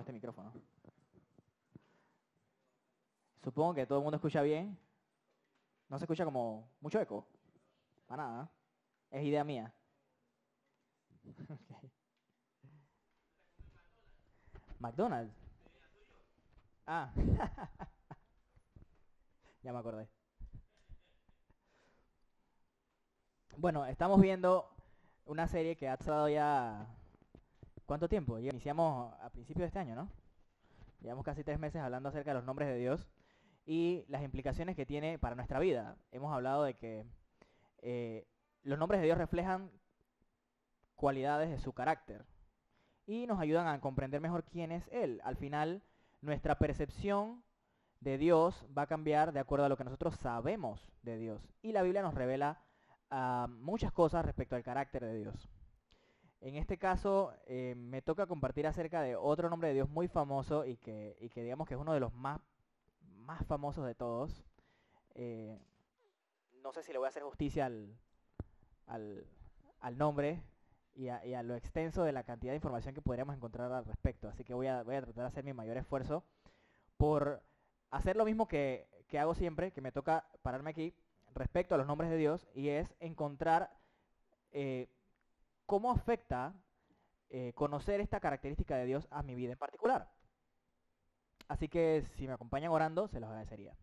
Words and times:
este 0.00 0.12
micrófono. 0.12 0.52
Supongo 3.42 3.74
que 3.74 3.86
todo 3.86 3.98
el 3.98 4.04
mundo 4.04 4.16
escucha 4.16 4.42
bien. 4.42 4.78
No 5.88 5.98
se 5.98 6.04
escucha 6.04 6.24
como 6.24 6.70
mucho 6.80 7.00
eco. 7.00 7.26
Para 8.06 8.24
nada. 8.24 8.50
Es 9.10 9.24
idea 9.24 9.44
mía. 9.44 9.74
McDonald's. 14.78 15.34
Ah. 16.86 17.12
ya 19.62 19.72
me 19.72 19.78
acordé. 19.78 20.08
Bueno, 23.56 23.86
estamos 23.86 24.20
viendo 24.20 24.70
una 25.26 25.46
serie 25.46 25.76
que 25.76 25.88
ha 25.88 25.94
estado 25.94 26.28
ya... 26.28 26.86
¿Cuánto 27.90 28.08
tiempo? 28.08 28.38
Ya 28.38 28.50
Iniciamos 28.50 29.12
a 29.20 29.30
principios 29.30 29.62
de 29.62 29.66
este 29.66 29.80
año, 29.80 29.96
¿no? 29.96 30.08
Llevamos 31.00 31.24
casi 31.24 31.42
tres 31.42 31.58
meses 31.58 31.82
hablando 31.82 32.08
acerca 32.08 32.30
de 32.30 32.34
los 32.34 32.44
nombres 32.44 32.68
de 32.68 32.76
Dios 32.76 33.08
y 33.66 34.04
las 34.06 34.22
implicaciones 34.22 34.76
que 34.76 34.86
tiene 34.86 35.18
para 35.18 35.34
nuestra 35.34 35.58
vida. 35.58 35.96
Hemos 36.12 36.32
hablado 36.32 36.62
de 36.62 36.74
que 36.74 37.04
eh, 37.78 38.28
los 38.62 38.78
nombres 38.78 39.00
de 39.00 39.06
Dios 39.06 39.18
reflejan 39.18 39.72
cualidades 40.94 41.50
de 41.50 41.58
su 41.58 41.72
carácter 41.72 42.24
y 43.06 43.26
nos 43.26 43.40
ayudan 43.40 43.66
a 43.66 43.80
comprender 43.80 44.20
mejor 44.20 44.44
quién 44.44 44.70
es 44.70 44.86
Él. 44.92 45.20
Al 45.24 45.36
final, 45.36 45.82
nuestra 46.20 46.60
percepción 46.60 47.42
de 47.98 48.18
Dios 48.18 48.68
va 48.78 48.82
a 48.82 48.86
cambiar 48.86 49.32
de 49.32 49.40
acuerdo 49.40 49.64
a 49.64 49.68
lo 49.68 49.76
que 49.76 49.82
nosotros 49.82 50.14
sabemos 50.14 50.92
de 51.02 51.16
Dios. 51.16 51.42
Y 51.60 51.72
la 51.72 51.82
Biblia 51.82 52.02
nos 52.02 52.14
revela 52.14 52.62
ah, 53.10 53.48
muchas 53.50 53.90
cosas 53.90 54.24
respecto 54.24 54.54
al 54.54 54.62
carácter 54.62 55.04
de 55.04 55.18
Dios. 55.18 55.50
En 56.40 56.56
este 56.56 56.78
caso, 56.78 57.34
eh, 57.46 57.74
me 57.76 58.00
toca 58.00 58.26
compartir 58.26 58.66
acerca 58.66 59.02
de 59.02 59.14
otro 59.14 59.50
nombre 59.50 59.68
de 59.68 59.74
Dios 59.74 59.90
muy 59.90 60.08
famoso 60.08 60.64
y 60.64 60.76
que, 60.78 61.30
digamos 61.34 61.68
que 61.68 61.74
es 61.74 61.80
uno 61.80 61.92
de 61.92 62.00
los 62.00 62.14
más, 62.14 62.40
más 63.18 63.44
famosos 63.46 63.84
de 63.86 63.94
todos. 63.94 64.42
Eh, 65.14 65.58
no 66.62 66.72
sé 66.72 66.82
si 66.82 66.92
le 66.92 66.98
voy 66.98 67.06
a 67.06 67.10
hacer 67.10 67.22
justicia 67.24 67.66
al, 67.66 67.94
al, 68.86 69.98
nombre 69.98 70.42
y 70.94 71.08
a, 71.08 71.24
y 71.26 71.34
a 71.34 71.42
lo 71.42 71.54
extenso 71.54 72.04
de 72.04 72.12
la 72.12 72.24
cantidad 72.24 72.52
de 72.52 72.56
información 72.56 72.94
que 72.94 73.02
podríamos 73.02 73.36
encontrar 73.36 73.70
al 73.70 73.84
respecto. 73.84 74.28
Así 74.28 74.42
que 74.42 74.54
voy 74.54 74.66
a, 74.66 74.82
voy 74.82 74.94
a 74.94 75.02
tratar 75.02 75.24
de 75.24 75.28
hacer 75.28 75.44
mi 75.44 75.52
mayor 75.52 75.76
esfuerzo 75.76 76.24
por 76.96 77.42
hacer 77.90 78.16
lo 78.16 78.24
mismo 78.24 78.48
que, 78.48 78.88
que 79.08 79.18
hago 79.18 79.34
siempre, 79.34 79.72
que 79.72 79.82
me 79.82 79.92
toca 79.92 80.24
pararme 80.40 80.70
aquí 80.70 80.94
respecto 81.34 81.74
a 81.74 81.78
los 81.78 81.86
nombres 81.86 82.10
de 82.10 82.16
Dios, 82.16 82.46
y 82.54 82.68
es 82.68 82.94
encontrar 82.98 83.70
eh, 84.52 84.88
cómo 85.70 85.92
afecta 85.92 86.52
eh, 87.28 87.52
conocer 87.54 88.00
esta 88.00 88.18
característica 88.18 88.76
de 88.76 88.86
Dios 88.86 89.06
a 89.08 89.22
mi 89.22 89.36
vida 89.36 89.52
en 89.52 89.58
particular. 89.58 90.10
Así 91.46 91.68
que 91.68 92.02
si 92.16 92.26
me 92.26 92.32
acompañan 92.32 92.72
orando, 92.72 93.06
se 93.06 93.20
los 93.20 93.28
agradecería. 93.28 93.76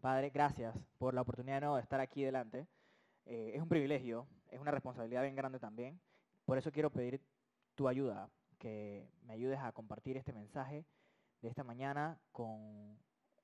Padre, 0.00 0.30
gracias 0.30 0.76
por 0.96 1.12
la 1.12 1.22
oportunidad 1.22 1.56
de 1.56 1.60
nuevo 1.62 1.74
de 1.74 1.82
estar 1.82 1.98
aquí 1.98 2.22
delante. 2.22 2.68
Eh, 3.26 3.50
es 3.52 3.60
un 3.60 3.68
privilegio, 3.68 4.28
es 4.48 4.60
una 4.60 4.70
responsabilidad 4.70 5.22
bien 5.22 5.34
grande 5.34 5.58
también. 5.58 6.00
Por 6.44 6.56
eso 6.56 6.70
quiero 6.70 6.90
pedir 6.90 7.20
tu 7.74 7.88
ayuda, 7.88 8.30
que 8.60 9.10
me 9.24 9.32
ayudes 9.32 9.58
a 9.58 9.72
compartir 9.72 10.16
este 10.16 10.32
mensaje 10.32 10.86
de 11.42 11.48
esta 11.48 11.64
mañana 11.64 12.16
con 12.30 12.96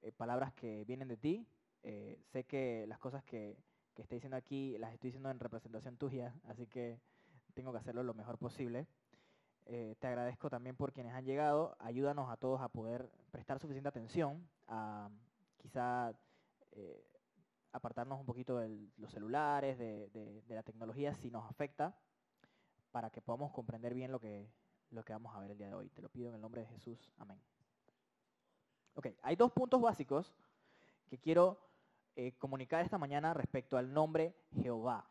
eh, 0.03 0.13
palabras 0.13 0.53
que 0.53 0.85
vienen 0.85 1.09
de 1.09 1.17
ti. 1.17 1.45
Sé 1.83 2.45
que 2.45 2.85
las 2.87 3.01
cosas 3.01 3.25
que, 3.25 3.59
que 3.97 4.03
estoy 4.03 4.19
diciendo 4.19 4.37
aquí 4.37 4.79
las 4.79 4.95
estoy 4.95 5.09
diciendo 5.09 5.29
en 5.29 5.41
representación 5.41 5.97
tuya, 5.97 6.33
así 6.45 6.69
que 6.69 7.01
tengo 7.51 7.73
que 7.73 7.79
hacerlo 7.79 8.03
lo 8.03 8.15
mejor 8.15 8.39
posible. 8.39 8.87
Eh, 9.67 9.97
te 10.01 10.07
agradezco 10.07 10.51
también 10.51 10.77
por 10.77 10.93
quienes 10.93 11.15
han 11.15 11.25
llegado. 11.25 11.77
Ayúdanos 11.79 12.31
a 12.31 12.37
todos 12.37 12.61
a 12.61 12.69
poder 12.69 13.11
prestar 13.31 13.59
suficiente 13.59 13.89
atención, 13.89 14.49
a 14.67 15.11
quizá 15.59 16.13
eh, 16.73 17.05
apartarnos 17.73 18.19
un 18.19 18.27
poquito 18.27 18.59
de 18.59 18.89
los 18.97 19.11
celulares, 19.13 19.79
de, 19.79 20.43
la 20.49 20.63
tecnología, 20.63 21.15
si 21.15 21.31
nos 21.31 21.49
afecta, 21.49 21.97
para 22.91 23.11
que 23.11 23.23
podamos 23.23 23.53
comprender 23.53 23.95
bien 23.95 24.11
lo 24.11 24.19
que, 24.19 24.51
lo 24.91 25.05
que 25.05 25.13
vamos 25.13 25.35
a 25.35 25.41
ver 25.41 25.53
el 25.53 25.59
día 25.59 25.69
de 25.69 25.75
hoy. 25.75 25.89
Te 25.91 26.03
lo 26.03 26.09
pido 26.09 26.29
en 26.31 26.35
el 26.35 26.41
nombre 26.41 26.63
de 26.63 26.67
Jesús. 26.69 27.13
Amén. 27.19 27.41
Ok, 28.95 29.07
hay 29.23 29.37
dos 29.37 29.53
puntos 29.53 29.81
básicos 29.81 30.35
que 31.09 31.19
quiero 31.19 31.61
eh, 32.17 32.33
comunicar 32.39 32.85
esta 32.85 32.99
mañana 32.99 33.35
respecto 33.35 33.77
al 33.77 33.93
nombre 33.93 34.35
Jehová. 34.53 35.09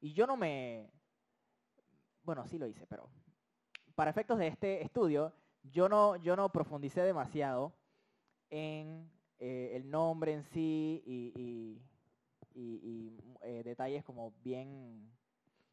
Y 0.00 0.12
yo 0.14 0.26
no 0.26 0.36
me... 0.36 0.90
Bueno, 2.22 2.46
sí 2.46 2.58
lo 2.58 2.66
hice, 2.66 2.86
pero 2.86 3.08
para 3.94 4.10
efectos 4.10 4.38
de 4.38 4.48
este 4.48 4.82
estudio, 4.82 5.32
yo 5.62 5.88
no, 5.88 6.16
yo 6.16 6.36
no 6.36 6.50
profundicé 6.52 7.02
demasiado 7.02 7.72
en 8.50 9.10
eh, 9.38 9.72
el 9.74 9.90
nombre 9.90 10.32
en 10.34 10.44
sí 10.44 11.02
y, 11.06 11.32
y- 11.36 11.82
eh, 13.42 13.62
detalles 13.64 14.04
como 14.04 14.32
bien 14.42 15.10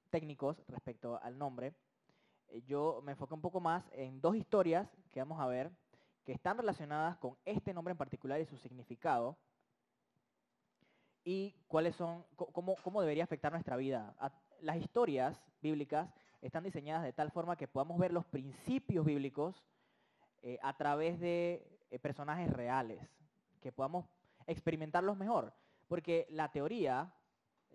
técnicos 0.10 0.64
respecto 0.68 1.20
al 1.22 1.38
nombre. 1.38 1.74
Eh, 2.50 2.62
yo 2.64 3.02
me 3.04 3.14
enfoqué 3.14 3.34
un 3.34 3.42
poco 3.42 3.60
más 3.60 3.90
en 3.94 4.22
dos 4.22 4.36
historias 4.36 4.90
que 5.12 5.20
vamos 5.22 5.40
a 5.40 5.48
ver 5.48 5.72
que 6.26 6.34
están 6.34 6.58
relacionadas 6.58 7.18
con 7.18 7.38
este 7.46 7.74
nombre 7.74 7.92
en 7.94 7.98
particular 7.98 8.40
y 8.42 8.46
su 8.46 8.58
significado 8.58 9.38
y 11.24 11.56
cuáles 11.68 11.96
son, 11.96 12.26
cómo, 12.36 12.76
cómo 12.84 13.02
debería 13.02 13.24
afectar 13.24 13.52
nuestra 13.52 13.78
vida. 13.78 14.16
Las 14.62 14.78
historias 14.78 15.42
bíblicas 15.62 16.14
están 16.42 16.64
diseñadas 16.64 17.04
de 17.04 17.14
tal 17.14 17.32
forma 17.32 17.56
que 17.56 17.68
podamos 17.68 17.98
ver 17.98 18.12
los 18.12 18.26
principios 18.26 19.06
bíblicos 19.06 19.64
eh, 20.42 20.60
a 20.62 20.76
través 20.76 21.20
de 21.20 21.66
eh, 21.90 22.00
personajes 22.00 22.52
reales, 22.52 23.00
que 23.62 23.72
podamos 23.72 24.06
experimentarlos 24.46 25.18
mejor. 25.18 25.54
Porque 25.88 26.28
la 26.30 26.52
teoría, 26.52 27.14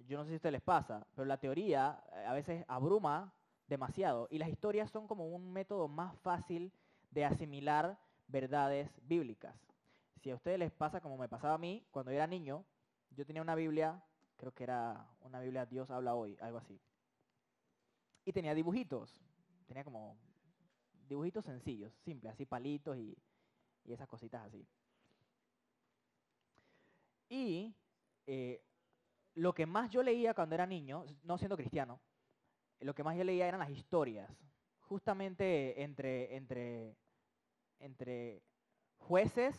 yo 0.06 0.18
no 0.18 0.24
sé 0.24 0.30
si 0.30 0.34
a 0.34 0.36
ustedes 0.36 0.52
les 0.52 0.62
pasa, 0.62 1.06
pero 1.14 1.24
la 1.24 1.38
teoría 1.38 2.02
eh, 2.12 2.26
a 2.26 2.34
veces 2.34 2.64
abruma 2.68 3.32
demasiado 3.68 4.28
y 4.30 4.38
las 4.38 4.48
historias 4.48 4.90
son 4.90 5.06
como 5.06 5.28
un 5.28 5.52
método 5.52 5.88
más 5.88 6.14
fácil 6.20 6.72
de 7.10 7.24
asimilar 7.24 7.98
verdades 8.26 8.90
bíblicas. 9.02 9.54
Si 10.16 10.30
a 10.30 10.34
ustedes 10.34 10.58
les 10.58 10.72
pasa 10.72 11.00
como 11.00 11.16
me 11.16 11.28
pasaba 11.28 11.54
a 11.54 11.58
mí 11.58 11.86
cuando 11.90 12.10
era 12.10 12.26
niño, 12.26 12.64
yo 13.10 13.26
tenía 13.26 13.42
una 13.42 13.54
Biblia, 13.54 14.02
creo 14.36 14.52
que 14.52 14.64
era 14.64 15.06
una 15.20 15.40
Biblia 15.40 15.66
Dios 15.66 15.90
habla 15.90 16.14
hoy, 16.14 16.36
algo 16.40 16.58
así. 16.58 16.80
Y 18.24 18.32
tenía 18.32 18.54
dibujitos, 18.54 19.20
tenía 19.66 19.84
como 19.84 20.16
dibujitos 21.08 21.44
sencillos, 21.44 21.92
simples, 22.04 22.32
así 22.32 22.44
palitos 22.44 22.96
y, 22.96 23.16
y 23.84 23.92
esas 23.92 24.06
cositas 24.08 24.44
así. 24.46 24.66
Y 27.28 27.74
eh, 28.26 28.62
lo 29.34 29.54
que 29.54 29.66
más 29.66 29.90
yo 29.90 30.02
leía 30.02 30.34
cuando 30.34 30.54
era 30.54 30.66
niño, 30.66 31.04
no 31.22 31.38
siendo 31.38 31.56
cristiano, 31.56 32.00
lo 32.80 32.94
que 32.94 33.02
más 33.02 33.16
yo 33.16 33.24
leía 33.24 33.48
eran 33.48 33.60
las 33.60 33.70
historias, 33.70 34.30
justamente 34.80 35.82
entre, 35.82 36.36
entre, 36.36 36.96
entre 37.78 38.42
jueces 38.98 39.56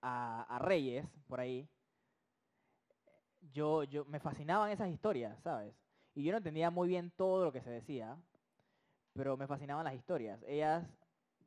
a, 0.00 0.42
a 0.42 0.58
reyes, 0.58 1.06
por 1.28 1.40
ahí. 1.40 1.68
Yo, 3.52 3.84
yo 3.84 4.04
me 4.04 4.20
fascinaban 4.20 4.70
esas 4.70 4.88
historias, 4.88 5.40
¿sabes? 5.42 5.74
Y 6.14 6.24
yo 6.24 6.32
no 6.32 6.38
entendía 6.38 6.70
muy 6.70 6.88
bien 6.88 7.10
todo 7.10 7.44
lo 7.44 7.52
que 7.52 7.62
se 7.62 7.70
decía, 7.70 8.16
pero 9.12 9.36
me 9.36 9.46
fascinaban 9.46 9.84
las 9.84 9.94
historias. 9.94 10.42
Ellas 10.46 10.86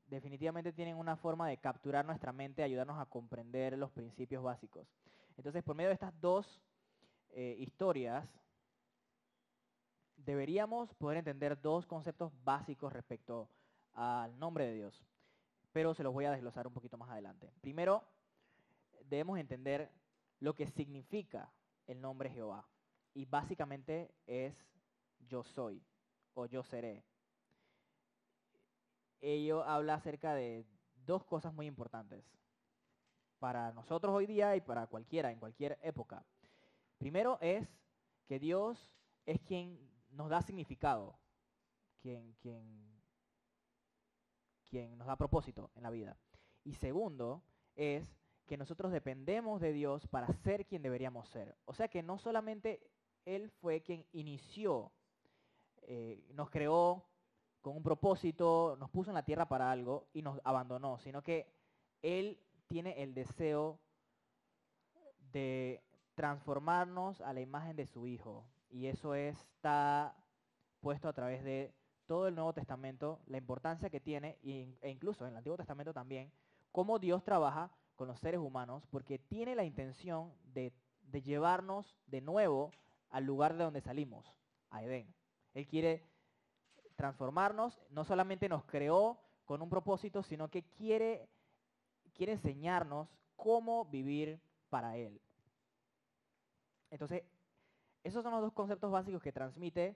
definitivamente 0.08 0.74
tienen 0.74 0.98
una 0.98 1.16
forma 1.16 1.48
de 1.48 1.58
capturar 1.58 2.06
nuestra 2.06 2.32
mente, 2.32 2.64
ayudarnos 2.64 3.00
a 3.00 3.06
comprender 3.06 3.78
los 3.78 3.92
principios 3.92 4.44
básicos. 4.44 4.88
Entonces, 5.38 5.64
por 5.64 5.76
medio 5.76 5.90
de 5.90 5.96
estas 5.96 6.20
dos 6.20 6.62
eh, 7.32 7.56
historias, 7.60 8.28
deberíamos 10.18 10.94
poder 10.96 11.18
entender 11.18 11.60
dos 11.60 11.86
conceptos 11.86 12.32
básicos 12.44 12.94
respecto 12.94 13.50
al 13.94 14.38
nombre 14.40 14.66
de 14.66 14.74
Dios, 14.74 15.04
pero 15.72 15.94
se 15.94 16.04
los 16.04 16.14
voy 16.14 16.26
a 16.26 16.32
desglosar 16.32 16.68
un 16.68 16.74
poquito 16.74 16.98
más 16.98 17.10
adelante. 17.10 17.52
Primero, 17.62 18.04
debemos 19.06 19.40
entender 19.40 19.92
lo 20.40 20.54
que 20.54 20.68
significa 20.68 21.52
el 21.88 22.02
nombre 22.02 22.30
Jehová, 22.30 22.68
y 23.14 23.26
básicamente 23.26 24.14
es 24.26 24.56
yo 25.20 25.44
soy 25.44 25.84
o 26.34 26.46
yo 26.46 26.64
seré. 26.64 27.06
Ello 29.22 29.64
habla 29.64 29.96
acerca 29.96 30.34
de 30.34 30.66
dos 31.06 31.24
cosas 31.24 31.54
muy 31.54 31.66
importantes 31.66 32.26
para 33.40 33.72
nosotros 33.74 34.16
hoy 34.16 34.26
día 34.26 34.56
y 34.56 34.62
para 34.62 34.88
cualquiera, 34.88 35.32
en 35.32 35.40
cualquier 35.40 35.78
época. 35.82 36.26
Primero 36.98 37.38
es 37.42 37.68
que 38.26 38.40
Dios 38.40 38.96
es 39.26 39.42
quien 39.42 39.80
nos 40.12 40.30
da 40.30 40.42
significado, 40.42 41.18
quien, 42.00 42.34
quien, 42.36 43.02
quien 44.70 44.98
nos 44.98 45.08
da 45.08 45.18
propósito 45.18 45.72
en 45.76 45.84
la 45.84 45.90
vida. 45.90 46.18
Y 46.64 46.74
segundo 46.76 47.44
es 47.76 48.23
que 48.46 48.58
nosotros 48.58 48.92
dependemos 48.92 49.62
de 49.62 49.74
Dios 49.74 50.08
para 50.08 50.28
ser 50.44 50.66
quien 50.66 50.82
deberíamos 50.82 51.30
ser. 51.30 51.56
O 51.66 51.74
sea 51.74 51.88
que 51.88 52.04
no 52.04 52.18
solamente 52.18 52.82
Él 53.26 53.50
fue 53.62 53.82
quien 53.82 54.06
inició, 54.12 54.92
eh, 55.84 56.24
nos 56.34 56.50
creó, 56.50 57.06
con 57.62 57.78
un 57.78 57.84
propósito, 57.84 58.76
nos 58.78 58.90
puso 58.90 59.12
en 59.12 59.16
la 59.16 59.24
tierra 59.24 59.48
para 59.48 59.72
algo 59.72 60.08
y 60.14 60.22
nos 60.22 60.40
abandonó, 60.44 61.00
sino 61.00 61.22
que 61.22 61.48
Él 62.02 62.38
tiene 62.68 63.02
el 63.02 63.14
deseo 63.14 63.80
de 65.32 65.82
transformarnos 66.16 67.22
a 67.22 67.32
la 67.32 67.40
imagen 67.40 67.78
de 67.78 67.88
su 67.88 68.06
Hijo. 68.06 68.46
Y 68.70 68.88
eso 68.88 69.16
está 69.16 70.16
puesto 70.82 71.08
a 71.08 71.14
través 71.14 71.44
de 71.44 71.74
todo 72.06 72.28
el 72.28 72.36
Nuevo 72.36 72.54
Testamento, 72.54 73.22
la 73.28 73.38
importancia 73.38 73.90
que 73.90 74.02
tiene, 74.02 74.38
e 74.44 74.90
incluso 74.90 75.24
en 75.24 75.32
el 75.32 75.38
Antiguo 75.38 75.56
Testamento 75.56 75.94
también, 75.94 76.32
cómo 76.72 77.00
Dios 77.00 77.24
trabaja 77.24 77.72
con 77.96 78.08
los 78.08 78.20
seres 78.20 78.40
humanos, 78.40 78.86
porque 78.90 79.20
tiene 79.20 79.56
la 79.56 79.64
intención 79.64 80.34
de, 80.54 80.74
llevarnos 81.24 81.96
de 82.08 82.22
nuevo 82.22 82.72
al 83.10 83.26
lugar 83.26 83.56
de 83.56 83.64
donde 83.64 83.82
salimos, 83.82 84.26
a 84.70 84.84
Edén. 84.84 85.14
Él 85.54 85.68
quiere 85.68 86.04
transformarnos, 86.96 87.80
no 87.90 88.04
solamente 88.04 88.50
nos 88.50 88.66
creó 88.66 89.20
con 89.46 89.62
un 89.62 89.70
propósito, 89.70 90.24
sino 90.24 90.50
que 90.50 90.64
quiere, 90.64 91.30
quiere 92.14 92.34
enseñarnos 92.34 93.10
cómo 93.36 93.86
vivir 93.86 94.40
para 94.70 94.98
Él. 94.98 95.22
Entonces, 96.90 97.24
esos 98.04 98.24
son 98.24 98.34
los 98.34 98.42
dos 98.42 98.54
conceptos 98.54 98.92
básicos 98.92 99.22
que 99.22 99.32
transmite 99.32 99.96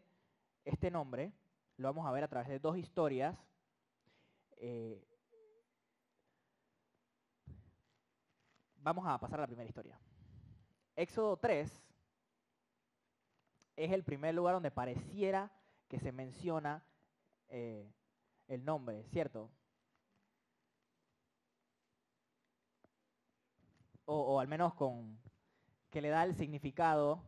este 0.65 0.91
nombre. 0.91 1.33
Lo 1.77 1.87
vamos 1.87 2.07
a 2.07 2.11
ver 2.11 2.23
a 2.23 2.27
través 2.27 2.47
de 2.47 2.59
dos 2.59 2.77
historias. 2.77 3.37
Eh, 4.57 5.03
vamos 8.87 9.05
a 9.05 9.19
pasar 9.19 9.39
a 9.39 9.43
la 9.43 9.47
primera 9.47 9.67
historia. 9.67 9.99
Éxodo 10.95 11.35
3 11.35 11.83
es 13.75 13.91
el 13.91 14.03
primer 14.05 14.33
lugar 14.33 14.53
donde 14.53 14.71
pareciera 14.71 15.51
que 15.89 15.99
se 15.99 16.13
menciona 16.13 16.85
eh, 17.49 17.91
el 18.47 18.63
nombre, 18.63 19.03
¿cierto? 19.09 19.51
O, 24.05 24.39
al 24.39 24.47
menos 24.47 24.73
con 24.73 25.19
que 25.89 26.01
le 26.01 26.07
da 26.07 26.23
el 26.23 26.33
significado, 26.33 27.21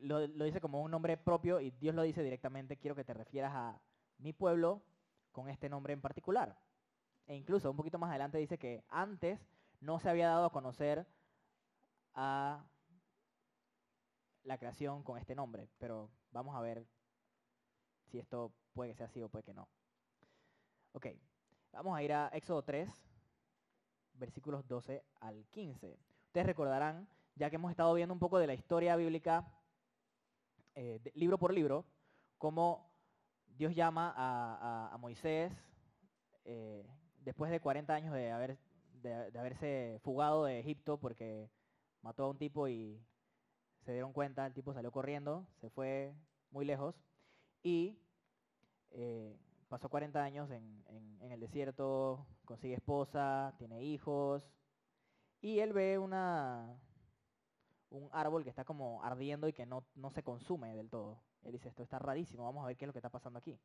lo, 0.00 0.26
lo 0.26 0.44
dice 0.44 0.60
como 0.60 0.82
un 0.82 0.90
nombre 0.90 1.16
propio 1.16 1.60
y 1.60 1.70
Dios 1.70 1.94
lo 1.94 2.02
dice 2.02 2.24
directamente, 2.24 2.78
quiero 2.78 2.96
que 2.96 3.04
te 3.04 3.14
refieras 3.14 3.52
a 3.54 3.80
mi 4.18 4.32
pueblo 4.32 4.82
con 5.30 5.48
este 5.48 5.68
nombre 5.68 5.92
en 5.92 6.00
particular. 6.00 6.58
E 7.28 7.36
incluso 7.36 7.70
un 7.70 7.76
poquito 7.76 8.00
más 8.00 8.10
adelante 8.10 8.38
dice 8.38 8.58
que 8.58 8.82
antes 8.88 9.38
no 9.80 9.98
se 9.98 10.10
había 10.10 10.28
dado 10.28 10.46
a 10.46 10.52
conocer 10.52 11.06
a 12.14 12.64
la 14.42 14.58
creación 14.58 15.02
con 15.02 15.18
este 15.18 15.34
nombre, 15.34 15.68
pero 15.78 16.10
vamos 16.30 16.56
a 16.56 16.60
ver 16.60 16.86
si 18.06 18.18
esto 18.18 18.52
puede 18.72 18.90
que 18.90 18.96
sea 18.96 19.06
así 19.06 19.22
o 19.22 19.28
puede 19.28 19.44
que 19.44 19.54
no. 19.54 19.68
Ok, 20.92 21.06
vamos 21.72 21.96
a 21.96 22.02
ir 22.02 22.12
a 22.12 22.28
Éxodo 22.28 22.62
3, 22.62 22.88
versículos 24.14 24.66
12 24.66 25.04
al 25.20 25.46
15. 25.50 25.98
Ustedes 26.26 26.46
recordarán, 26.46 27.08
ya 27.34 27.50
que 27.50 27.56
hemos 27.56 27.70
estado 27.70 27.92
viendo 27.94 28.12
un 28.12 28.20
poco 28.20 28.38
de 28.38 28.46
la 28.46 28.54
historia 28.54 28.96
bíblica, 28.96 29.46
eh, 30.74 31.00
libro 31.14 31.38
por 31.38 31.52
libro, 31.52 31.84
cómo 32.38 32.90
Dios 33.46 33.74
llama 33.74 34.14
a, 34.16 34.96
Moisés, 34.98 35.52
eh, 36.44 36.86
después 37.20 37.50
de 37.50 37.60
40 37.60 37.94
años 37.94 38.14
de, 38.14 38.30
haber, 38.30 38.58
de 39.02 39.38
haberse 39.38 39.98
fugado 40.02 40.44
de 40.44 40.60
Egipto 40.60 40.98
porque 40.98 41.50
mató 42.02 42.24
a 42.24 42.30
un 42.30 42.38
tipo 42.38 42.68
y 42.68 43.00
se 43.84 43.92
dieron 43.92 44.12
cuenta, 44.12 44.46
el 44.46 44.54
tipo 44.54 44.74
salió 44.74 44.92
corriendo, 44.92 45.46
se 45.60 45.70
fue 45.70 46.14
muy 46.50 46.64
lejos 46.64 46.94
y 47.62 47.98
eh, 48.90 49.36
pasó 49.68 49.88
40 49.88 50.22
años 50.22 50.50
en, 50.50 50.78
el 51.20 51.40
desierto, 51.40 52.26
consigue 52.46 52.74
esposa, 52.74 53.54
tiene 53.58 53.82
hijos 53.82 54.42
y 55.42 55.58
él 55.60 55.72
ve 55.72 55.98
una, 55.98 56.80
un 57.90 58.08
árbol 58.12 58.44
que 58.44 58.50
está 58.50 58.64
como 58.64 59.02
ardiendo 59.04 59.46
y 59.46 59.52
que 59.52 59.66
no, 59.66 59.84
no 59.94 60.10
se 60.10 60.22
consume 60.22 60.74
del 60.74 60.88
todo. 60.88 61.20
Él 61.42 61.52
dice, 61.52 61.68
esto 61.68 61.82
está 61.82 61.98
rarísimo, 61.98 62.44
vamos 62.44 62.64
a 62.64 62.68
ver 62.68 62.76
qué 62.76 62.86
es 62.86 62.86
lo 62.88 62.92
que 62.92 62.98
está 62.98 63.10
pasando 63.10 63.38
aquí. 63.38 63.60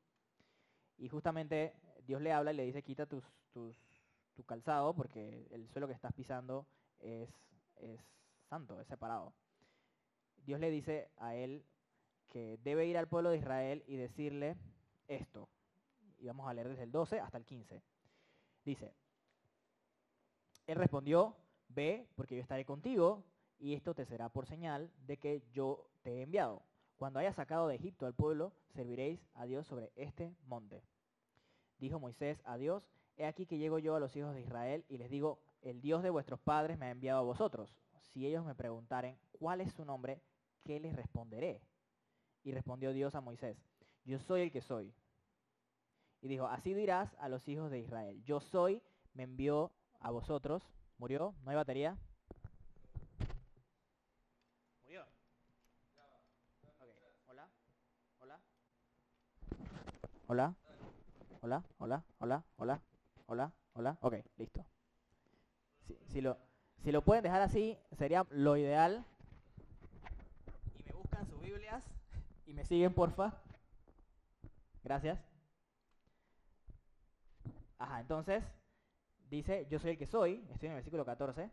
Y 0.97 1.07
justamente 1.07 1.73
Dios 2.05 2.21
le 2.21 2.33
habla 2.33 2.51
y 2.51 2.55
le 2.57 2.65
dice, 2.65 2.83
quita 2.83 3.05
tus, 3.05 3.23
tus, 3.51 3.77
tu 4.35 4.43
calzado 4.43 4.93
porque 4.93 5.47
el 5.51 5.67
suelo 5.69 5.87
que 5.87 5.93
estás 5.93 6.13
pisando 6.13 6.67
es, 6.99 7.29
es 7.77 8.01
santo, 8.49 8.79
es 8.79 8.87
separado. 8.87 9.33
Dios 10.45 10.59
le 10.59 10.69
dice 10.69 11.09
a 11.17 11.35
él 11.35 11.65
que 12.27 12.57
debe 12.63 12.85
ir 12.87 12.97
al 12.97 13.07
pueblo 13.07 13.29
de 13.29 13.37
Israel 13.37 13.83
y 13.87 13.95
decirle 13.95 14.57
esto. 15.07 15.49
Y 16.19 16.27
vamos 16.27 16.47
a 16.47 16.53
leer 16.53 16.69
desde 16.69 16.83
el 16.83 16.91
12 16.91 17.19
hasta 17.19 17.37
el 17.37 17.45
15. 17.45 17.83
Dice, 18.65 18.93
él 20.67 20.77
respondió, 20.77 21.35
ve, 21.67 22.07
porque 22.15 22.35
yo 22.35 22.41
estaré 22.41 22.65
contigo, 22.65 23.23
y 23.59 23.73
esto 23.73 23.93
te 23.93 24.05
será 24.05 24.29
por 24.29 24.45
señal 24.45 24.91
de 25.05 25.17
que 25.17 25.43
yo 25.51 25.89
te 26.01 26.19
he 26.19 26.21
enviado. 26.23 26.63
Cuando 26.97 27.19
hayas 27.19 27.35
sacado 27.35 27.67
de 27.67 27.75
Egipto 27.75 28.05
al 28.05 28.13
pueblo, 28.13 28.53
serviréis 28.69 29.25
a 29.33 29.45
Dios 29.45 29.67
sobre 29.67 29.91
este 29.95 30.35
monte. 30.45 30.83
Dijo 31.77 31.99
Moisés 31.99 32.41
a 32.45 32.57
Dios, 32.57 32.89
he 33.17 33.25
aquí 33.25 33.45
que 33.45 33.57
llego 33.57 33.79
yo 33.79 33.95
a 33.95 33.99
los 33.99 34.15
hijos 34.15 34.33
de 34.33 34.41
Israel 34.41 34.85
y 34.89 34.97
les 34.97 35.09
digo, 35.09 35.39
el 35.61 35.81
Dios 35.81 36.03
de 36.03 36.09
vuestros 36.09 36.39
padres 36.39 36.77
me 36.77 36.87
ha 36.87 36.91
enviado 36.91 37.19
a 37.19 37.23
vosotros. 37.23 37.75
Si 38.01 38.25
ellos 38.27 38.45
me 38.45 38.55
preguntaren, 38.55 39.17
¿cuál 39.31 39.61
es 39.61 39.73
su 39.73 39.85
nombre? 39.85 40.21
¿Qué 40.63 40.79
les 40.79 40.95
responderé? 40.95 41.61
Y 42.43 42.51
respondió 42.51 42.91
Dios 42.93 43.15
a 43.15 43.21
Moisés, 43.21 43.57
yo 44.05 44.19
soy 44.19 44.41
el 44.41 44.51
que 44.51 44.61
soy. 44.61 44.93
Y 46.21 46.27
dijo, 46.27 46.45
así 46.47 46.73
dirás 46.73 47.15
a 47.19 47.29
los 47.29 47.47
hijos 47.47 47.69
de 47.71 47.79
Israel, 47.79 48.21
yo 48.23 48.39
soy, 48.39 48.81
me 49.13 49.23
envió 49.23 49.71
a 49.99 50.11
vosotros. 50.11 50.63
¿Murió? 50.97 51.33
¿No 51.43 51.51
hay 51.51 51.55
batería? 51.55 51.97
¿Murió? 54.83 55.05
Hola, 57.27 57.49
hola. 58.19 58.39
Hola, 60.27 60.55
hola, 61.41 61.63
hola, 61.79 62.03
hola, 62.19 62.43
hola, 62.57 62.81
hola, 63.25 63.53
hola. 63.73 63.97
Ok, 64.01 64.15
listo. 64.37 64.65
Si, 66.07 66.21
lo, 66.21 66.37
si 66.83 66.91
lo 66.91 67.03
pueden 67.03 67.23
dejar 67.23 67.41
así, 67.41 67.77
sería 67.97 68.25
lo 68.29 68.57
ideal. 68.57 69.05
Y 70.77 70.83
me 70.83 70.91
buscan 70.93 71.27
sus 71.27 71.39
Biblias 71.41 71.83
y 72.45 72.53
me 72.53 72.65
siguen, 72.65 72.93
porfa. 72.93 73.33
Gracias. 74.83 75.19
Ajá, 77.77 77.99
entonces 77.99 78.43
dice, 79.29 79.67
yo 79.69 79.79
soy 79.79 79.91
el 79.91 79.97
que 79.97 80.05
soy, 80.05 80.45
estoy 80.51 80.67
en 80.67 80.73
el 80.73 80.77
versículo 80.77 81.05
14, 81.05 81.49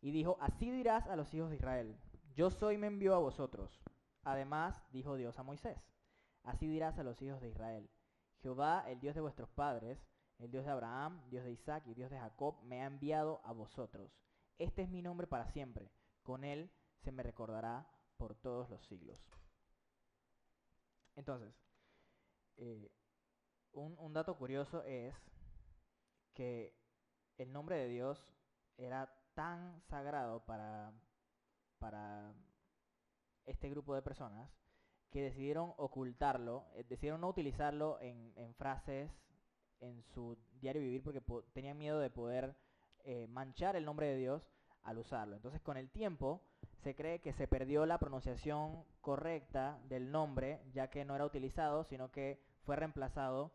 y 0.00 0.10
dijo, 0.10 0.36
así 0.40 0.70
dirás 0.70 1.06
a 1.06 1.16
los 1.16 1.32
hijos 1.34 1.50
de 1.50 1.56
Israel, 1.56 1.96
yo 2.34 2.50
soy 2.50 2.78
me 2.78 2.86
envió 2.86 3.14
a 3.14 3.18
vosotros. 3.18 3.80
Además, 4.22 4.82
dijo 4.92 5.16
Dios 5.16 5.38
a 5.38 5.42
Moisés, 5.42 5.78
así 6.42 6.66
dirás 6.66 6.98
a 6.98 7.02
los 7.02 7.20
hijos 7.22 7.40
de 7.40 7.48
Israel, 7.48 7.88
Jehová, 8.42 8.84
el 8.88 9.00
Dios 9.00 9.14
de 9.14 9.20
vuestros 9.20 9.50
padres, 9.50 10.04
el 10.38 10.50
Dios 10.50 10.64
de 10.64 10.70
Abraham, 10.70 11.22
Dios 11.30 11.44
de 11.44 11.52
Isaac 11.52 11.84
y 11.86 11.94
Dios 11.94 12.10
de 12.10 12.18
Jacob, 12.18 12.60
me 12.62 12.82
ha 12.82 12.86
enviado 12.86 13.40
a 13.44 13.52
vosotros. 13.52 14.10
Este 14.58 14.82
es 14.82 14.88
mi 14.88 15.02
nombre 15.02 15.26
para 15.26 15.48
siempre, 15.48 15.90
con 16.22 16.44
él 16.44 16.70
se 17.02 17.12
me 17.12 17.22
recordará 17.22 17.88
por 18.16 18.34
todos 18.34 18.68
los 18.70 18.84
siglos. 18.86 19.20
Entonces, 21.16 21.54
eh, 22.56 22.90
un, 23.72 24.12
dato 24.12 24.36
curioso 24.36 24.82
es 24.84 25.14
que 26.34 26.76
el 27.36 27.52
nombre 27.52 27.76
de 27.76 27.88
Dios 27.88 28.32
era 28.76 29.12
tan 29.34 29.80
sagrado 29.82 30.44
para, 30.44 30.92
para 31.78 32.32
este 33.46 33.70
grupo 33.70 33.94
de 33.94 34.02
personas 34.02 34.50
que 35.10 35.22
decidieron 35.22 35.72
ocultarlo, 35.76 36.66
eh, 36.74 36.84
decidieron 36.84 37.20
no 37.20 37.28
utilizarlo 37.28 37.98
en, 38.00 38.54
frases 38.54 39.10
en 39.80 40.02
su 40.02 40.36
diario 40.60 40.82
vivir 40.82 41.02
porque 41.02 41.22
tenían 41.52 41.78
miedo 41.78 41.98
de 41.98 42.10
poder 42.10 42.56
eh, 43.04 43.26
manchar 43.28 43.76
el 43.76 43.84
nombre 43.84 44.06
de 44.06 44.16
Dios 44.16 44.42
al 44.82 44.98
usarlo. 44.98 45.36
Entonces 45.36 45.60
con 45.60 45.76
el 45.76 45.90
tiempo 45.90 46.42
se 46.82 46.94
cree 46.94 47.20
que 47.20 47.32
se 47.32 47.48
perdió 47.48 47.86
la 47.86 47.98
pronunciación 47.98 48.84
correcta 49.00 49.80
del 49.84 50.10
nombre 50.10 50.62
ya 50.72 50.88
que 50.90 51.04
no 51.04 51.14
era 51.14 51.26
utilizado, 51.26 51.84
sino 51.84 52.10
que 52.10 52.40
fue 52.62 52.76
reemplazado 52.76 53.52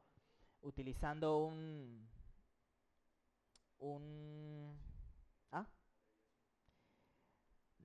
utilizando 0.62 1.38
un... 1.38 2.08
un 3.80 4.80
¿Ah? 5.51 5.68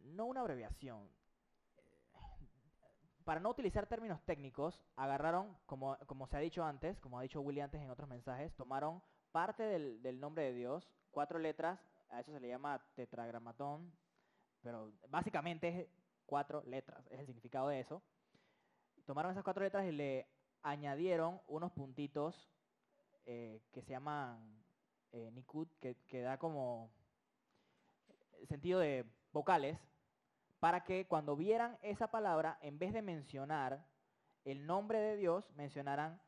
No 0.04 0.26
una 0.26 0.40
abreviación. 0.40 1.17
Para 3.28 3.40
no 3.40 3.50
utilizar 3.50 3.86
términos 3.86 4.22
técnicos, 4.22 4.82
agarraron, 4.96 5.54
como, 5.66 5.98
se 6.30 6.36
ha 6.38 6.40
dicho 6.40 6.64
antes, 6.64 6.98
como 6.98 7.18
ha 7.18 7.22
dicho 7.22 7.42
Willy 7.42 7.60
antes 7.60 7.78
en 7.78 7.90
otros 7.90 8.08
mensajes, 8.08 8.54
tomaron 8.54 9.02
parte 9.32 9.64
del, 9.64 10.18
nombre 10.18 10.44
de 10.44 10.54
Dios, 10.54 10.90
cuatro 11.10 11.38
letras, 11.38 11.78
a 12.08 12.20
eso 12.20 12.32
se 12.32 12.40
le 12.40 12.48
llama 12.48 12.82
tetragramatón, 12.94 13.92
pero 14.62 14.94
básicamente 15.10 15.68
es 15.68 15.88
cuatro 16.24 16.62
letras, 16.62 17.06
es 17.10 17.20
el 17.20 17.26
significado 17.26 17.68
de 17.68 17.80
eso. 17.80 18.02
Tomaron 19.04 19.32
esas 19.32 19.44
cuatro 19.44 19.62
letras 19.62 19.84
y 19.84 19.92
le 19.92 20.26
añadieron 20.62 21.38
unos 21.48 21.70
puntitos 21.72 22.48
eh, 23.26 23.60
que 23.72 23.82
se 23.82 23.90
llaman 23.90 24.64
eh, 25.12 25.30
Nikud, 25.32 25.68
que, 25.82 25.96
que 26.06 26.22
da 26.22 26.38
como 26.38 26.90
sentido 28.48 28.80
de 28.80 29.04
vocales, 29.34 29.78
para 30.60 30.84
que 30.84 31.06
cuando 31.06 31.36
vieran 31.36 31.78
esa 31.82 32.10
palabra, 32.10 32.58
en 32.62 32.78
vez 32.78 32.92
de 32.92 33.02
mencionar 33.02 33.84
el 34.44 34.66
nombre 34.66 34.98
de 34.98 35.16
Dios, 35.16 35.50
mencionaran 35.54 36.20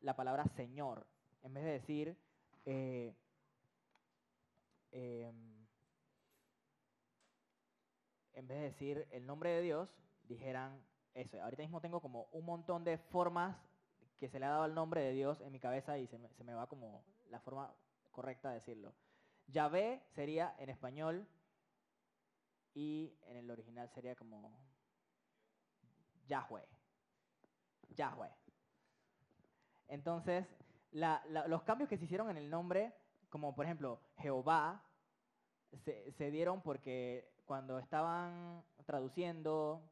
la 0.00 0.16
palabra 0.16 0.46
Señor, 0.46 1.06
en 1.42 1.54
vez 1.54 1.64
de 1.64 1.70
decir 1.70 2.16
eh, 2.64 3.14
em, 4.92 5.66
en 8.32 8.46
vez 8.48 8.58
de 8.58 8.64
decir 8.64 9.08
el 9.10 9.26
nombre 9.26 9.50
de 9.50 9.62
Dios, 9.62 9.88
dijeran 10.24 10.84
eso. 11.14 11.42
Ahorita 11.42 11.62
mismo 11.62 11.80
tengo 11.80 12.00
como 12.00 12.28
un 12.32 12.44
montón 12.44 12.84
de 12.84 12.98
formas 12.98 13.56
que 14.18 14.28
se 14.28 14.38
le 14.38 14.46
ha 14.46 14.50
dado 14.50 14.64
al 14.64 14.74
nombre 14.74 15.02
de 15.02 15.12
Dios 15.12 15.40
en 15.40 15.52
mi 15.52 15.60
cabeza 15.60 15.98
y 15.98 16.06
se 16.06 16.18
me, 16.18 16.28
se 16.34 16.44
me 16.44 16.54
va 16.54 16.66
como 16.66 17.04
la 17.30 17.40
forma 17.40 17.74
correcta 18.10 18.48
de 18.48 18.56
decirlo. 18.56 18.94
Yahvé 19.46 20.02
sería 20.14 20.54
en 20.58 20.70
español 20.70 21.26
y 22.76 23.10
en 23.22 23.38
el 23.38 23.50
original 23.50 23.88
sería 23.88 24.14
como 24.14 24.52
Yahweh. 26.28 26.68
Yahweh. 27.96 28.30
Entonces, 29.88 30.46
la- 30.92 31.24
los 31.48 31.62
cambios 31.62 31.88
que 31.88 31.96
se 31.96 32.04
hicieron 32.04 32.28
en 32.28 32.36
el 32.36 32.50
nombre, 32.50 32.92
como 33.30 33.54
por 33.54 33.64
ejemplo 33.64 33.98
Jehová, 34.18 34.82
se, 35.84 36.30
dieron 36.30 36.60
porque 36.60 37.32
cuando 37.46 37.78
estaban 37.78 38.62
traduciendo, 38.84 39.82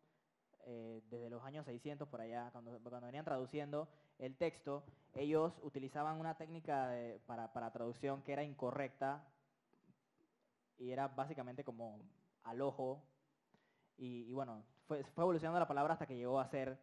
eh, 0.66 1.02
desde 1.08 1.30
los 1.30 1.42
años 1.42 1.64
600 1.64 2.06
por 2.06 2.20
allá, 2.20 2.50
cuando, 2.52 2.78
venían 3.00 3.24
traduciendo 3.24 3.88
el 4.18 4.36
texto, 4.36 4.84
ellos 5.14 5.54
utilizaban 5.62 6.20
una 6.20 6.36
técnica 6.36 6.90
para 7.26 7.72
traducción 7.72 8.22
que 8.22 8.32
era 8.34 8.44
incorrecta 8.44 9.26
y 10.78 10.90
era 10.90 11.08
básicamente 11.08 11.64
como 11.64 11.98
al 12.44 12.60
ojo. 12.60 13.02
Y, 13.96 14.32
bueno, 14.32 14.64
fue, 14.86 15.04
fue 15.04 15.24
evolucionando 15.24 15.60
la 15.60 15.68
palabra 15.68 15.94
hasta 15.94 16.06
que 16.06 16.16
llegó 16.16 16.40
a 16.40 16.48
ser 16.48 16.78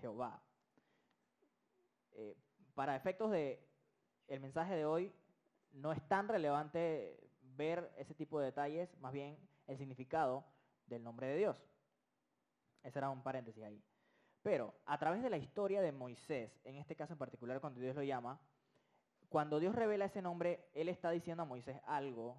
Jehová. 0.00 0.42
Eh, 2.12 2.36
para 2.74 2.96
efectos 2.96 3.30
de 3.30 3.66
el 4.28 4.40
mensaje 4.40 4.74
de 4.74 4.84
hoy, 4.84 5.12
no 5.72 5.92
es 5.92 6.02
tan 6.08 6.28
relevante 6.28 7.30
ver 7.42 7.92
ese 7.96 8.14
tipo 8.14 8.38
de 8.38 8.46
detalles, 8.46 8.98
más 9.00 9.12
bien 9.12 9.38
el 9.66 9.78
significado 9.78 10.44
del 10.86 11.02
nombre 11.02 11.26
de 11.28 11.36
Dios. 11.36 11.62
Ese 12.82 12.98
era 12.98 13.10
un 13.10 13.22
paréntesis 13.22 13.62
ahí. 13.62 13.82
Pero 14.42 14.74
a 14.84 14.98
través 14.98 15.22
de 15.22 15.30
la 15.30 15.38
historia 15.38 15.80
de 15.82 15.92
Moisés, 15.92 16.60
en 16.64 16.76
este 16.76 16.94
caso 16.94 17.12
en 17.12 17.18
particular 17.18 17.60
cuando 17.60 17.80
Dios 17.80 17.96
lo 17.96 18.02
llama, 18.02 18.40
cuando 19.28 19.58
Dios 19.58 19.74
revela 19.74 20.04
ese 20.04 20.22
nombre, 20.22 20.68
Él 20.72 20.88
está 20.88 21.10
diciendo 21.10 21.42
a 21.42 21.46
Moisés 21.46 21.80
algo, 21.84 22.36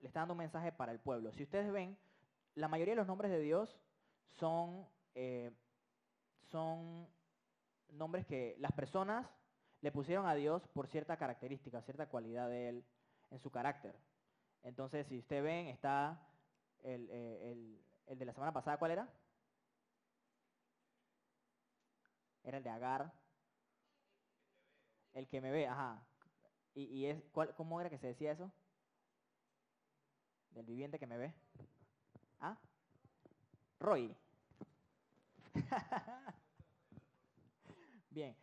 le 0.00 0.08
está 0.08 0.20
dando 0.20 0.32
un 0.32 0.38
mensaje 0.38 0.72
para 0.72 0.92
el 0.92 1.00
pueblo. 1.00 1.32
Si 1.32 1.42
ustedes 1.42 1.70
ven, 1.70 1.98
la 2.54 2.68
mayoría 2.68 2.92
de 2.92 2.96
los 2.96 3.06
nombres 3.06 3.30
de 3.30 3.40
Dios 3.40 3.78
son, 4.38 4.86
eh, 5.14 5.50
son 6.50 7.08
nombres 7.90 8.26
que 8.26 8.56
las 8.58 8.72
personas 8.72 9.26
le 9.80 9.92
pusieron 9.92 10.26
a 10.26 10.34
Dios 10.34 10.68
por 10.68 10.86
cierta 10.88 11.16
característica, 11.16 11.82
cierta 11.82 12.08
cualidad 12.08 12.48
de 12.48 12.68
Él 12.68 12.84
en 13.30 13.40
su 13.40 13.50
carácter. 13.50 13.94
Entonces, 14.62 15.06
si 15.08 15.18
ustedes 15.18 15.42
ven, 15.44 15.66
está 15.68 16.20
el, 16.84 17.08
eh, 17.10 17.52
el- 17.52 17.80
el 18.06 18.18
de 18.18 18.24
la 18.26 18.32
semana 18.34 18.52
pasada, 18.52 18.78
¿cuál 18.78 18.92
era? 18.92 19.08
Era 22.44 22.58
el 22.58 22.64
de 22.64 22.68
Agar. 22.70 23.12
El 25.12 25.28
que 25.28 25.40
me 25.40 25.50
ve, 25.52 25.66
ajá. 25.68 26.02
¿Y, 26.74 26.84
y 26.84 27.06
es, 27.06 27.22
cuál, 27.32 27.54
cómo 27.56 27.80
era 27.80 27.90
que 27.90 27.98
se 27.98 28.08
decía 28.08 28.32
eso? 28.32 28.50
Del 30.50 30.66
viviente 30.66 30.98
que 30.98 31.06
me 31.06 31.16
ve. 31.18 31.34
¿Ah? 32.40 32.56
Roy. 33.78 34.14
Bien. 38.10 38.36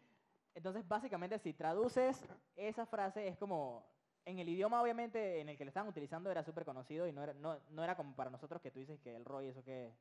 Entonces, 0.56 0.88
básicamente, 0.88 1.38
si 1.40 1.54
traduces 1.54 2.24
esa 2.56 2.86
frase, 2.86 3.28
es 3.28 3.38
como, 3.38 3.86
en 4.26 4.40
el 4.40 4.50
idioma, 4.50 4.82
obviamente, 4.82 5.40
en 5.40 5.50
el 5.50 5.58
que 5.58 5.66
lo 5.66 5.70
estaban 5.70 5.90
utilizando 5.90 6.32
era 6.32 6.44
súper 6.44 6.66
conocido 6.66 7.08
y 7.08 7.12
no 7.12 7.24
era, 7.24 7.34
no, 7.34 7.60
no 7.70 7.84
era 7.84 7.96
como 7.96 8.16
para 8.16 8.30
nosotros 8.30 8.62
que 8.62 8.72
tú 8.72 8.80
dices 8.80 9.00
que 9.00 9.16
el 9.16 9.26
Roy, 9.26 9.48
eso 9.48 9.64
que 9.64 9.94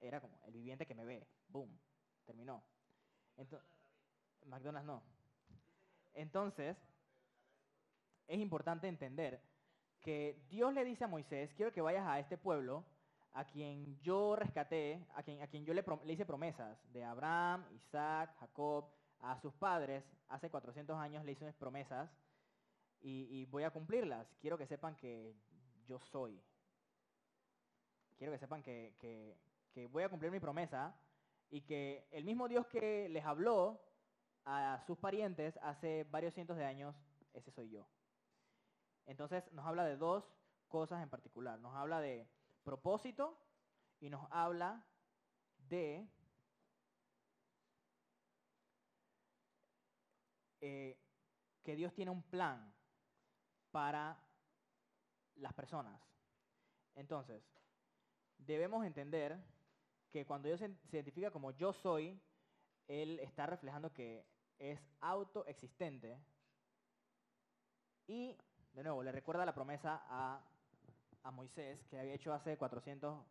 era 0.00 0.20
como 0.20 0.38
el 0.44 0.52
viviente 0.52 0.86
que 0.86 0.94
me 0.94 1.04
ve. 1.04 1.26
Boom. 1.48 1.78
Terminó. 2.24 2.62
Entonces, 3.36 3.66
McDonald's 4.46 4.86
no. 4.86 5.02
Entonces, 6.14 6.76
es 8.26 8.38
importante 8.38 8.88
entender 8.88 9.40
que 10.04 10.44
Dios 10.48 10.72
le 10.74 10.84
dice 10.84 11.04
a 11.04 11.08
Moisés, 11.08 11.52
quiero 11.54 11.72
que 11.72 11.80
vayas 11.80 12.06
a 12.06 12.20
este 12.20 12.38
pueblo 12.38 12.84
a 13.32 13.44
quien 13.46 13.98
yo 14.00 14.36
rescaté, 14.36 15.04
a 15.14 15.22
quien, 15.24 15.42
a 15.42 15.48
quien 15.48 15.64
yo 15.64 15.74
le, 15.74 15.84
hice 16.12 16.24
promesas, 16.26 16.78
de 16.92 17.02
Abraham, 17.04 17.66
Isaac, 17.74 18.36
Jacob, 18.38 18.86
a 19.20 19.40
sus 19.40 19.52
padres, 19.54 20.04
hace 20.28 20.50
400 20.50 20.96
años 20.98 21.24
le 21.24 21.32
hice 21.32 21.44
unas 21.44 21.56
promesas 21.56 22.10
y, 23.00 23.26
y 23.30 23.46
voy 23.46 23.64
a 23.64 23.70
cumplirlas. 23.70 24.28
Quiero 24.40 24.58
que 24.58 24.66
sepan 24.66 24.94
que 24.96 25.34
yo 25.86 25.98
soy. 26.00 26.40
Quiero 28.16 28.32
que 28.32 28.38
sepan 28.38 28.62
que, 28.62 28.94
que- 29.00 29.36
que 29.72 29.88
voy 29.88 30.04
a 30.04 30.08
cumplir 30.08 30.30
mi 30.30 30.38
promesa 30.38 30.94
y 31.50 31.62
que 31.62 32.06
el 32.12 32.24
mismo 32.24 32.46
Dios 32.46 32.66
que 32.68 33.08
les 33.08 33.24
habló 33.24 33.80
a 34.44 34.80
sus 34.86 34.96
parientes 34.98 35.58
hace 35.62 36.04
varios 36.04 36.32
cientos 36.34 36.56
de 36.56 36.64
años, 36.64 36.94
ese 37.32 37.50
soy 37.50 37.70
yo. 37.70 37.88
Entonces 39.06 39.50
nos 39.52 39.66
habla 39.66 39.84
de 39.84 39.96
dos 39.96 40.32
cosas 40.68 41.02
en 41.02 41.10
particular. 41.10 41.58
Nos 41.58 41.74
habla 41.74 42.00
de 42.00 42.28
propósito 42.62 43.38
y 44.00 44.10
nos 44.10 44.26
habla 44.30 44.84
de 45.56 46.08
eh, 50.60 50.98
que 51.62 51.76
Dios 51.76 51.94
tiene 51.94 52.10
un 52.10 52.22
plan 52.22 52.74
para 53.70 54.18
las 55.36 55.52
personas. 55.52 56.00
Entonces, 56.94 57.42
debemos 58.38 58.84
entender 58.86 59.42
que 60.10 60.24
cuando 60.24 60.48
Dios 60.48 60.60
se 60.60 60.76
identifica 60.92 61.30
como 61.30 61.50
yo 61.50 61.72
soy, 61.72 62.20
Él 62.86 63.18
está 63.20 63.46
reflejando 63.46 63.92
que 63.92 64.24
es 64.58 64.80
autoexistente 65.00 66.18
y, 68.06 68.36
de 68.74 68.82
nuevo, 68.82 69.02
le 69.02 69.12
recuerda 69.12 69.46
la 69.46 69.54
promesa 69.54 70.02
a, 70.08 70.40
a 71.22 71.30
Moisés 71.30 71.80
que 71.88 71.98
había 71.98 72.14
hecho 72.14 72.32
hace 72.32 72.56
400, 72.56 73.24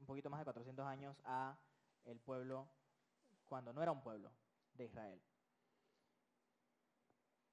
un 0.00 0.06
poquito 0.06 0.30
más 0.30 0.40
de 0.40 0.44
400 0.44 0.86
años 0.86 1.16
a 1.24 1.56
el 2.06 2.18
pueblo 2.18 2.66
cuando 3.46 3.72
no 3.74 3.82
era 3.82 3.92
un 3.92 4.02
pueblo 4.02 4.32
de 4.74 4.86
Israel. 4.86 5.20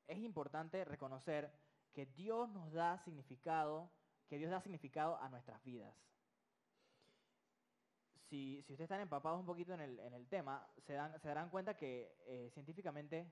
Es 0.07 0.17
importante 0.19 0.85
reconocer 0.85 1.51
que 1.93 2.05
Dios 2.05 2.49
nos 2.49 2.71
da 2.71 2.97
significado, 2.99 3.91
que 4.29 4.37
Dios 4.37 4.49
da 4.49 4.61
significado 4.61 5.17
a 5.17 5.27
nuestras 5.27 5.61
vidas. 5.63 5.93
Si, 8.29 8.61
si 8.63 8.73
ustedes 8.73 8.81
están 8.81 9.01
empapados 9.01 9.39
un 9.39 9.45
poquito 9.45 9.73
en 9.73 9.81
el, 9.81 9.99
en 9.99 10.13
el 10.13 10.27
tema, 10.27 10.65
se, 10.85 10.93
dan, 10.93 11.19
se 11.19 11.27
darán 11.27 11.49
cuenta 11.49 11.75
que 11.75 12.15
eh, 12.25 12.49
científicamente, 12.53 13.29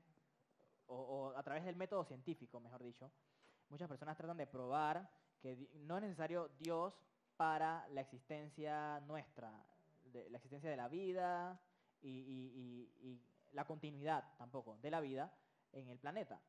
o, 0.88 0.96
o 0.96 1.38
a 1.38 1.44
través 1.44 1.64
del 1.64 1.78
método 1.78 2.04
científico, 2.04 2.60
mejor 2.60 2.84
dicho, 2.84 3.10
muchas 3.76 3.90
personas 3.90 4.16
tratan 4.16 4.38
de 4.38 4.48
probar 4.48 5.12
que 5.42 5.68
no 5.74 5.98
es 5.98 6.04
necesario 6.04 6.48
Dios 6.58 6.94
para 7.36 7.86
la 7.90 8.00
existencia 8.00 9.02
nuestra, 9.02 9.52
la 10.14 10.38
existencia 10.38 10.70
de 10.70 10.78
la 10.78 10.88
vida 10.88 11.60
y 12.02 13.22
la 13.52 13.66
continuidad 13.66 14.34
tampoco 14.38 14.78
de 14.78 14.90
la 14.90 15.02
vida 15.02 15.38
en 15.74 15.90
el 15.90 16.00
planeta. 16.00 16.42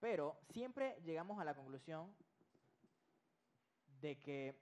Pero 0.00 0.40
siempre 0.50 1.00
llegamos 1.04 1.38
a 1.38 1.44
la 1.44 1.54
conclusión 1.54 2.12
de 4.00 4.18
que 4.18 4.60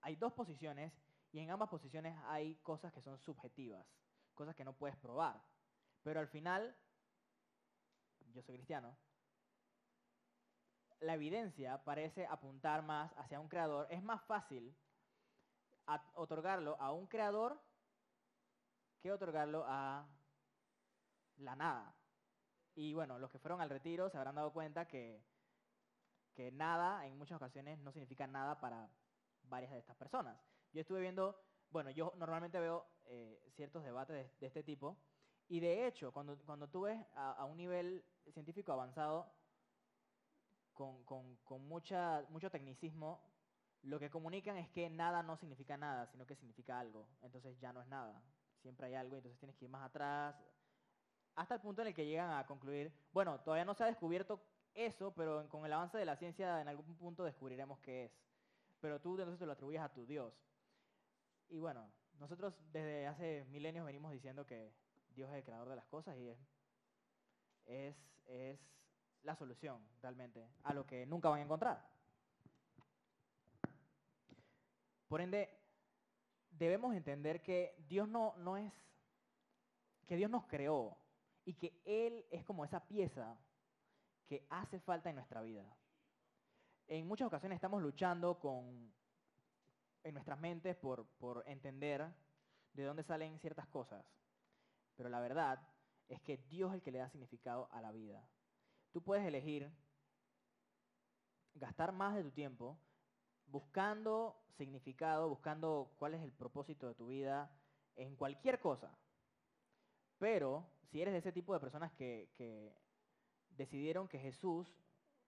hay 0.00 0.14
dos 0.14 0.32
posiciones 0.32 0.92
y 1.32 1.40
en 1.40 1.50
ambas 1.50 1.70
posiciones 1.70 2.16
hay 2.26 2.54
cosas 2.62 2.92
que 2.92 3.02
son 3.02 3.18
subjetivas, 3.18 3.84
cosas 4.36 4.54
que 4.54 4.64
no 4.64 4.74
puedes 4.74 4.96
probar. 4.96 5.42
Pero 6.04 6.20
al 6.20 6.28
final, 6.28 6.76
yo 8.32 8.42
soy 8.42 8.54
cristiano, 8.54 8.96
la 11.02 11.14
evidencia 11.14 11.82
parece 11.84 12.26
apuntar 12.26 12.82
más 12.82 13.12
hacia 13.18 13.40
un 13.40 13.48
creador. 13.48 13.86
Es 13.90 14.02
más 14.02 14.22
fácil 14.22 14.74
otorgarlo 16.14 16.76
a 16.80 16.92
un 16.92 17.06
creador 17.06 17.60
que 19.00 19.12
otorgarlo 19.12 19.64
a 19.66 20.06
la 21.38 21.56
nada. 21.56 21.94
Y 22.74 22.94
bueno, 22.94 23.18
los 23.18 23.30
que 23.30 23.38
fueron 23.38 23.60
al 23.60 23.68
retiro 23.68 24.08
se 24.08 24.16
habrán 24.16 24.36
dado 24.36 24.52
cuenta 24.52 24.86
que, 24.86 25.22
que 26.34 26.52
nada 26.52 27.06
en 27.06 27.18
muchas 27.18 27.36
ocasiones 27.36 27.78
no 27.80 27.92
significa 27.92 28.26
nada 28.26 28.60
para 28.60 28.88
varias 29.42 29.72
de 29.72 29.78
estas 29.78 29.96
personas. 29.96 30.40
Yo 30.72 30.80
estuve 30.80 31.00
viendo, 31.00 31.36
bueno, 31.70 31.90
yo 31.90 32.12
normalmente 32.16 32.60
veo 32.60 32.86
eh, 33.06 33.44
ciertos 33.56 33.84
debates 33.84 34.38
de, 34.38 34.46
este 34.46 34.62
tipo 34.62 34.96
Y 35.48 35.60
de 35.60 35.86
hecho, 35.86 36.12
cuando, 36.12 36.38
cuando 36.46 36.68
tú 36.68 36.82
ves 36.82 37.04
a 37.14 37.44
un 37.44 37.56
nivel 37.56 38.04
científico 38.32 38.72
avanzado, 38.72 39.34
con, 40.72 41.04
con, 41.04 41.36
con 41.44 41.66
mucha, 41.66 42.24
mucho 42.30 42.50
tecnicismo, 42.50 43.20
lo 43.82 43.98
que 43.98 44.10
comunican 44.10 44.56
es 44.56 44.68
que 44.68 44.88
nada 44.88 45.22
no 45.22 45.36
significa 45.36 45.76
nada, 45.76 46.06
sino 46.06 46.26
que 46.26 46.36
significa 46.36 46.78
algo. 46.78 47.08
Entonces 47.20 47.58
ya 47.60 47.72
no 47.72 47.82
es 47.82 47.88
nada. 47.88 48.22
Siempre 48.60 48.86
hay 48.86 48.94
algo, 48.94 49.16
entonces 49.16 49.38
tienes 49.38 49.56
que 49.56 49.64
ir 49.64 49.70
más 49.70 49.84
atrás, 49.84 50.36
hasta 51.34 51.54
el 51.54 51.60
punto 51.60 51.82
en 51.82 51.88
el 51.88 51.94
que 51.94 52.06
llegan 52.06 52.30
a 52.30 52.46
concluir, 52.46 52.92
bueno, 53.12 53.40
todavía 53.40 53.64
no 53.64 53.74
se 53.74 53.84
ha 53.84 53.86
descubierto 53.86 54.42
eso, 54.74 55.12
pero 55.14 55.48
con 55.48 55.64
el 55.64 55.72
avance 55.72 55.98
de 55.98 56.04
la 56.04 56.16
ciencia 56.16 56.60
en 56.60 56.68
algún 56.68 56.96
punto 56.96 57.24
descubriremos 57.24 57.78
qué 57.80 58.06
es. 58.06 58.12
Pero 58.80 59.00
tú 59.00 59.12
entonces 59.12 59.38
te 59.38 59.46
lo 59.46 59.52
atribuyes 59.52 59.80
a 59.80 59.92
tu 59.92 60.06
Dios. 60.06 60.34
Y 61.48 61.58
bueno, 61.58 61.90
nosotros 62.18 62.54
desde 62.70 63.06
hace 63.06 63.44
milenios 63.50 63.86
venimos 63.86 64.12
diciendo 64.12 64.46
que 64.46 64.74
Dios 65.10 65.30
es 65.30 65.36
el 65.36 65.44
creador 65.44 65.68
de 65.68 65.76
las 65.76 65.86
cosas 65.86 66.16
y 66.18 66.28
es, 66.28 66.38
es, 67.66 67.96
es 68.26 68.60
la 69.22 69.36
solución 69.36 69.86
realmente 70.00 70.48
a 70.64 70.74
lo 70.74 70.86
que 70.86 71.06
nunca 71.06 71.28
van 71.28 71.40
a 71.40 71.44
encontrar. 71.44 71.92
Por 75.08 75.20
ende, 75.20 75.50
debemos 76.50 76.94
entender 76.94 77.42
que 77.42 77.74
Dios 77.88 78.08
no, 78.08 78.34
no 78.38 78.56
es, 78.56 78.72
que 80.06 80.16
Dios 80.16 80.30
nos 80.30 80.46
creó 80.46 80.96
y 81.44 81.54
que 81.54 81.80
Él 81.84 82.24
es 82.30 82.44
como 82.44 82.64
esa 82.64 82.86
pieza 82.86 83.38
que 84.26 84.46
hace 84.48 84.80
falta 84.80 85.10
en 85.10 85.16
nuestra 85.16 85.42
vida. 85.42 85.64
En 86.88 87.06
muchas 87.06 87.26
ocasiones 87.26 87.56
estamos 87.56 87.82
luchando 87.82 88.38
con, 88.38 88.92
en 90.02 90.14
nuestras 90.14 90.38
mentes 90.38 90.76
por, 90.76 91.06
por 91.18 91.44
entender 91.46 92.10
de 92.72 92.84
dónde 92.84 93.02
salen 93.02 93.38
ciertas 93.38 93.68
cosas, 93.68 94.04
pero 94.96 95.08
la 95.08 95.20
verdad 95.20 95.60
es 96.08 96.20
que 96.22 96.38
Dios 96.38 96.70
es 96.70 96.76
el 96.76 96.82
que 96.82 96.92
le 96.92 96.98
da 96.98 97.08
significado 97.08 97.68
a 97.72 97.80
la 97.80 97.92
vida. 97.92 98.26
Tú 98.92 99.02
puedes 99.02 99.24
elegir 99.24 99.70
gastar 101.54 101.92
más 101.92 102.14
de 102.14 102.22
tu 102.22 102.30
tiempo 102.30 102.78
buscando 103.46 104.36
significado, 104.56 105.28
buscando 105.28 105.92
cuál 105.98 106.14
es 106.14 106.22
el 106.22 106.32
propósito 106.32 106.88
de 106.88 106.94
tu 106.94 107.06
vida 107.06 107.50
en 107.96 108.16
cualquier 108.16 108.60
cosa. 108.60 108.96
Pero 110.18 110.66
si 110.90 111.00
eres 111.00 111.12
de 111.12 111.18
ese 111.18 111.32
tipo 111.32 111.52
de 111.52 111.60
personas 111.60 111.92
que, 111.92 112.30
que 112.34 112.74
decidieron 113.50 114.08
que 114.08 114.18
Jesús, 114.18 114.68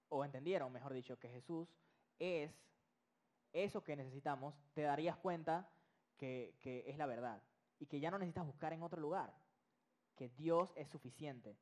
o 0.09 0.25
entendieron, 0.25 0.73
mejor 0.73 0.93
dicho, 0.93 1.19
que 1.19 1.29
Jesús 1.29 1.69
es 2.19 2.53
eso 3.53 3.83
que 3.83 3.97
necesitamos, 3.97 4.55
te 4.75 4.83
darías 4.83 5.17
cuenta 5.17 5.71
que, 6.17 6.57
que 6.61 6.85
es 6.87 6.97
la 6.99 7.07
verdad 7.07 7.43
y 7.79 7.87
que 7.87 8.01
ya 8.01 8.11
no 8.11 8.19
necesitas 8.19 8.47
buscar 8.47 8.73
en 8.73 8.83
otro 8.83 9.01
lugar, 9.01 9.35
que 10.17 10.29
Dios 10.29 10.73
es 10.77 10.89
suficiente 10.89 11.57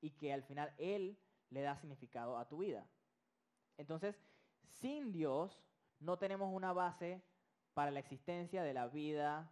y 0.00 0.10
que 0.10 0.32
al 0.32 0.42
final 0.42 0.74
Él 0.78 1.18
le 1.50 1.62
da 1.62 1.76
significado 1.76 2.38
a 2.38 2.48
tu 2.48 2.58
vida. 2.58 2.86
Entonces, 3.76 4.20
sin 4.80 5.12
Dios 5.12 5.62
no 6.00 6.18
tenemos 6.18 6.52
una 6.52 6.72
base 6.72 7.22
para 7.74 7.90
la 7.90 8.00
existencia 8.00 8.62
de 8.62 8.74
la 8.74 8.88
vida 8.88 9.50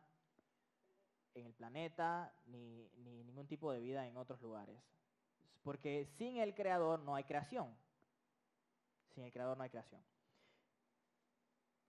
en 1.35 1.47
el 1.47 1.55
planeta 1.55 2.33
ni, 2.47 2.91
ni, 2.97 3.23
ningún 3.25 3.47
tipo 3.47 3.73
de 3.73 3.81
vida 3.81 4.07
en 4.07 4.17
otros 4.17 4.41
lugares. 4.41 4.81
Porque 5.63 6.07
sin 6.07 6.39
el 6.39 6.55
creador 6.55 7.01
no 7.01 7.15
hay 7.15 7.25
creación. 7.25 7.75
Sin 9.15 9.25
el 9.25 9.33
creador 9.33 9.57
no 9.57 9.63
hay 9.63 9.71
creación. 9.71 10.03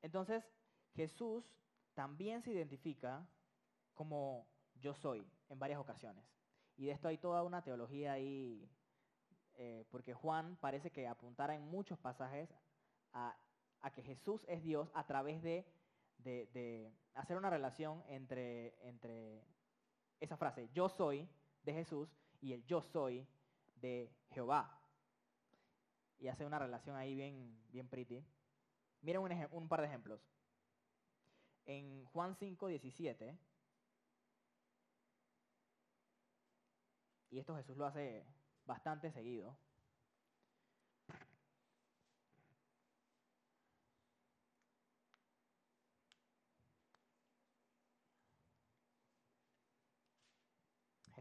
Entonces, 0.01 0.43
Jesús 0.93 1.43
también 1.93 2.41
se 2.41 2.51
identifica 2.51 3.27
como 3.93 4.47
yo 4.75 4.93
soy 4.93 5.25
en 5.49 5.59
varias 5.59 5.79
ocasiones. 5.79 6.23
Y 6.77 6.85
de 6.85 6.91
esto 6.91 7.07
hay 7.07 7.17
toda 7.17 7.43
una 7.43 7.63
teología 7.63 8.13
ahí, 8.13 8.69
eh, 9.57 9.85
porque 9.89 10.13
Juan 10.13 10.57
parece 10.57 10.91
que 10.91 11.07
apuntara 11.07 11.55
en 11.55 11.61
muchos 11.61 11.97
pasajes 11.99 12.49
a, 13.13 13.35
que 13.93 14.01
Jesús 14.01 14.43
es 14.47 14.63
Dios 14.63 14.89
a 14.95 15.05
través 15.05 15.41
de, 15.43 15.65
hacer 17.13 17.37
una 17.37 17.49
relación 17.49 18.03
entre, 18.07 18.75
entre 18.87 19.43
esa 20.19 20.37
frase, 20.37 20.69
yo 20.73 20.89
soy 20.89 21.29
de 21.63 21.73
Jesús 21.73 22.09
y 22.41 22.53
el 22.53 22.65
yo 22.65 22.81
soy 22.81 23.27
de 23.75 24.11
Jehová. 24.31 24.81
Y 26.17 26.27
hace 26.27 26.45
una 26.45 26.57
relación 26.57 26.95
ahí 26.95 27.13
bien, 27.13 27.57
bien 27.71 27.87
pretty. 27.87 28.25
Miren 29.01 29.21
un, 29.21 29.47
un 29.51 29.67
par 29.67 29.81
de 29.81 29.87
ejemplos. 29.87 30.19
En 31.65 32.05
Juan 32.05 32.35
5, 32.35 32.67
17, 32.67 33.37
y 37.35 37.39
esto 37.39 37.55
Jesús 37.55 37.75
lo 37.75 37.85
hace 37.85 38.25
bastante 38.65 39.11
seguido, 39.11 39.57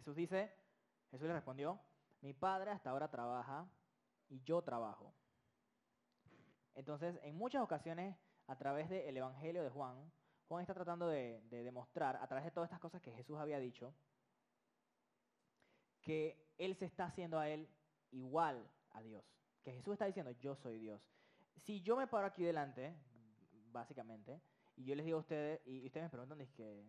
Jesús 0.04 0.16
dice, 0.16 0.52
Jesús 1.10 1.26
le 1.26 1.32
respondió, 1.32 1.80
mi 2.20 2.34
padre 2.34 2.70
hasta 2.70 2.90
ahora 2.90 3.10
trabaja 3.10 3.66
y 4.28 4.42
yo 4.42 4.60
trabajo. 4.60 5.14
Entonces, 6.74 7.18
en 7.22 7.34
muchas 7.36 7.62
ocasiones, 7.62 8.14
a 8.46 8.58
través 8.58 8.90
del 8.90 9.16
Evangelio 9.16 9.62
de 9.62 9.70
Juan, 9.70 10.12
Juan 10.46 10.60
está 10.60 10.74
tratando 10.74 11.08
de, 11.08 11.40
de, 11.48 11.64
demostrar, 11.64 12.16
a 12.16 12.26
través 12.26 12.44
de 12.44 12.50
todas 12.50 12.68
estas 12.68 12.80
cosas 12.80 13.00
que 13.00 13.12
Jesús 13.12 13.38
había 13.38 13.58
dicho, 13.58 13.94
que 16.04 16.36
Él 16.58 16.76
se 16.76 16.84
está 16.84 17.06
haciendo 17.06 17.38
a 17.38 17.48
Él 17.48 17.68
igual 18.12 18.70
a 18.90 19.02
Dios. 19.02 19.24
Que 19.62 19.72
Jesús 19.72 19.94
está 19.94 20.04
diciendo, 20.04 20.30
yo 20.32 20.54
soy 20.54 20.78
Dios. 20.78 21.00
Si 21.64 21.80
yo 21.80 21.96
me 21.96 22.06
paro 22.06 22.26
aquí 22.26 22.44
delante, 22.44 22.94
básicamente, 23.72 24.40
y 24.76 24.84
yo 24.84 24.94
les 24.94 25.04
digo 25.04 25.18
a 25.18 25.20
ustedes, 25.20 25.60
y 25.66 25.86
ustedes 25.86 26.04
me 26.04 26.10
preguntan, 26.10 26.40
es 26.40 26.50
que, 26.52 26.84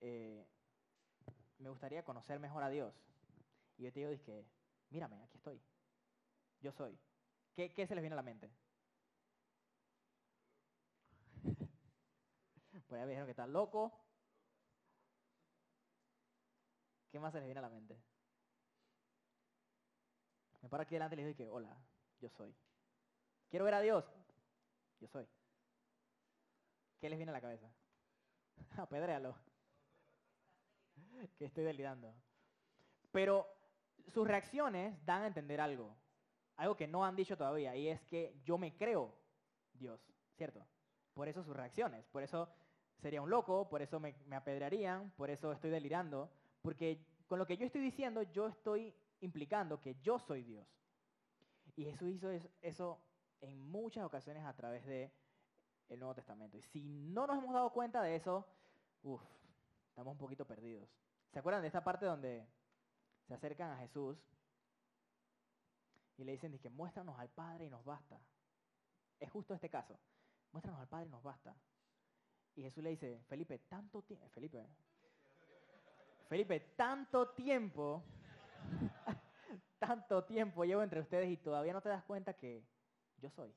eh, 0.00 0.46
me 1.58 1.70
gustaría 1.70 2.04
conocer 2.04 2.38
mejor 2.38 2.62
a 2.62 2.68
Dios. 2.68 2.94
Y 3.76 3.84
yo 3.84 3.92
te 3.92 4.00
digo, 4.00 4.24
que, 4.24 4.44
mírame, 4.90 5.22
aquí 5.22 5.36
estoy. 5.38 5.60
Yo 6.60 6.72
soy. 6.72 6.98
¿Qué, 7.54 7.72
¿Qué, 7.72 7.86
se 7.86 7.94
les 7.94 8.02
viene 8.02 8.14
a 8.14 8.16
la 8.16 8.22
mente? 8.22 8.50
Por 12.88 12.98
ahí 12.98 13.04
me 13.04 13.10
dijeron 13.10 13.26
que 13.26 13.32
está 13.32 13.46
loco. 13.46 14.07
¿Qué 17.18 17.22
más 17.22 17.32
se 17.32 17.40
les 17.40 17.46
viene 17.48 17.58
a 17.58 17.62
la 17.62 17.68
mente? 17.68 18.00
Me 20.62 20.68
paro 20.68 20.84
aquí 20.84 20.94
delante 20.94 21.16
y 21.16 21.18
les 21.18 21.26
digo 21.26 21.36
que, 21.36 21.52
hola, 21.52 21.76
yo 22.20 22.28
soy. 22.28 22.54
Quiero 23.48 23.64
ver 23.64 23.74
a 23.74 23.80
Dios. 23.80 24.04
Yo 25.00 25.08
soy. 25.08 25.26
¿Qué 27.00 27.10
les 27.10 27.18
viene 27.18 27.30
a 27.30 27.32
la 27.32 27.40
cabeza? 27.40 27.68
Apedréalo 28.76 29.34
que 31.36 31.46
estoy 31.46 31.64
delirando. 31.64 32.14
Pero 33.10 33.48
sus 34.06 34.24
reacciones 34.24 35.04
dan 35.04 35.22
a 35.22 35.26
entender 35.26 35.60
algo, 35.60 35.96
algo 36.54 36.76
que 36.76 36.86
no 36.86 37.04
han 37.04 37.16
dicho 37.16 37.36
todavía, 37.36 37.74
y 37.74 37.88
es 37.88 38.00
que 38.02 38.40
yo 38.44 38.58
me 38.58 38.76
creo 38.76 39.12
Dios, 39.72 40.00
¿cierto? 40.36 40.64
Por 41.14 41.26
eso 41.26 41.42
sus 41.42 41.56
reacciones, 41.56 42.06
por 42.06 42.22
eso 42.22 42.48
sería 42.96 43.20
un 43.20 43.28
loco, 43.28 43.68
por 43.68 43.82
eso 43.82 43.98
me, 43.98 44.14
me 44.26 44.36
apedrearían, 44.36 45.10
por 45.16 45.30
eso 45.30 45.50
estoy 45.50 45.70
delirando, 45.70 46.30
porque 46.68 47.02
con 47.26 47.38
lo 47.38 47.46
que 47.46 47.56
yo 47.56 47.64
estoy 47.64 47.80
diciendo 47.80 48.20
yo 48.24 48.46
estoy 48.46 48.94
implicando 49.20 49.80
que 49.80 49.94
yo 50.02 50.18
soy 50.18 50.42
Dios. 50.42 50.68
Y 51.76 51.84
Jesús 51.86 52.10
hizo 52.10 52.28
eso 52.60 53.00
en 53.40 53.58
muchas 53.58 54.04
ocasiones 54.04 54.44
a 54.44 54.52
través 54.54 54.84
del 54.84 55.10
el 55.88 55.98
Nuevo 55.98 56.14
Testamento. 56.14 56.58
Y 56.58 56.60
si 56.60 56.82
no 56.82 57.26
nos 57.26 57.38
hemos 57.38 57.54
dado 57.54 57.72
cuenta 57.72 58.02
de 58.02 58.16
eso, 58.16 58.46
uff, 59.02 59.22
estamos 59.88 60.12
un 60.12 60.18
poquito 60.18 60.46
perdidos. 60.46 60.86
¿Se 61.32 61.38
acuerdan 61.38 61.62
de 61.62 61.68
esta 61.68 61.82
parte 61.82 62.04
donde 62.04 62.46
se 63.26 63.32
acercan 63.32 63.70
a 63.70 63.78
Jesús 63.78 64.18
y 66.18 66.24
le 66.24 66.32
dicen 66.32 66.58
que 66.58 66.68
muéstranos 66.68 67.18
al 67.18 67.30
Padre 67.30 67.64
y 67.64 67.70
nos 67.70 67.82
basta? 67.82 68.20
Es 69.18 69.30
justo 69.30 69.54
este 69.54 69.70
caso. 69.70 69.98
Muéstranos 70.52 70.82
al 70.82 70.88
Padre 70.88 71.06
y 71.06 71.12
nos 71.12 71.22
basta. 71.22 71.56
Y 72.56 72.62
Jesús 72.62 72.84
le 72.84 72.90
dice, 72.90 73.22
Felipe, 73.26 73.58
tanto 73.60 74.02
tiempo, 74.02 74.28
Felipe, 74.28 74.68
Felipe, 76.28 76.60
tanto 76.76 77.30
tiempo, 77.30 78.02
tanto 79.78 80.24
tiempo 80.24 80.64
llevo 80.64 80.82
entre 80.82 81.00
ustedes 81.00 81.30
y 81.30 81.36
todavía 81.36 81.72
no 81.72 81.80
te 81.80 81.88
das 81.88 82.04
cuenta 82.04 82.34
que 82.34 82.62
yo 83.16 83.30
soy. 83.30 83.54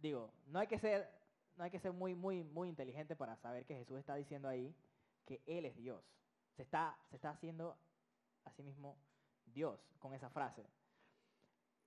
Digo, 0.00 0.32
no 0.46 0.58
hay 0.58 0.66
que 0.66 0.78
ser 0.78 1.08
no 1.56 1.64
hay 1.64 1.70
que 1.70 1.78
ser 1.78 1.92
muy, 1.92 2.14
muy, 2.14 2.42
muy 2.42 2.68
inteligente 2.68 3.14
para 3.16 3.36
saber 3.36 3.64
que 3.64 3.76
Jesús 3.76 3.98
está 3.98 4.16
diciendo 4.16 4.48
ahí 4.48 4.74
que 5.24 5.40
Él 5.46 5.64
es 5.64 5.76
Dios. 5.76 6.04
Se 6.56 6.62
está, 6.62 6.98
se 7.10 7.16
está 7.16 7.30
haciendo 7.30 7.76
a 8.44 8.50
sí 8.50 8.62
mismo 8.62 8.96
Dios 9.46 9.80
con 9.98 10.14
esa 10.14 10.28
frase. 10.30 10.66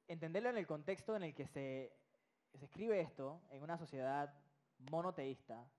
Entenderlo 0.08 0.50
en 0.50 0.58
el 0.58 0.68
contexto 0.68 1.16
en 1.16 1.24
el 1.24 1.36
que 1.36 1.48
se 1.48 1.92
escribe 2.54 3.02
esto, 3.02 3.42
en 3.50 3.62
una 3.62 3.78
sociedad 3.78 4.34
monoteísta, 4.90 5.70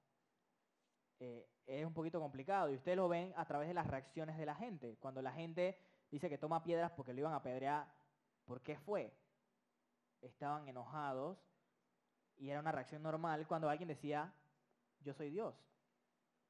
eh, 1.20 1.48
es 1.66 1.84
un 1.84 1.92
poquito 1.92 2.20
complicado 2.20 2.70
y 2.70 2.76
ustedes 2.76 2.96
lo 2.96 3.08
ven 3.08 3.32
a 3.36 3.44
través 3.44 3.68
de 3.68 3.74
las 3.74 3.86
reacciones 3.86 4.38
de 4.38 4.46
la 4.46 4.54
gente. 4.54 4.96
Cuando 5.00 5.20
la 5.20 5.32
gente 5.32 5.78
dice 6.10 6.28
que 6.28 6.38
toma 6.38 6.62
piedras 6.62 6.92
porque 6.92 7.12
lo 7.12 7.20
iban 7.20 7.32
a 7.32 7.36
apedrear, 7.36 7.86
¿por 8.44 8.60
qué 8.62 8.78
fue? 8.78 9.12
Estaban 10.20 10.68
enojados 10.68 11.38
y 12.36 12.50
era 12.50 12.60
una 12.60 12.72
reacción 12.72 13.02
normal 13.02 13.46
cuando 13.46 13.68
alguien 13.68 13.88
decía, 13.88 14.32
yo 15.00 15.12
soy 15.12 15.30
Dios. 15.30 15.54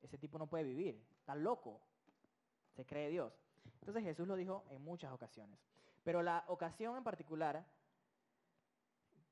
Ese 0.02 0.18
tipo 0.18 0.38
no 0.38 0.46
puede 0.46 0.64
vivir, 0.64 1.04
está 1.18 1.34
loco, 1.34 1.80
se 2.76 2.86
cree 2.86 3.10
Dios. 3.10 3.32
Entonces 3.80 4.04
Jesús 4.04 4.28
lo 4.28 4.36
dijo 4.36 4.64
en 4.70 4.82
muchas 4.82 5.12
ocasiones. 5.12 5.58
Pero 6.04 6.22
la 6.22 6.44
ocasión 6.46 6.96
en 6.96 7.04
particular 7.04 7.64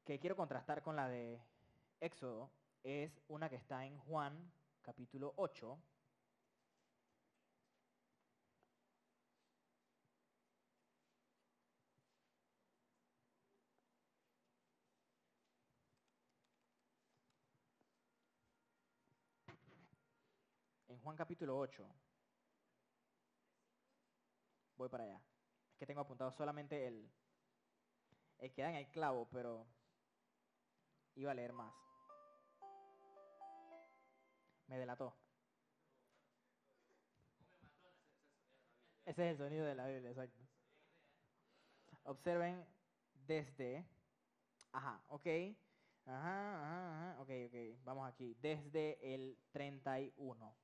que 0.04 0.18
quiero 0.18 0.36
contrastar 0.36 0.82
con 0.82 0.96
la 0.96 1.08
de 1.08 1.40
Éxodo 2.00 2.50
es 2.82 3.20
una 3.28 3.48
que 3.48 3.56
está 3.56 3.84
en 3.84 3.98
Juan 3.98 4.34
capítulo 4.86 5.34
8. 5.36 5.78
En 20.88 21.00
Juan 21.00 21.16
capítulo 21.16 21.58
8. 21.58 21.84
Voy 24.76 24.88
para 24.88 25.02
allá. 25.02 25.20
Es 25.72 25.78
que 25.78 25.86
tengo 25.86 26.00
apuntado 26.00 26.30
solamente 26.30 26.86
el, 26.86 27.10
el 28.38 28.52
que 28.52 28.62
da 28.62 28.70
en 28.70 28.76
el 28.76 28.90
clavo, 28.92 29.26
pero 29.32 29.66
iba 31.16 31.32
a 31.32 31.34
leer 31.34 31.52
más. 31.52 31.95
Me 34.68 34.78
delató. 34.78 35.14
Ese 39.04 39.24
es 39.24 39.30
el 39.32 39.38
sonido 39.38 39.64
de 39.64 39.74
la 39.74 39.86
Biblia, 39.86 40.10
exacto. 40.10 40.42
Observen 42.02 42.64
desde... 43.26 43.84
Ajá, 44.72 45.00
ok. 45.08 45.26
Ajá, 46.06 46.62
ajá, 46.62 47.12
ajá. 47.12 47.22
Ok, 47.22 47.30
ok. 47.46 47.84
Vamos 47.84 48.08
aquí. 48.08 48.34
Desde 48.40 49.14
el 49.14 49.38
31. 49.52 50.56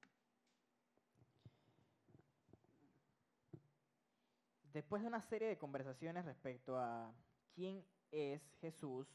Después 4.72 5.02
de 5.02 5.08
una 5.08 5.20
serie 5.20 5.48
de 5.48 5.58
conversaciones 5.58 6.24
respecto 6.24 6.78
a 6.78 7.14
quién 7.54 7.84
es 8.10 8.42
Jesús, 8.60 9.06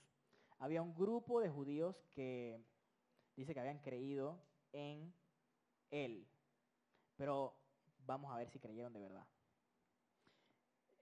había 0.59 0.81
un 0.81 0.93
grupo 0.95 1.41
de 1.41 1.49
judíos 1.49 2.05
que 2.11 2.63
dice 3.35 3.53
que 3.53 3.59
habían 3.59 3.79
creído 3.79 4.39
en 4.71 5.13
él. 5.91 6.27
Pero 7.15 7.55
vamos 8.05 8.31
a 8.31 8.37
ver 8.37 8.49
si 8.49 8.59
creyeron 8.59 8.93
de 8.93 8.99
verdad. 8.99 9.27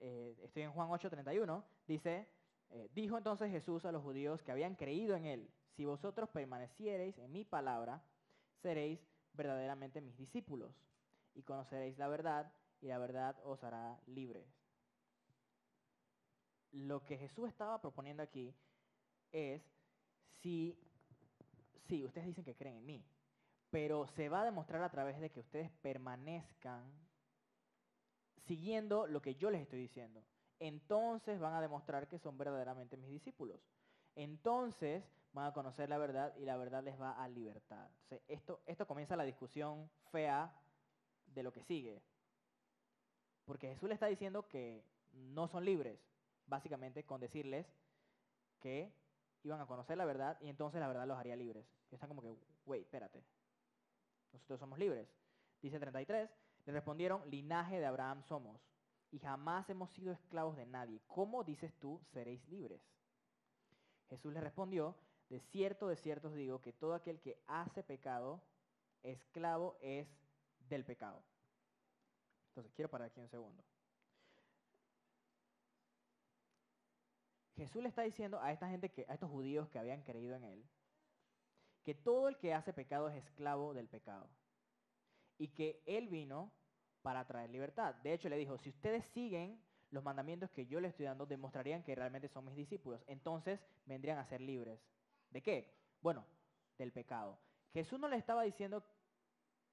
Eh, 0.00 0.36
estoy 0.42 0.62
en 0.62 0.72
Juan 0.72 0.88
8:31. 0.90 1.64
Dice, 1.86 2.28
eh, 2.70 2.90
dijo 2.94 3.16
entonces 3.16 3.50
Jesús 3.50 3.84
a 3.84 3.92
los 3.92 4.02
judíos 4.02 4.42
que 4.42 4.52
habían 4.52 4.74
creído 4.74 5.14
en 5.16 5.26
él, 5.26 5.50
si 5.76 5.84
vosotros 5.84 6.28
permaneciereis 6.30 7.18
en 7.18 7.32
mi 7.32 7.44
palabra, 7.44 8.02
seréis 8.62 9.00
verdaderamente 9.34 10.00
mis 10.00 10.16
discípulos 10.16 10.74
y 11.34 11.42
conoceréis 11.42 11.98
la 11.98 12.08
verdad 12.08 12.52
y 12.80 12.88
la 12.88 12.98
verdad 12.98 13.36
os 13.44 13.62
hará 13.62 14.00
libres. 14.06 14.46
Lo 16.72 17.04
que 17.04 17.16
Jesús 17.16 17.48
estaba 17.48 17.80
proponiendo 17.80 18.22
aquí 18.22 18.54
es 19.32 19.62
si, 20.40 20.78
si 21.86 22.04
ustedes 22.04 22.26
dicen 22.26 22.44
que 22.44 22.56
creen 22.56 22.76
en 22.76 22.86
mí, 22.86 23.04
pero 23.76 24.06
se 24.06 24.30
va 24.30 24.40
a 24.40 24.44
demostrar 24.46 24.82
a 24.82 24.88
través 24.88 25.20
de 25.20 25.28
que 25.28 25.40
ustedes 25.40 25.70
permanezcan 25.82 26.82
siguiendo 28.46 29.06
lo 29.06 29.20
que 29.20 29.34
yo 29.34 29.50
les 29.50 29.60
estoy 29.60 29.78
diciendo. 29.78 30.24
Entonces 30.58 31.38
van 31.38 31.52
a 31.52 31.60
demostrar 31.60 32.08
que 32.08 32.18
son 32.18 32.38
verdaderamente 32.38 32.96
mis 32.96 33.10
discípulos. 33.10 33.60
Entonces 34.14 35.04
van 35.34 35.44
a 35.44 35.52
conocer 35.52 35.90
la 35.90 35.98
verdad 35.98 36.34
y 36.38 36.46
la 36.46 36.56
verdad 36.56 36.82
les 36.82 36.98
va 36.98 37.22
a 37.22 37.28
libertad. 37.28 37.90
esto, 38.28 38.62
esto 38.64 38.86
comienza 38.86 39.14
la 39.14 39.24
discusión 39.24 39.90
fea 40.10 40.58
de 41.26 41.42
lo 41.42 41.52
que 41.52 41.62
sigue. 41.62 42.02
Porque 43.44 43.68
Jesús 43.68 43.90
le 43.90 43.94
está 43.94 44.06
diciendo 44.06 44.48
que 44.48 44.86
no 45.12 45.48
son 45.48 45.66
libres, 45.66 46.00
básicamente 46.46 47.04
con 47.04 47.20
decirles 47.20 47.66
que 48.58 48.90
iban 49.42 49.60
a 49.60 49.66
conocer 49.66 49.98
la 49.98 50.06
verdad 50.06 50.38
y 50.40 50.48
entonces 50.48 50.80
la 50.80 50.88
verdad 50.88 51.06
los 51.06 51.18
haría 51.18 51.36
libres. 51.36 51.66
Y 51.90 51.96
están 51.96 52.08
como 52.08 52.22
que, 52.22 52.34
wait, 52.64 52.84
espérate, 52.84 53.22
nosotros 54.36 54.60
somos 54.60 54.78
libres. 54.78 55.08
Dice 55.60 55.78
33, 55.78 56.30
le 56.66 56.72
respondieron, 56.72 57.28
linaje 57.30 57.78
de 57.78 57.86
Abraham 57.86 58.22
somos, 58.22 58.60
y 59.10 59.18
jamás 59.18 59.68
hemos 59.70 59.90
sido 59.90 60.12
esclavos 60.12 60.56
de 60.56 60.66
nadie. 60.66 61.00
¿Cómo 61.06 61.44
dices 61.44 61.72
tú, 61.78 62.00
seréis 62.12 62.46
libres? 62.48 62.82
Jesús 64.08 64.32
le 64.32 64.40
respondió, 64.40 64.96
de 65.28 65.40
cierto, 65.40 65.88
de 65.88 65.96
cierto 65.96 66.28
os 66.28 66.34
digo 66.34 66.60
que 66.60 66.72
todo 66.72 66.94
aquel 66.94 67.20
que 67.20 67.42
hace 67.46 67.82
pecado, 67.82 68.42
esclavo 69.02 69.76
es 69.80 70.08
del 70.68 70.84
pecado. 70.84 71.22
Entonces, 72.48 72.72
quiero 72.74 72.90
parar 72.90 73.08
aquí 73.08 73.20
un 73.20 73.28
segundo. 73.28 73.64
Jesús 77.56 77.82
le 77.82 77.88
está 77.88 78.02
diciendo 78.02 78.40
a 78.40 78.52
esta 78.52 78.68
gente, 78.68 78.90
que, 78.90 79.06
a 79.08 79.14
estos 79.14 79.30
judíos 79.30 79.68
que 79.70 79.78
habían 79.78 80.02
creído 80.02 80.36
en 80.36 80.44
él, 80.44 80.68
que 81.86 81.94
todo 81.94 82.28
el 82.28 82.36
que 82.36 82.52
hace 82.52 82.72
pecado 82.72 83.08
es 83.08 83.24
esclavo 83.24 83.72
del 83.72 83.86
pecado. 83.86 84.28
Y 85.38 85.54
que 85.54 85.84
Él 85.86 86.08
vino 86.08 86.52
para 87.00 87.24
traer 87.28 87.48
libertad. 87.48 87.94
De 88.02 88.12
hecho, 88.12 88.28
le 88.28 88.36
dijo, 88.36 88.58
si 88.58 88.70
ustedes 88.70 89.04
siguen 89.14 89.62
los 89.90 90.02
mandamientos 90.02 90.50
que 90.50 90.66
yo 90.66 90.80
les 90.80 90.90
estoy 90.90 91.06
dando, 91.06 91.26
demostrarían 91.26 91.84
que 91.84 91.94
realmente 91.94 92.26
son 92.26 92.44
mis 92.44 92.56
discípulos. 92.56 93.04
Entonces 93.06 93.60
vendrían 93.84 94.18
a 94.18 94.26
ser 94.26 94.40
libres. 94.40 94.80
¿De 95.30 95.40
qué? 95.40 95.78
Bueno, 96.00 96.26
del 96.76 96.90
pecado. 96.90 97.38
Jesús 97.72 98.00
no 98.00 98.08
le 98.08 98.16
estaba 98.16 98.42
diciendo 98.42 98.82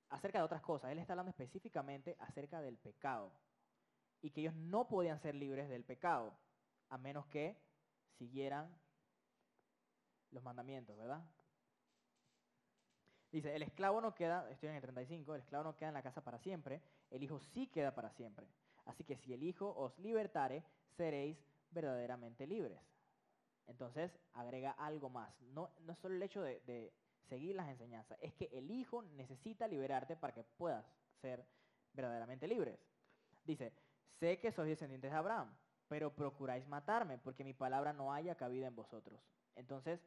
acerca 0.10 0.38
de 0.38 0.46
otras 0.46 0.62
cosas, 0.62 0.92
Él 0.92 1.00
está 1.00 1.14
hablando 1.14 1.32
específicamente 1.32 2.16
acerca 2.20 2.62
del 2.62 2.78
pecado. 2.78 3.34
Y 4.22 4.30
que 4.30 4.42
ellos 4.42 4.54
no 4.54 4.88
podían 4.88 5.20
ser 5.20 5.34
libres 5.34 5.68
del 5.68 5.84
pecado, 5.84 6.38
a 6.90 7.00
menos 7.00 7.26
que 7.26 7.60
siguieran 8.20 8.72
los 10.30 10.44
mandamientos, 10.44 10.96
¿verdad? 10.96 11.26
Dice, 13.34 13.56
el 13.56 13.64
esclavo 13.64 14.00
no 14.00 14.14
queda, 14.14 14.48
estoy 14.52 14.70
en 14.70 14.76
el 14.76 14.82
35, 14.84 15.34
el 15.34 15.42
esclavo 15.42 15.64
no 15.64 15.76
queda 15.76 15.90
en 15.90 15.96
la 15.96 16.04
casa 16.04 16.24
para 16.24 16.38
siempre, 16.38 16.84
el 17.10 17.24
hijo 17.24 17.40
sí 17.40 17.66
queda 17.66 17.96
para 17.96 18.12
siempre. 18.12 18.46
Así 18.86 19.04
que 19.04 19.18
si 19.18 19.34
el 19.34 19.42
hijo 19.42 19.74
os 19.76 19.98
libertare, 19.98 20.64
seréis 20.96 21.44
verdaderamente 21.72 22.46
libres. 22.46 22.80
Entonces 23.66 24.16
agrega 24.34 24.70
algo 24.72 25.10
más. 25.10 25.34
No, 25.42 25.72
no 25.80 25.96
solo 25.96 26.14
el 26.14 26.22
hecho 26.22 26.44
de, 26.44 26.60
de 26.68 26.94
seguir 27.28 27.56
las 27.56 27.70
enseñanzas, 27.70 28.20
es 28.22 28.36
que 28.36 28.52
el 28.54 28.70
hijo 28.70 29.02
necesita 29.02 29.68
liberarte 29.68 30.16
para 30.16 30.32
que 30.32 30.44
puedas 30.44 30.86
ser 31.20 31.44
verdaderamente 31.94 32.48
libres. 32.48 32.80
Dice, 33.46 33.74
sé 34.20 34.38
que 34.38 34.52
sois 34.52 34.70
descendientes 34.70 35.10
de 35.10 35.18
Abraham, 35.18 35.52
pero 35.88 36.14
procuráis 36.14 36.68
matarme 36.68 37.18
porque 37.18 37.44
mi 37.44 37.56
palabra 37.56 37.94
no 37.94 38.14
haya 38.14 38.36
cabida 38.36 38.68
en 38.68 38.76
vosotros. 38.76 39.20
Entonces, 39.56 40.06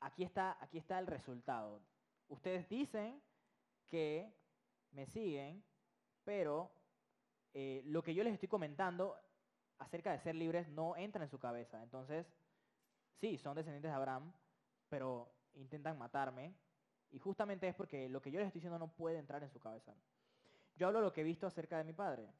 aquí 0.00 0.24
está, 0.24 0.56
aquí 0.60 0.78
está 0.78 0.98
el 0.98 1.06
resultado. 1.06 1.80
Ustedes 2.28 2.68
dicen 2.68 3.22
que 3.88 4.32
me 4.92 5.06
siguen, 5.06 5.62
pero 6.24 6.70
eh, 7.54 7.82
lo 7.86 8.02
que 8.02 8.14
yo 8.14 8.24
les 8.24 8.34
estoy 8.34 8.48
comentando 8.48 9.16
acerca 9.78 10.12
de 10.12 10.20
ser 10.20 10.34
libres 10.34 10.68
no 10.68 10.96
entra 10.96 11.22
en 11.22 11.30
su 11.30 11.38
cabeza. 11.38 11.82
Entonces, 11.82 12.26
sí, 13.16 13.38
son 13.38 13.54
descendientes 13.54 13.90
de 13.90 13.96
Abraham, 13.96 14.32
pero 14.88 15.32
intentan 15.54 15.98
matarme. 15.98 16.54
Y 17.10 17.18
justamente 17.18 17.66
es 17.66 17.74
porque 17.74 18.08
lo 18.08 18.22
que 18.22 18.30
yo 18.30 18.38
les 18.38 18.46
estoy 18.46 18.60
diciendo 18.60 18.78
no 18.78 18.92
puede 18.92 19.18
entrar 19.18 19.42
en 19.42 19.50
su 19.50 19.58
cabeza. 19.58 19.94
Yo 20.76 20.86
hablo 20.86 21.00
lo 21.00 21.12
que 21.12 21.22
he 21.22 21.24
visto 21.24 21.46
acerca 21.46 21.78
de 21.78 21.84
mi 21.84 21.92
padre. 21.92 22.32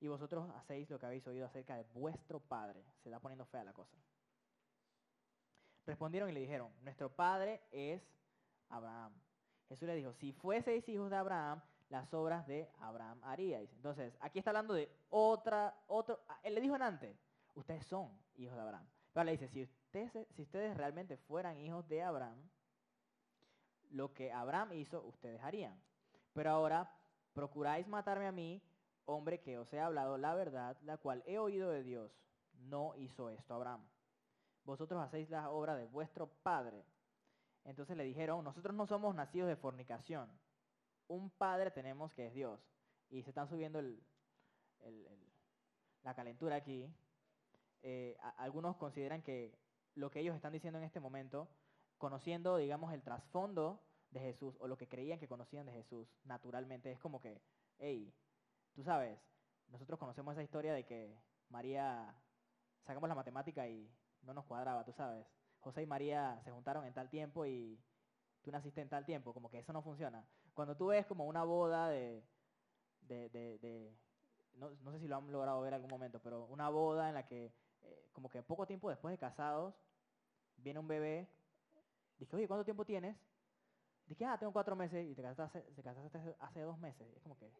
Y 0.00 0.08
vosotros 0.08 0.50
hacéis 0.56 0.88
lo 0.90 0.98
que 0.98 1.06
habéis 1.06 1.26
oído 1.26 1.46
acerca 1.46 1.76
de 1.76 1.84
vuestro 1.94 2.40
padre. 2.40 2.82
Se 3.02 3.08
está 3.08 3.20
poniendo 3.20 3.44
fea 3.44 3.64
la 3.64 3.72
cosa. 3.72 3.96
Respondieron 5.86 6.30
y 6.30 6.32
le 6.32 6.40
dijeron, 6.40 6.72
nuestro 6.82 7.10
padre 7.10 7.60
es 7.70 8.02
Abraham. 8.70 9.12
Jesús 9.68 9.86
le 9.86 9.94
dijo, 9.94 10.12
si 10.14 10.32
fueseis 10.32 10.88
hijos 10.88 11.10
de 11.10 11.16
Abraham, 11.16 11.60
las 11.90 12.12
obras 12.14 12.46
de 12.46 12.70
Abraham 12.80 13.20
haríais. 13.22 13.70
Entonces, 13.74 14.16
aquí 14.20 14.38
está 14.38 14.50
hablando 14.50 14.74
de 14.74 14.90
otra, 15.10 15.76
otro, 15.86 16.20
ah, 16.28 16.40
él 16.42 16.54
le 16.54 16.60
dijo 16.60 16.74
en 16.76 16.82
antes, 16.82 17.16
ustedes 17.54 17.86
son 17.86 18.10
hijos 18.36 18.54
de 18.56 18.62
Abraham. 18.62 18.86
Pero 19.12 19.24
le 19.24 19.32
dice, 19.32 19.48
si 19.48 19.62
ustedes, 19.62 20.26
si 20.34 20.42
ustedes 20.42 20.76
realmente 20.76 21.16
fueran 21.16 21.58
hijos 21.58 21.86
de 21.88 22.02
Abraham, 22.02 22.38
lo 23.90 24.12
que 24.12 24.32
Abraham 24.32 24.72
hizo, 24.72 25.02
ustedes 25.04 25.40
harían. 25.42 25.78
Pero 26.32 26.50
ahora 26.50 26.90
procuráis 27.32 27.86
matarme 27.86 28.26
a 28.26 28.32
mí, 28.32 28.62
hombre 29.04 29.40
que 29.40 29.58
os 29.58 29.72
he 29.72 29.80
hablado 29.80 30.16
la 30.18 30.34
verdad, 30.34 30.76
la 30.82 30.96
cual 30.96 31.22
he 31.26 31.38
oído 31.38 31.70
de 31.70 31.84
Dios. 31.84 32.10
No 32.54 32.94
hizo 32.96 33.28
esto 33.28 33.54
Abraham 33.54 33.84
vosotros 34.64 35.02
hacéis 35.02 35.30
la 35.30 35.50
obra 35.50 35.74
de 35.76 35.86
vuestro 35.86 36.28
Padre. 36.42 36.84
Entonces 37.64 37.96
le 37.96 38.04
dijeron, 38.04 38.44
nosotros 38.44 38.74
no 38.74 38.86
somos 38.86 39.14
nacidos 39.14 39.48
de 39.48 39.56
fornicación. 39.56 40.28
Un 41.08 41.30
padre 41.30 41.70
tenemos 41.70 42.12
que 42.12 42.26
es 42.26 42.34
Dios. 42.34 42.60
Y 43.10 43.22
se 43.22 43.30
están 43.30 43.48
subiendo 43.48 43.78
el, 43.78 44.02
el- 44.80 45.06
la 46.02 46.14
calentura 46.14 46.56
aquí. 46.56 46.92
Eh, 47.82 48.16
algunos 48.38 48.76
consideran 48.76 49.22
que 49.22 49.58
lo 49.94 50.10
que 50.10 50.20
ellos 50.20 50.34
están 50.36 50.52
diciendo 50.52 50.78
en 50.78 50.84
este 50.84 51.00
momento, 51.00 51.48
conociendo, 51.98 52.56
digamos, 52.56 52.92
el 52.92 53.02
trasfondo 53.02 53.80
de 54.10 54.20
Jesús 54.20 54.54
o 54.60 54.66
lo 54.68 54.76
que 54.76 54.88
creían 54.88 55.18
que 55.18 55.28
conocían 55.28 55.66
de 55.66 55.72
Jesús, 55.72 56.08
naturalmente, 56.24 56.90
es 56.90 56.98
como 57.00 57.20
que, 57.20 57.40
hey, 57.78 58.12
tú 58.74 58.82
sabes, 58.84 59.18
nosotros 59.68 59.98
conocemos 59.98 60.32
esa 60.32 60.42
historia 60.42 60.72
de 60.74 60.84
que 60.84 61.16
María, 61.48 62.14
sacamos 62.82 63.08
la 63.08 63.14
matemática 63.14 63.66
y 63.68 63.90
no 64.24 64.34
nos 64.34 64.44
cuadraba, 64.46 64.84
tú 64.84 64.92
sabes. 64.92 65.26
José 65.60 65.82
y 65.82 65.86
María 65.86 66.40
se 66.44 66.50
juntaron 66.50 66.84
en 66.86 66.92
tal 66.94 67.08
tiempo 67.10 67.46
y 67.46 67.80
tú 68.42 68.50
naciste 68.52 68.80
en 68.82 68.88
tal 68.88 69.04
tiempo, 69.06 69.32
como 69.34 69.50
que 69.50 69.58
eso 69.58 69.72
no 69.72 69.82
funciona. 69.82 70.24
Cuando 70.54 70.76
tú 70.76 70.88
ves 70.88 71.06
como 71.06 71.26
una 71.26 71.44
boda 71.44 71.88
de, 71.88 72.24
de, 73.02 73.28
de- 73.30 73.94
no, 74.54 74.92
sé 74.92 75.00
si 75.00 75.08
lo 75.08 75.16
han 75.16 75.30
logrado 75.32 75.60
ver 75.62 75.70
en 75.70 75.74
algún 75.76 75.90
momento, 75.90 76.20
pero 76.20 76.44
una 76.46 76.68
boda 76.68 77.08
en 77.08 77.14
la 77.14 77.26
que 77.26 77.52
eh, 77.82 78.08
como 78.12 78.28
que 78.30 78.42
poco 78.42 78.66
tiempo 78.66 78.88
después 78.90 79.12
de 79.12 79.18
casados 79.18 79.74
viene 80.56 80.78
un 80.80 80.88
bebé, 80.88 81.28
dije, 82.18 82.36
oye, 82.36 82.48
¿cuánto 82.48 82.64
tiempo 82.64 82.84
tienes? 82.84 83.16
Dije, 84.06 84.24
ah, 84.26 84.38
tengo 84.38 84.52
cuatro 84.52 84.76
meses 84.76 85.06
y 85.08 85.14
te 85.14 85.22
casaste, 85.22 85.58
hace- 85.60 85.72
te 85.72 85.82
casaste 85.82 86.36
hace, 86.40 86.60
dos 86.62 86.78
meses. 86.78 87.06
Es 87.16 87.22
como 87.22 87.36
que, 87.38 87.50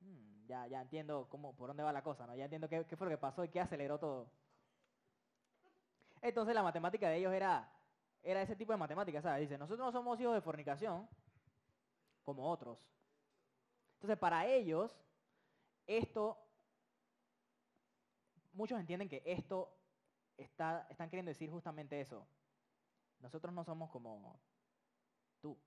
mm, 0.00 0.46
ya, 0.46 0.66
ya 0.68 0.82
entiendo 0.82 1.28
cómo, 1.30 1.54
por 1.56 1.68
dónde 1.68 1.82
va 1.82 1.92
la 1.92 2.02
cosa, 2.02 2.26
¿no? 2.26 2.34
Ya 2.36 2.44
entiendo 2.44 2.68
qué, 2.68 2.84
qué 2.86 2.96
fue 2.96 3.06
lo 3.08 3.12
que 3.12 3.18
pasó 3.18 3.44
y 3.44 3.48
qué 3.50 3.60
aceleró 3.60 3.98
todo. 3.98 4.30
Entonces 6.24 6.54
la 6.54 6.62
matemática 6.62 7.10
de 7.10 7.18
ellos 7.18 7.34
era, 7.34 7.70
era 8.22 8.40
ese 8.40 8.56
tipo 8.56 8.72
de 8.72 8.78
matemática, 8.78 9.20
¿sabes? 9.20 9.42
Dice, 9.42 9.58
nosotros 9.58 9.84
no 9.84 9.92
somos 9.92 10.18
hijos 10.18 10.32
de 10.32 10.40
fornicación 10.40 11.06
como 12.22 12.50
otros. 12.50 12.88
Entonces 13.96 14.18
para 14.18 14.46
ellos, 14.46 14.98
esto, 15.86 16.38
muchos 18.54 18.80
entienden 18.80 19.06
que 19.06 19.22
esto 19.26 19.76
está, 20.38 20.86
están 20.88 21.10
queriendo 21.10 21.28
decir 21.28 21.50
justamente 21.50 22.00
eso. 22.00 22.26
Nosotros 23.20 23.52
no 23.52 23.62
somos 23.62 23.90
como 23.90 24.40
tú, 25.42 25.58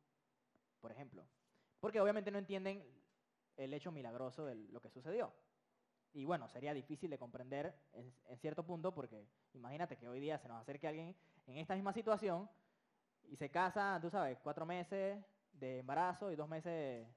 por 0.81 0.91
ejemplo. 0.91 1.23
Porque 1.79 2.01
obviamente 2.01 2.31
no 2.31 2.39
entienden 2.39 2.83
el 3.57 3.75
hecho 3.75 3.91
milagroso 3.91 4.43
de 4.43 4.55
lo 4.55 4.81
que 4.81 4.89
sucedió. 4.89 5.31
Y 6.17 6.25
bueno, 6.25 6.47
sería 6.47 6.73
difícil 6.73 7.11
de 7.11 7.19
comprender 7.19 7.75
en, 7.93 8.37
cierto 8.39 8.65
punto 8.65 8.91
porque 8.91 9.27
imagínate 9.53 9.97
que 9.97 10.09
hoy 10.09 10.19
día 10.19 10.39
se 10.39 10.47
nos 10.47 10.59
acerque 10.59 10.87
alguien 10.87 11.15
en 11.45 11.57
esta 11.57 11.75
misma 11.75 11.93
situación 11.93 12.49
y 13.25 13.35
se 13.35 13.51
casa, 13.51 13.99
tú 14.01 14.09
sabes, 14.09 14.39
cuatro 14.39 14.65
meses 14.65 15.23
de 15.53 15.77
embarazo 15.77 16.31
y 16.31 16.35
dos 16.35 16.49
meses 16.49 17.07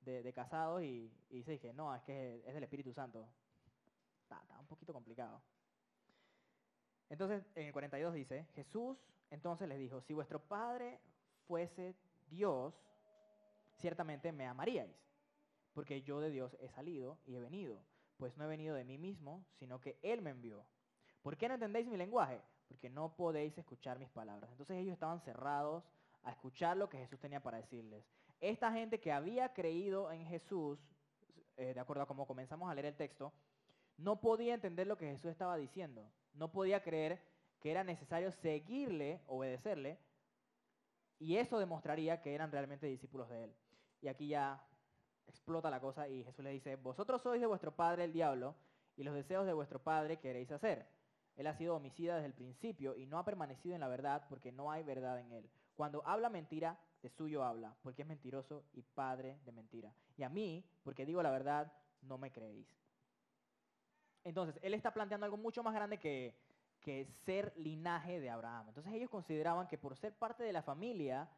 de, 0.00 0.22
de 0.22 0.32
casados 0.32 0.82
y, 0.82 1.12
y 1.28 1.36
dice 1.36 1.60
que 1.60 1.74
no, 1.74 1.94
es 1.94 2.02
que 2.04 2.42
es 2.46 2.54
del 2.54 2.62
Espíritu 2.62 2.94
Santo. 2.94 3.28
Está, 4.22 4.40
está 4.40 4.58
un 4.58 4.66
poquito 4.66 4.94
complicado. 4.94 5.42
Entonces, 7.10 7.44
en 7.54 7.66
el 7.66 7.72
42 7.74 8.14
dice, 8.14 8.46
Jesús 8.54 8.96
entonces 9.28 9.68
les 9.68 9.78
dijo, 9.78 10.00
si 10.00 10.14
vuestro 10.14 10.40
Padre 10.40 11.02
fuese 11.46 11.94
Dios, 12.28 12.74
ciertamente 13.76 14.32
me 14.32 14.46
amaríais, 14.46 14.96
porque 15.74 16.00
yo 16.00 16.20
de 16.20 16.30
Dios 16.30 16.56
he 16.60 16.70
salido 16.70 17.18
y 17.26 17.36
he 17.36 17.40
venido, 17.40 17.84
pues 18.22 18.36
no 18.36 18.44
he 18.44 18.46
venido 18.46 18.76
de 18.76 18.84
mí 18.84 18.98
mismo, 18.98 19.44
sino 19.58 19.80
que 19.80 19.98
Él 20.00 20.22
me 20.22 20.30
envió. 20.30 20.64
¿Por 21.22 21.36
qué 21.36 21.48
no 21.48 21.54
entendéis 21.54 21.88
mi 21.88 21.96
lenguaje? 21.96 22.40
Porque 22.68 22.88
no 22.88 23.16
podéis 23.16 23.58
escuchar 23.58 23.98
mis 23.98 24.10
palabras. 24.10 24.48
Entonces 24.52 24.76
ellos 24.76 24.92
estaban 24.92 25.20
cerrados 25.22 25.82
a 26.22 26.30
escuchar 26.30 26.76
lo 26.76 26.88
que 26.88 26.98
Jesús 26.98 27.18
tenía 27.18 27.42
para 27.42 27.56
decirles. 27.56 28.06
Esta 28.38 28.70
gente 28.70 29.00
que 29.00 29.10
había 29.10 29.52
creído 29.52 30.12
en 30.12 30.24
Jesús, 30.24 30.78
eh, 31.56 31.74
de 31.74 31.80
acuerdo 31.80 32.04
a 32.04 32.06
cómo 32.06 32.24
comenzamos 32.24 32.70
a 32.70 32.74
leer 32.76 32.86
el 32.86 32.94
texto, 32.94 33.32
no 33.96 34.20
podía 34.20 34.54
entender 34.54 34.86
lo 34.86 34.96
que 34.96 35.10
Jesús 35.10 35.32
estaba 35.32 35.56
diciendo. 35.56 36.08
No 36.32 36.52
podía 36.52 36.80
creer 36.80 37.20
que 37.58 37.72
era 37.72 37.82
necesario 37.82 38.30
seguirle, 38.30 39.20
obedecerle, 39.26 39.98
y 41.18 41.38
eso 41.38 41.58
demostraría 41.58 42.22
que 42.22 42.36
eran 42.36 42.52
realmente 42.52 42.86
discípulos 42.86 43.28
de 43.28 43.42
él. 43.42 43.54
Y 44.00 44.06
aquí 44.06 44.28
ya 44.28 44.64
explota 45.26 45.70
la 45.70 45.80
cosa 45.80 46.08
y 46.08 46.24
Jesús 46.24 46.44
le 46.44 46.50
dice, 46.50 46.76
vosotros 46.76 47.22
sois 47.22 47.40
de 47.40 47.46
vuestro 47.46 47.74
padre 47.74 48.04
el 48.04 48.12
diablo, 48.12 48.54
y 48.96 49.04
los 49.04 49.14
deseos 49.14 49.46
de 49.46 49.52
vuestro 49.52 49.82
padre 49.82 50.18
queréis 50.18 50.50
hacer. 50.52 50.86
Él 51.36 51.46
ha 51.46 51.54
sido 51.54 51.76
homicida 51.76 52.14
desde 52.14 52.26
el 52.26 52.34
principio 52.34 52.94
y 52.94 53.06
no 53.06 53.18
ha 53.18 53.24
permanecido 53.24 53.74
en 53.74 53.80
la 53.80 53.88
verdad 53.88 54.26
porque 54.28 54.52
no 54.52 54.70
hay 54.70 54.82
verdad 54.82 55.18
en 55.18 55.32
él. 55.32 55.50
Cuando 55.74 56.06
habla 56.06 56.28
mentira, 56.28 56.78
de 57.02 57.08
suyo 57.08 57.42
habla, 57.42 57.74
porque 57.82 58.02
es 58.02 58.08
mentiroso 58.08 58.64
y 58.74 58.82
padre 58.82 59.38
de 59.44 59.52
mentira. 59.52 59.92
Y 60.16 60.22
a 60.22 60.28
mí, 60.28 60.64
porque 60.84 61.06
digo 61.06 61.22
la 61.22 61.30
verdad, 61.30 61.72
no 62.02 62.18
me 62.18 62.30
creéis. 62.30 62.68
Entonces, 64.24 64.56
él 64.62 64.74
está 64.74 64.92
planteando 64.92 65.24
algo 65.24 65.36
mucho 65.36 65.62
más 65.64 65.74
grande 65.74 65.98
que, 65.98 66.36
que 66.80 67.06
ser 67.24 67.52
linaje 67.56 68.20
de 68.20 68.30
Abraham. 68.30 68.68
Entonces 68.68 68.92
ellos 68.92 69.10
consideraban 69.10 69.66
que 69.66 69.78
por 69.78 69.96
ser 69.96 70.14
parte 70.14 70.42
de 70.44 70.52
la 70.52 70.62
familia 70.62 71.28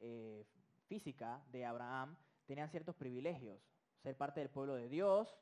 eh, 0.00 0.44
física 0.86 1.42
de 1.50 1.64
Abraham, 1.64 2.16
tenían 2.50 2.68
ciertos 2.68 2.96
privilegios. 2.96 3.62
Ser 4.02 4.16
parte 4.16 4.40
del 4.40 4.50
pueblo 4.50 4.74
de 4.74 4.88
Dios, 4.88 5.38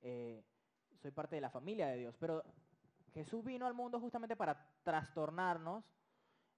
eh, 0.00 0.42
soy 1.02 1.10
parte 1.10 1.34
de 1.34 1.42
la 1.42 1.50
familia 1.50 1.88
de 1.88 1.98
Dios. 1.98 2.16
Pero 2.18 2.42
Jesús 3.12 3.44
vino 3.44 3.66
al 3.66 3.74
mundo 3.74 4.00
justamente 4.00 4.36
para 4.36 4.66
trastornarnos 4.82 5.84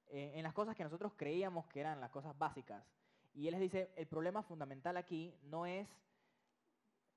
eh, 0.06 0.34
en 0.36 0.44
las 0.44 0.54
cosas 0.54 0.76
que 0.76 0.84
nosotros 0.84 1.14
creíamos 1.16 1.66
que 1.66 1.80
eran 1.80 2.00
las 2.00 2.10
cosas 2.10 2.38
básicas. 2.38 2.86
Y 3.34 3.48
Él 3.48 3.54
les 3.54 3.60
dice, 3.60 3.92
el 3.96 4.06
problema 4.06 4.44
fundamental 4.44 4.96
aquí 4.96 5.34
no 5.42 5.66
es 5.66 5.88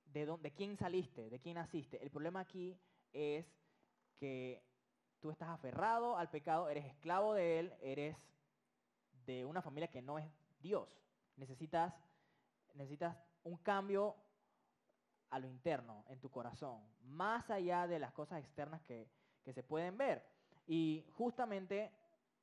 de, 0.07 0.25
dónde, 0.25 0.49
de 0.49 0.55
quién 0.55 0.75
saliste, 0.75 1.29
de 1.29 1.39
quién 1.39 1.55
naciste. 1.55 2.01
El 2.01 2.09
problema 2.09 2.39
aquí 2.39 2.75
es 3.13 3.45
que 4.17 4.65
tú 5.19 5.29
estás 5.29 5.49
aferrado 5.49 6.17
al 6.17 6.31
pecado, 6.31 6.67
eres 6.67 6.85
esclavo 6.85 7.35
de 7.35 7.59
él, 7.59 7.73
eres 7.79 8.17
de 9.27 9.45
una 9.45 9.61
familia 9.61 9.91
que 9.91 10.01
no 10.01 10.17
es 10.17 10.25
Dios. 10.61 10.89
Necesitas, 11.35 11.93
necesitas 12.75 13.17
un 13.43 13.57
cambio 13.57 14.15
a 15.29 15.39
lo 15.39 15.47
interno, 15.47 16.05
en 16.07 16.19
tu 16.19 16.29
corazón, 16.29 16.81
más 17.01 17.49
allá 17.49 17.87
de 17.87 17.99
las 17.99 18.13
cosas 18.13 18.39
externas 18.39 18.81
que, 18.83 19.09
que 19.43 19.53
se 19.53 19.63
pueden 19.63 19.97
ver. 19.97 20.25
Y 20.67 21.05
justamente 21.13 21.91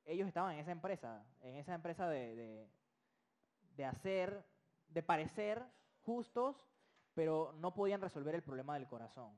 ellos 0.04 0.28
estaban 0.28 0.54
en 0.54 0.60
esa 0.60 0.72
empresa, 0.72 1.24
en 1.40 1.56
esa 1.56 1.74
empresa 1.74 2.08
de, 2.08 2.34
de, 2.34 2.70
de 3.76 3.84
hacer, 3.84 4.44
de 4.88 5.02
parecer 5.02 5.64
justos, 6.02 6.56
pero 7.14 7.52
no 7.58 7.74
podían 7.74 8.00
resolver 8.00 8.34
el 8.34 8.42
problema 8.42 8.74
del 8.74 8.88
corazón. 8.88 9.36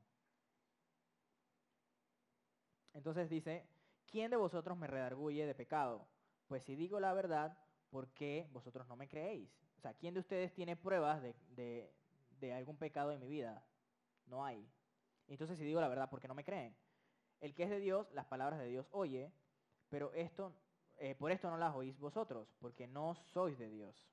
Entonces 2.93 3.29
dice, 3.29 3.69
¿quién 4.07 4.31
de 4.31 4.37
vosotros 4.37 4.79
me 4.79 4.87
redarguye 4.87 5.47
de 5.47 5.55
pecado? 5.55 6.07
Pues 6.47 6.63
si 6.63 6.77
digo 6.77 7.01
la 7.01 7.13
verdad, 7.13 7.59
¿por 7.95 8.09
qué 8.09 8.49
vosotros 8.51 8.89
no 8.89 8.97
me 8.97 9.07
creéis? 9.07 9.49
O 9.79 9.81
sea, 9.81 9.95
¿quién 9.95 10.15
de 10.15 10.19
ustedes 10.19 10.53
tiene 10.53 10.75
pruebas 10.75 11.23
de, 11.23 11.95
de, 12.41 12.53
algún 12.53 12.77
pecado 12.77 13.13
en 13.13 13.21
mi 13.21 13.29
vida? 13.29 13.65
No 14.27 14.45
hay. 14.45 14.69
Entonces 15.29 15.57
si 15.57 15.65
digo 15.65 15.81
la 15.81 15.87
verdad, 15.87 16.11
¿por 16.11 16.21
qué 16.21 16.27
no 16.27 16.35
me 16.35 16.43
creen? 16.43 16.77
El 17.41 17.55
que 17.55 17.63
es 17.63 17.71
de 17.71 17.79
Dios, 17.79 18.11
las 18.11 18.27
palabras 18.27 18.59
de 18.59 18.67
Dios 18.67 18.89
oye, 18.91 19.33
pero 19.91 20.13
esto, 20.13 20.53
eh, 20.97 21.15
por 21.15 21.31
esto 21.31 21.49
no 21.49 21.57
las 21.57 21.73
oís 21.73 21.97
vosotros, 21.97 22.53
porque 22.59 22.89
no 22.89 23.15
sois 23.15 23.57
de 23.59 23.69
Dios. 23.69 24.05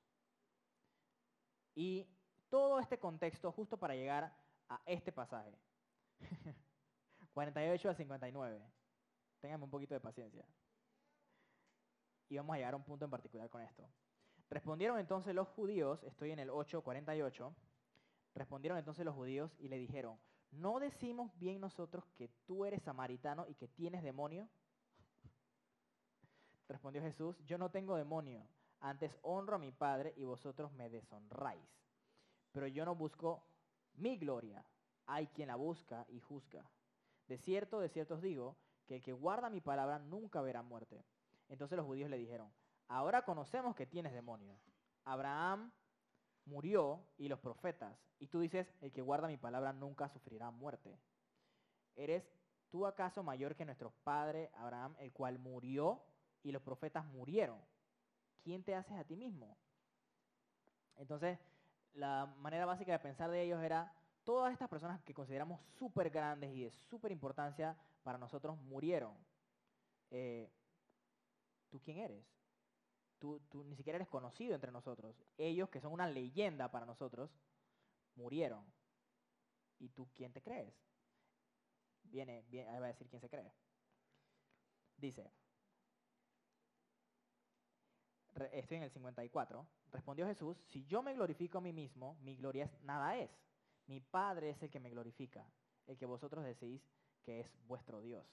Y 1.74 2.06
todo 2.50 2.78
este 2.78 3.00
contexto 3.00 3.50
justo 3.50 3.78
para 3.78 3.96
llegar 3.96 4.32
a 4.68 4.80
este 4.86 5.10
pasaje. 5.10 5.58
48 7.34 7.88
al 7.88 7.96
59. 7.96 8.62
Ténganme 9.40 9.64
un 9.64 9.70
poquito 9.70 9.94
de 9.94 10.00
paciencia. 10.00 10.46
Y 12.32 12.38
vamos 12.38 12.54
a 12.54 12.56
llegar 12.56 12.72
a 12.72 12.78
un 12.78 12.82
punto 12.82 13.04
en 13.04 13.10
particular 13.10 13.50
con 13.50 13.60
esto. 13.60 13.86
Respondieron 14.48 14.98
entonces 14.98 15.34
los 15.34 15.48
judíos, 15.48 16.02
estoy 16.04 16.30
en 16.30 16.38
el 16.38 16.48
8:48, 16.48 17.54
respondieron 18.34 18.78
entonces 18.78 19.04
los 19.04 19.14
judíos 19.14 19.54
y 19.58 19.68
le 19.68 19.76
dijeron, 19.76 20.18
¿no 20.50 20.80
decimos 20.80 21.30
bien 21.38 21.60
nosotros 21.60 22.06
que 22.16 22.28
tú 22.46 22.64
eres 22.64 22.82
samaritano 22.84 23.46
y 23.48 23.54
que 23.54 23.68
tienes 23.68 24.02
demonio? 24.02 24.48
Respondió 26.68 27.02
Jesús, 27.02 27.36
yo 27.44 27.58
no 27.58 27.70
tengo 27.70 27.96
demonio, 27.96 28.48
antes 28.80 29.18
honro 29.20 29.56
a 29.56 29.58
mi 29.58 29.70
Padre 29.70 30.14
y 30.16 30.24
vosotros 30.24 30.72
me 30.72 30.88
deshonráis. 30.88 31.68
Pero 32.50 32.66
yo 32.66 32.86
no 32.86 32.94
busco 32.94 33.44
mi 33.92 34.16
gloria, 34.16 34.64
hay 35.04 35.26
quien 35.26 35.48
la 35.48 35.56
busca 35.56 36.06
y 36.08 36.18
juzga. 36.20 36.64
De 37.28 37.36
cierto, 37.36 37.78
de 37.78 37.90
cierto 37.90 38.14
os 38.14 38.22
digo, 38.22 38.56
que 38.86 38.94
el 38.94 39.02
que 39.02 39.12
guarda 39.12 39.50
mi 39.50 39.60
palabra 39.60 39.98
nunca 39.98 40.40
verá 40.40 40.62
muerte. 40.62 41.04
Entonces 41.52 41.76
los 41.76 41.86
judíos 41.86 42.10
le 42.10 42.16
dijeron, 42.16 42.52
ahora 42.88 43.22
conocemos 43.22 43.76
que 43.76 43.86
tienes 43.86 44.12
demonio. 44.12 44.58
Abraham 45.04 45.72
murió 46.44 47.06
y 47.18 47.28
los 47.28 47.38
profetas, 47.38 47.96
y 48.18 48.26
tú 48.26 48.40
dices, 48.40 48.72
el 48.80 48.92
que 48.92 49.02
guarda 49.02 49.28
mi 49.28 49.36
palabra 49.36 49.72
nunca 49.72 50.08
sufrirá 50.08 50.50
muerte. 50.50 50.98
¿Eres 51.94 52.28
tú 52.70 52.86
acaso 52.86 53.22
mayor 53.22 53.54
que 53.54 53.64
nuestro 53.64 53.92
padre 54.02 54.50
Abraham, 54.54 54.96
el 54.98 55.12
cual 55.12 55.38
murió 55.38 56.02
y 56.42 56.50
los 56.50 56.62
profetas 56.62 57.04
murieron? 57.04 57.60
¿quién 58.42 58.62
te 58.62 58.74
haces 58.74 58.98
a 58.98 59.04
ti 59.04 59.16
mismo? 59.16 59.56
Entonces, 60.96 61.38
la 61.94 62.26
manera 62.38 62.66
básica 62.66 62.92
de 62.92 62.98
pensar 62.98 63.30
de 63.30 63.42
ellos 63.42 63.62
era, 63.62 63.94
todas 64.24 64.52
estas 64.52 64.68
personas 64.68 65.02
que 65.02 65.14
consideramos 65.14 65.60
súper 65.78 66.10
grandes 66.10 66.54
y 66.54 66.64
de 66.64 66.70
súper 66.70 67.12
importancia 67.12 67.76
para 68.02 68.18
nosotros 68.18 68.56
murieron. 68.58 69.14
Eh, 70.10 70.50
¿Tú 71.72 71.80
quién 71.80 71.96
eres? 71.96 72.22
Tú, 73.18 73.40
tú 73.48 73.64
ni 73.64 73.74
siquiera 73.76 73.96
eres 73.96 74.08
conocido 74.08 74.54
entre 74.54 74.70
nosotros. 74.70 75.16
Ellos, 75.38 75.70
que 75.70 75.80
son 75.80 75.92
una 75.92 76.06
leyenda 76.06 76.70
para 76.70 76.84
nosotros, 76.84 77.30
murieron. 78.14 78.62
¿Y 79.78 79.88
tú 79.88 80.06
quién 80.14 80.34
te 80.34 80.42
crees? 80.42 80.74
Viene, 82.02 82.44
viene, 82.50 82.68
ahí 82.68 82.78
va 82.78 82.84
a 82.84 82.88
decir 82.88 83.08
quién 83.08 83.22
se 83.22 83.30
cree. 83.30 83.50
Dice, 84.98 85.32
estoy 88.52 88.76
en 88.76 88.82
el 88.82 88.90
54, 88.90 89.66
respondió 89.92 90.26
Jesús, 90.26 90.58
si 90.68 90.84
yo 90.84 91.02
me 91.02 91.14
glorifico 91.14 91.56
a 91.56 91.62
mí 91.62 91.72
mismo, 91.72 92.18
mi 92.20 92.36
gloria 92.36 92.70
nada 92.82 93.16
es. 93.16 93.30
Mi 93.86 94.00
Padre 94.00 94.50
es 94.50 94.62
el 94.62 94.68
que 94.68 94.78
me 94.78 94.90
glorifica, 94.90 95.50
el 95.86 95.96
que 95.96 96.04
vosotros 96.04 96.44
decís 96.44 96.86
que 97.22 97.40
es 97.40 97.50
vuestro 97.66 98.02
Dios. 98.02 98.26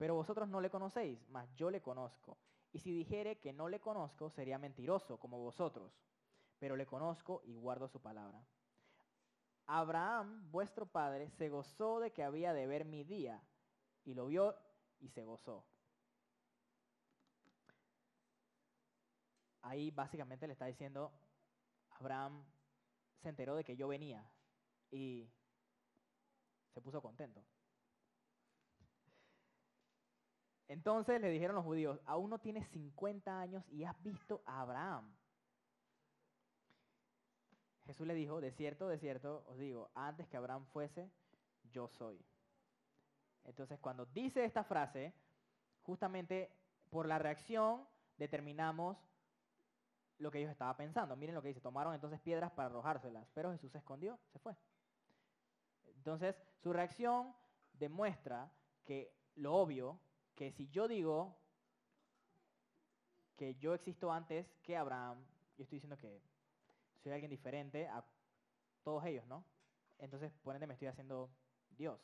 Pero 0.00 0.14
vosotros 0.14 0.48
no 0.48 0.62
le 0.62 0.70
conocéis, 0.70 1.28
mas 1.28 1.54
yo 1.56 1.70
le 1.70 1.82
conozco. 1.82 2.38
Y 2.72 2.78
si 2.78 2.90
dijere 2.90 3.38
que 3.38 3.52
no 3.52 3.68
le 3.68 3.80
conozco, 3.80 4.30
sería 4.30 4.58
mentiroso 4.58 5.20
como 5.20 5.38
vosotros. 5.38 5.92
Pero 6.58 6.74
le 6.74 6.86
conozco 6.86 7.42
y 7.44 7.52
guardo 7.52 7.86
su 7.86 8.00
palabra. 8.00 8.42
Abraham, 9.66 10.50
vuestro 10.50 10.86
padre, 10.86 11.28
se 11.28 11.50
gozó 11.50 12.00
de 12.00 12.12
que 12.12 12.22
había 12.22 12.54
de 12.54 12.66
ver 12.66 12.86
mi 12.86 13.04
día, 13.04 13.42
y 14.06 14.14
lo 14.14 14.24
vio 14.24 14.56
y 15.00 15.10
se 15.10 15.22
gozó. 15.22 15.66
Ahí 19.60 19.90
básicamente 19.90 20.46
le 20.46 20.54
está 20.54 20.64
diciendo, 20.64 21.12
Abraham 21.90 22.42
se 23.18 23.28
enteró 23.28 23.54
de 23.54 23.64
que 23.64 23.76
yo 23.76 23.86
venía 23.86 24.26
y 24.90 25.28
se 26.72 26.80
puso 26.80 27.02
contento. 27.02 27.44
Entonces 30.70 31.20
le 31.20 31.30
dijeron 31.30 31.56
los 31.56 31.64
judíos, 31.64 32.00
aún 32.06 32.30
no 32.30 32.38
tienes 32.38 32.68
50 32.68 33.40
años 33.40 33.64
y 33.70 33.82
has 33.82 34.00
visto 34.04 34.40
a 34.46 34.60
Abraham. 34.60 35.12
Jesús 37.86 38.06
le 38.06 38.14
dijo, 38.14 38.40
de 38.40 38.52
cierto, 38.52 38.86
de 38.86 38.96
cierto, 38.96 39.44
os 39.48 39.58
digo, 39.58 39.90
antes 39.96 40.28
que 40.28 40.36
Abraham 40.36 40.64
fuese, 40.66 41.10
yo 41.72 41.88
soy. 41.88 42.24
Entonces 43.42 43.80
cuando 43.80 44.06
dice 44.06 44.44
esta 44.44 44.62
frase, 44.62 45.12
justamente 45.82 46.56
por 46.88 47.04
la 47.08 47.18
reacción 47.18 47.84
determinamos 48.16 48.96
lo 50.18 50.30
que 50.30 50.38
ellos 50.38 50.52
estaban 50.52 50.76
pensando. 50.76 51.16
Miren 51.16 51.34
lo 51.34 51.42
que 51.42 51.48
dice, 51.48 51.60
tomaron 51.60 51.94
entonces 51.94 52.20
piedras 52.20 52.52
para 52.52 52.68
arrojárselas, 52.68 53.26
pero 53.34 53.50
Jesús 53.50 53.72
se 53.72 53.78
escondió, 53.78 54.20
se 54.32 54.38
fue. 54.38 54.54
Entonces 55.96 56.40
su 56.62 56.72
reacción 56.72 57.34
demuestra 57.72 58.52
que 58.84 59.12
lo 59.34 59.56
obvio, 59.56 59.98
que 60.40 60.52
si 60.52 60.70
yo 60.70 60.88
digo 60.88 61.36
que 63.36 63.56
yo 63.56 63.74
existo 63.74 64.10
antes 64.10 64.46
que 64.62 64.74
Abraham, 64.74 65.22
yo 65.58 65.64
estoy 65.64 65.76
diciendo 65.76 65.98
que 65.98 66.22
soy 67.02 67.12
alguien 67.12 67.28
diferente 67.28 67.86
a 67.86 68.02
todos 68.82 69.04
ellos, 69.04 69.26
¿no? 69.26 69.44
Entonces, 69.98 70.32
por 70.42 70.54
ende, 70.54 70.66
me 70.66 70.72
estoy 70.72 70.88
haciendo 70.88 71.30
Dios. 71.68 72.00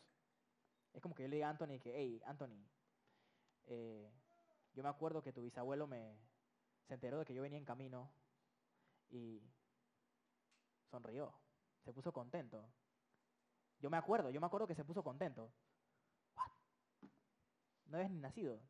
Es 0.93 1.01
como 1.01 1.15
que 1.15 1.23
yo 1.23 1.31
le 1.31 1.37
diga 1.37 1.47
a 1.47 1.51
Anthony 1.51 1.81
que, 1.81 1.95
hey, 1.97 2.21
Anthony, 2.27 2.63
eh, 3.69 4.13
yo 4.75 4.83
me 4.83 4.91
acuerdo 4.91 5.23
que 5.23 5.33
tu 5.33 5.41
bisabuelo 5.41 5.87
me 5.87 6.19
se 6.89 6.93
enteró 6.93 7.21
de 7.21 7.25
que 7.25 7.33
yo 7.33 7.41
venía 7.41 7.57
en 7.57 7.65
camino 7.65 8.13
y 9.09 9.41
sonrió, 10.91 11.33
se 11.87 11.95
puso 11.95 12.13
contento. 12.13 12.69
Yo 13.81 13.89
me 13.89 13.97
acuerdo, 13.97 14.29
yo 14.29 14.43
me 14.43 14.47
acuerdo 14.47 14.67
que 14.67 14.75
se 14.75 14.85
puso 14.85 15.03
contento. 15.03 15.51
No 17.87 17.97
habías 17.97 18.11
ni 18.11 18.19
nacido. 18.19 18.61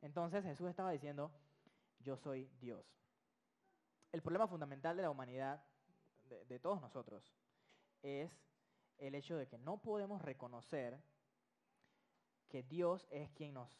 Entonces 0.00 0.44
Jesús 0.44 0.68
estaba 0.68 0.90
diciendo, 0.90 1.32
yo 2.00 2.16
soy 2.16 2.50
Dios. 2.60 2.86
El 4.12 4.22
problema 4.22 4.46
fundamental 4.46 4.96
de 4.96 5.02
la 5.02 5.10
humanidad, 5.10 5.62
de, 6.48 6.58
todos 6.58 6.80
nosotros, 6.80 7.34
es 8.02 8.30
el 8.98 9.14
hecho 9.14 9.36
de 9.36 9.46
que 9.46 9.58
no 9.58 9.78
podemos 9.78 10.22
reconocer 10.22 11.02
que 12.48 12.62
Dios 12.62 13.06
es 13.10 13.30
quien 13.30 13.54
nos, 13.54 13.70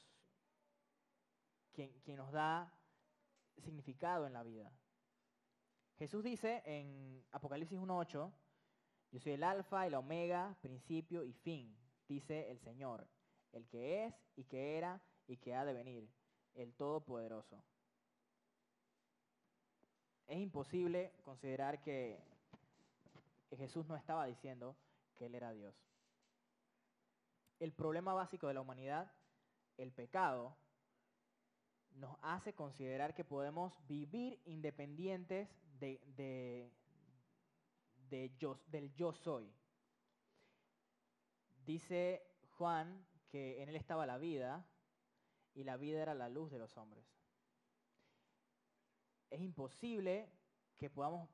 quien, 1.72 1.92
quien 2.00 2.16
nos 2.16 2.32
da 2.32 2.72
significado 3.58 4.26
en 4.26 4.32
la 4.32 4.42
vida. 4.42 4.72
Jesús 5.96 6.22
dice 6.22 6.62
en 6.64 7.24
Apocalipsis 7.32 7.78
1.8, 7.78 8.32
yo 9.10 9.20
soy 9.20 9.32
el 9.32 9.42
alfa 9.42 9.86
y 9.86 9.90
la 9.90 9.98
omega, 9.98 10.56
principio 10.60 11.24
y 11.24 11.32
fin, 11.32 11.76
dice 12.06 12.50
el 12.50 12.60
Señor, 12.60 13.08
el 13.52 13.66
que 13.68 14.06
es 14.06 14.14
y 14.36 14.44
que 14.44 14.76
era 14.78 15.00
y 15.26 15.36
que 15.36 15.54
ha 15.54 15.64
de 15.64 15.72
venir, 15.72 16.08
el 16.54 16.74
Todopoderoso. 16.74 17.62
Es 20.26 20.38
imposible 20.38 21.12
considerar 21.22 21.80
que 21.80 22.18
Jesús 23.56 23.86
no 23.86 23.96
estaba 23.96 24.26
diciendo 24.26 24.76
que 25.16 25.26
Él 25.26 25.34
era 25.34 25.52
Dios. 25.52 25.74
El 27.58 27.72
problema 27.72 28.14
básico 28.14 28.46
de 28.46 28.54
la 28.54 28.60
humanidad, 28.60 29.10
el 29.76 29.92
pecado, 29.92 30.56
nos 31.94 32.16
hace 32.22 32.54
considerar 32.54 33.14
que 33.14 33.24
podemos 33.24 33.74
vivir 33.88 34.40
independientes 34.44 35.48
de, 35.78 36.70
del 38.10 38.94
yo 38.94 39.12
soy. 39.12 39.52
Dice 41.64 42.22
Juan 42.52 43.04
que 43.28 43.62
en 43.62 43.68
él 43.68 43.76
estaba 43.76 44.06
la 44.06 44.18
vida 44.18 44.66
y 45.54 45.64
la 45.64 45.76
vida 45.76 46.00
era 46.00 46.14
la 46.14 46.28
luz 46.28 46.50
de 46.50 46.58
los 46.58 46.76
hombres. 46.76 47.04
Es 49.30 49.40
imposible 49.40 50.30
que 50.76 50.88
podamos 50.88 51.28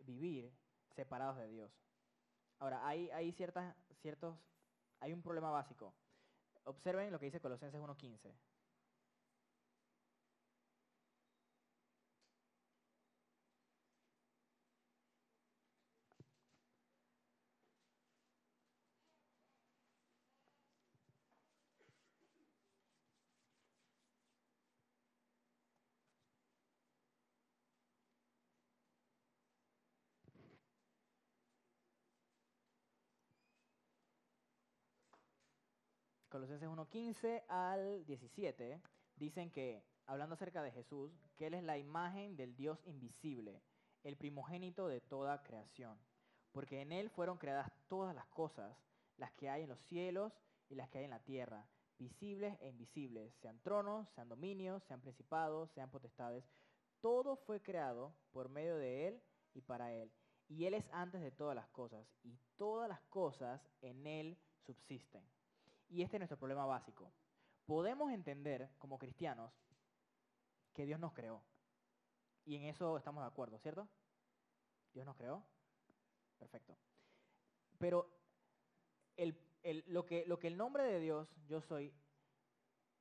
vivir 0.00 0.52
separados 0.94 1.36
de 1.38 1.48
Dios. 1.48 1.72
Ahora, 2.58 2.86
hay, 2.86 3.10
hay, 3.10 3.32
ciertas, 3.32 3.74
ciertos, 4.00 4.36
hay 5.00 5.12
un 5.12 5.22
problema 5.22 5.50
básico. 5.50 5.94
Observen 6.64 7.10
lo 7.10 7.18
que 7.18 7.26
dice 7.26 7.40
Colosenses 7.40 7.80
1.15. 7.80 8.32
Colosenses 36.28 36.68
1.15 36.68 37.44
al 37.48 38.04
17 38.04 38.82
dicen 39.16 39.50
que, 39.50 39.82
hablando 40.06 40.34
acerca 40.34 40.62
de 40.62 40.70
Jesús, 40.70 41.10
que 41.36 41.46
Él 41.46 41.54
es 41.54 41.62
la 41.62 41.78
imagen 41.78 42.36
del 42.36 42.54
Dios 42.54 42.78
invisible, 42.84 43.62
el 44.04 44.18
primogénito 44.18 44.88
de 44.88 45.00
toda 45.00 45.42
creación, 45.42 45.98
porque 46.52 46.82
en 46.82 46.92
Él 46.92 47.08
fueron 47.08 47.38
creadas 47.38 47.72
todas 47.88 48.14
las 48.14 48.26
cosas, 48.26 48.76
las 49.16 49.32
que 49.32 49.48
hay 49.48 49.62
en 49.62 49.70
los 49.70 49.80
cielos 49.80 50.34
y 50.68 50.74
las 50.74 50.90
que 50.90 50.98
hay 50.98 51.04
en 51.04 51.10
la 51.10 51.24
tierra, 51.24 51.66
visibles 51.98 52.58
e 52.60 52.68
invisibles, 52.68 53.34
sean 53.36 53.58
tronos, 53.60 54.06
sean 54.10 54.28
dominios, 54.28 54.82
sean 54.84 55.00
principados, 55.00 55.70
sean 55.70 55.90
potestades. 55.90 56.44
Todo 57.00 57.36
fue 57.36 57.62
creado 57.62 58.14
por 58.32 58.50
medio 58.50 58.76
de 58.76 59.08
Él 59.08 59.22
y 59.54 59.62
para 59.62 59.94
Él. 59.94 60.12
Y 60.46 60.66
Él 60.66 60.74
es 60.74 60.84
antes 60.92 61.22
de 61.22 61.30
todas 61.30 61.56
las 61.56 61.68
cosas, 61.68 62.06
y 62.22 62.38
todas 62.58 62.86
las 62.86 63.00
cosas 63.08 63.66
en 63.80 64.06
Él 64.06 64.38
subsisten. 64.66 65.24
Y 65.88 66.02
este 66.02 66.16
es 66.16 66.20
nuestro 66.20 66.38
problema 66.38 66.66
básico. 66.66 67.12
Podemos 67.66 68.12
entender 68.12 68.70
como 68.78 68.98
cristianos 68.98 69.52
que 70.72 70.86
Dios 70.86 71.00
nos 71.00 71.12
creó. 71.12 71.42
Y 72.44 72.56
en 72.56 72.64
eso 72.64 72.96
estamos 72.96 73.22
de 73.22 73.28
acuerdo, 73.28 73.58
¿cierto? 73.58 73.88
Dios 74.92 75.04
nos 75.04 75.16
creó. 75.16 75.44
Perfecto. 76.38 76.76
Pero 77.78 78.10
lo, 79.86 80.06
que, 80.06 80.24
lo 80.26 80.38
que 80.38 80.48
el 80.48 80.56
nombre 80.56 80.84
de 80.84 81.00
Dios, 81.00 81.28
yo 81.46 81.60
soy, 81.60 81.92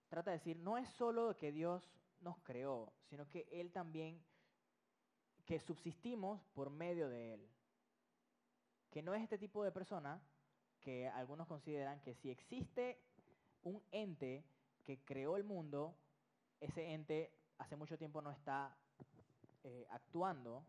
trata 0.09 0.31
de 0.31 0.37
decir, 0.37 0.57
no 0.57 0.77
es 0.77 0.89
solo 0.89 1.35
que 1.35 1.51
Dios 1.51 1.89
nos 2.19 2.37
creó, 2.39 2.93
sino 3.03 3.27
que 3.27 3.47
Él 3.51 3.71
también, 3.71 4.23
que 5.45 5.59
subsistimos 5.59 6.43
por 6.53 6.69
medio 6.69 7.09
de 7.09 7.35
Él. 7.35 7.49
Que 8.89 9.01
no 9.01 9.13
es 9.13 9.23
este 9.23 9.37
tipo 9.37 9.63
de 9.63 9.71
persona 9.71 10.21
que 10.81 11.07
algunos 11.07 11.47
consideran 11.47 12.01
que 12.01 12.13
si 12.15 12.29
existe 12.29 12.99
un 13.63 13.83
ente 13.91 14.43
que 14.83 14.99
creó 15.03 15.37
el 15.37 15.43
mundo, 15.43 15.97
ese 16.59 16.93
ente 16.93 17.33
hace 17.57 17.75
mucho 17.75 17.97
tiempo 17.97 18.21
no 18.21 18.31
está 18.31 18.77
eh, 19.63 19.87
actuando 19.89 20.65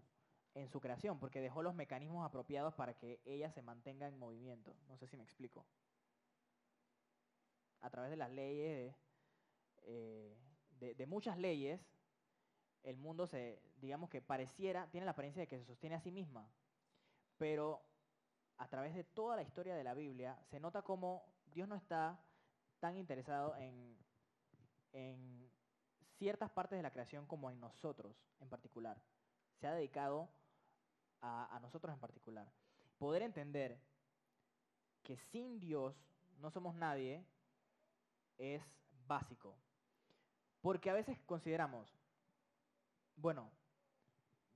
en 0.55 0.69
su 0.69 0.81
creación, 0.81 1.19
porque 1.19 1.41
dejó 1.41 1.63
los 1.63 1.75
mecanismos 1.75 2.27
apropiados 2.27 2.75
para 2.75 2.95
que 2.95 3.21
ella 3.25 3.51
se 3.51 3.63
mantenga 3.63 4.09
en 4.09 4.19
movimiento. 4.19 4.75
No 4.89 4.97
sé 4.97 5.07
si 5.07 5.17
me 5.17 5.23
explico. 5.23 5.65
A 7.81 7.91
través 7.91 8.11
de 8.11 8.17
las 8.17 8.31
leyes, 8.31 8.97
de, 9.85 10.91
eh, 10.91 10.95
de 10.97 11.07
muchas 11.07 11.39
leyes, 11.39 11.81
el 12.83 12.97
mundo 12.97 13.27
se, 13.27 13.63
digamos 13.77 14.11
que 14.11 14.21
pareciera, 14.21 14.91
tiene 14.91 15.05
la 15.05 15.13
apariencia 15.13 15.41
de 15.41 15.47
que 15.47 15.59
se 15.59 15.65
sostiene 15.65 15.97
a 15.97 16.01
sí 16.01 16.11
misma, 16.11 16.51
pero 17.37 17.88
a 18.59 18.69
través 18.69 18.95
de 18.95 19.05
toda 19.05 19.37
la 19.37 19.43
historia 19.43 19.75
de 19.75 19.85
la 19.85 19.95
Biblia 19.95 20.39
se 20.51 20.61
nota 20.61 20.83
como 20.83 21.25
Dios 21.47 21.69
no 21.69 21.77
está 21.77 22.21
tan 22.81 22.97
interesado 22.97 23.57
en, 23.57 23.97
ciertas 26.19 26.51
partes 26.51 26.77
de 26.77 26.83
la 26.83 26.91
creación 26.91 27.27
como 27.27 27.49
en 27.51 27.61
nosotros 27.61 28.17
en 28.41 28.49
particular. 28.49 29.01
Se 29.61 29.69
ha 29.69 29.73
dedicado 29.73 30.29
a, 31.21 31.55
a 31.55 31.61
nosotros 31.61 31.95
en 31.95 32.01
particular. 32.01 32.51
Poder 32.99 33.23
entender 33.23 33.81
que 35.05 35.17
sin 35.17 35.61
Dios 35.61 35.95
no 36.41 36.51
somos 36.51 36.75
nadie 36.75 37.25
es 38.37 38.63
básico. 39.07 39.57
Porque 40.61 40.91
a 40.91 40.95
veces 40.95 41.19
consideramos, 41.27 41.89
bueno, 43.17 43.51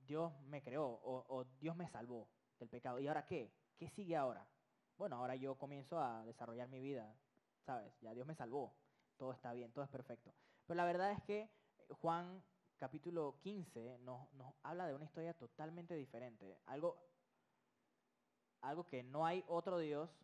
Dios 0.07 0.33
me 0.43 0.63
creó 0.63 1.01
o, 1.05 1.45
Dios 1.61 1.77
me 1.77 1.89
salvó 1.89 2.29
del 2.59 2.69
pecado. 2.69 3.01
¿Y 3.01 3.09
ahora 3.09 3.25
qué? 3.25 3.51
¿Qué 3.83 3.91
sigue 3.91 4.15
ahora? 4.15 4.47
Bueno, 4.97 5.17
ahora 5.17 5.35
yo 5.35 5.59
comienzo 5.59 5.99
a 5.99 6.25
desarrollar 6.25 6.69
mi 6.69 6.79
vida, 6.79 7.13
¿sabes? 7.67 7.93
Ya 8.01 8.15
Dios 8.15 8.25
me 8.29 8.37
salvó, 8.37 8.73
todo 9.17 9.33
está 9.33 9.53
bien, 9.55 9.73
todo 9.73 9.85
es 9.85 9.91
perfecto. 9.91 10.33
Pero 10.69 10.77
la 10.77 10.85
verdad 10.85 11.11
es 11.11 11.21
que 11.25 11.51
Juan 11.89 12.45
capítulo 12.79 13.41
15 13.41 13.99
nos, 13.99 14.29
habla 14.63 14.87
de 14.87 14.95
una 14.95 15.05
historia 15.05 15.35
totalmente 15.35 15.95
diferente, 15.95 16.61
algo, 16.67 16.97
algo 18.61 18.87
que 18.87 19.03
no 19.03 19.27
hay 19.27 19.45
otro 19.49 19.81
Dios 19.81 20.17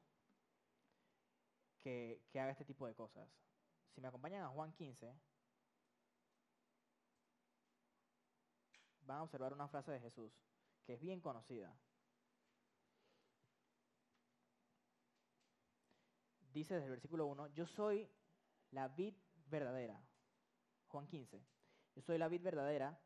que, 1.81 2.23
que 2.31 2.39
haga 2.39 2.53
este 2.53 2.65
tipo 2.65 2.87
de 2.87 2.95
cosas. 2.95 3.29
Si 3.93 4.01
me 4.01 4.07
acompañan 4.07 4.45
a 4.45 4.51
Juan 4.51 4.73
15, 4.73 5.13
van 9.01 9.19
a 9.19 9.23
observar 9.25 9.53
una 9.53 9.67
frase 9.67 9.91
de 9.91 9.99
Jesús 9.99 10.33
que 10.85 10.95
es 10.95 11.01
bien 11.01 11.21
conocida. 11.21 11.77
Dice 16.59 16.75
desde 16.75 16.87
el 16.87 16.91
versículo 16.91 17.27
1, 17.27 17.55
yo 17.55 17.67
soy 17.67 18.11
la 18.73 18.89
vid 18.89 19.15
verdadera. 19.47 20.03
Juan 20.89 21.07
15, 21.07 21.41
yo 21.95 22.03
soy 22.03 22.19
la 22.19 22.27
vid 22.27 22.43
verdadera 22.43 22.99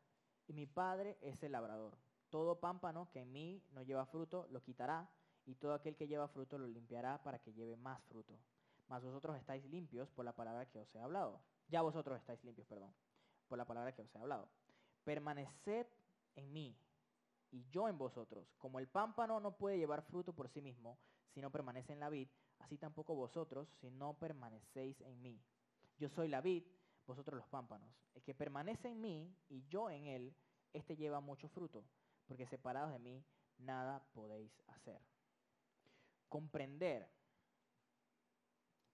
y 0.47 0.53
mi 0.53 0.65
padre 0.65 1.19
es 1.21 1.43
el 1.43 1.51
labrador. 1.51 1.95
Todo 2.31 2.59
pámpano 2.59 3.11
que 3.11 3.19
en 3.19 3.31
mí 3.31 3.63
no 3.69 3.83
lleva 3.83 4.07
fruto 4.07 4.47
lo 4.49 4.63
quitará 4.63 5.07
y 5.45 5.53
todo 5.53 5.75
aquel 5.75 5.95
que 5.95 6.07
lleva 6.07 6.27
fruto 6.27 6.57
lo 6.57 6.65
limpiará 6.65 7.21
para 7.21 7.37
que 7.37 7.53
lleve 7.53 7.77
más 7.77 8.03
fruto. 8.05 8.39
Mas 8.87 9.03
vosotros 9.03 9.37
estáis 9.37 9.63
limpios 9.65 10.09
por 10.09 10.25
la 10.25 10.35
palabra 10.35 10.65
que 10.67 10.79
os 10.79 10.95
he 10.95 10.99
hablado. 10.99 11.39
Ya 11.67 11.83
vosotros 11.83 12.17
estáis 12.17 12.43
limpios, 12.43 12.67
perdón, 12.67 12.91
por 13.47 13.59
la 13.59 13.65
palabra 13.65 13.93
que 13.93 14.01
os 14.01 14.15
he 14.15 14.17
hablado 14.17 14.49
permaneced 15.03 15.85
en 16.35 16.51
mí 16.51 16.75
y 17.51 17.69
yo 17.69 17.87
en 17.87 17.99
vosotros. 17.99 18.51
Como 18.57 18.79
el 18.79 18.87
pámpano 18.87 19.39
no 19.39 19.55
puede 19.57 19.77
llevar 19.77 20.01
fruto 20.01 20.33
por 20.33 20.49
sí 20.49 20.59
mismo 20.59 20.97
si 21.33 21.41
no 21.41 21.51
permanece 21.51 21.93
en 21.93 21.99
la 21.99 22.09
vid, 22.09 22.29
así 22.63 22.77
tampoco 22.77 23.13
vosotros 23.13 23.69
si 23.79 23.91
no 23.91 24.17
permanecéis 24.17 24.99
en 25.01 25.21
mí. 25.21 25.41
Yo 25.97 26.09
soy 26.09 26.29
la 26.29 26.41
vid, 26.41 26.63
vosotros 27.05 27.37
los 27.37 27.47
pámpanos. 27.47 27.89
El 28.13 28.23
que 28.23 28.33
permanece 28.33 28.89
en 28.89 29.01
mí 29.01 29.35
y 29.49 29.65
yo 29.67 29.89
en 29.89 30.07
él, 30.07 30.35
éste 30.71 30.95
lleva 30.95 31.19
mucho 31.19 31.49
fruto, 31.49 31.85
porque 32.25 32.47
separados 32.47 32.91
de 32.91 32.99
mí 32.99 33.23
nada 33.57 34.03
podéis 34.13 34.51
hacer. 34.67 35.01
Comprender 36.29 37.09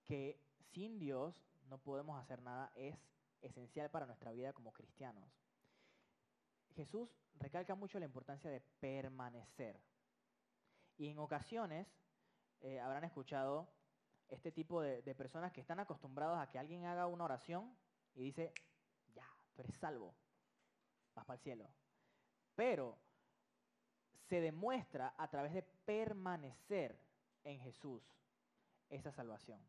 que 0.03 0.41
sin 0.71 0.99
Dios 0.99 1.45
no 1.69 1.77
podemos 1.77 2.19
hacer 2.19 2.41
nada 2.41 2.71
es 2.75 2.97
esencial 3.41 3.89
para 3.91 4.07
nuestra 4.07 4.31
vida 4.31 4.51
como 4.51 4.73
cristianos. 4.73 5.29
Jesús 6.75 7.15
recalca 7.35 7.75
mucho 7.75 7.99
la 7.99 8.05
importancia 8.05 8.49
de 8.49 8.61
permanecer. 8.79 9.79
Y 10.97 11.07
en 11.07 11.19
ocasiones 11.19 11.87
eh, 12.61 12.79
habrán 12.79 13.03
escuchado 13.03 13.69
este 14.27 14.51
tipo 14.51 14.81
de, 14.81 15.01
de, 15.01 15.15
personas 15.15 15.51
que 15.51 15.61
están 15.61 15.79
acostumbrados 15.79 16.39
a 16.39 16.49
que 16.49 16.59
alguien 16.59 16.85
haga 16.85 17.07
una 17.07 17.23
oración 17.25 17.75
y 18.13 18.23
dice, 18.23 18.53
ya, 19.13 19.27
tú 19.55 19.61
eres 19.61 19.75
salvo, 19.77 20.13
vas 21.15 21.25
para 21.25 21.37
el 21.37 21.43
cielo. 21.43 21.69
Pero 22.55 22.99
se 24.27 24.41
demuestra 24.41 25.15
a 25.17 25.27
través 25.29 25.53
de 25.53 25.63
permanecer 25.63 26.99
en 27.43 27.59
Jesús 27.59 28.03
esa 28.89 29.11
salvación. 29.11 29.59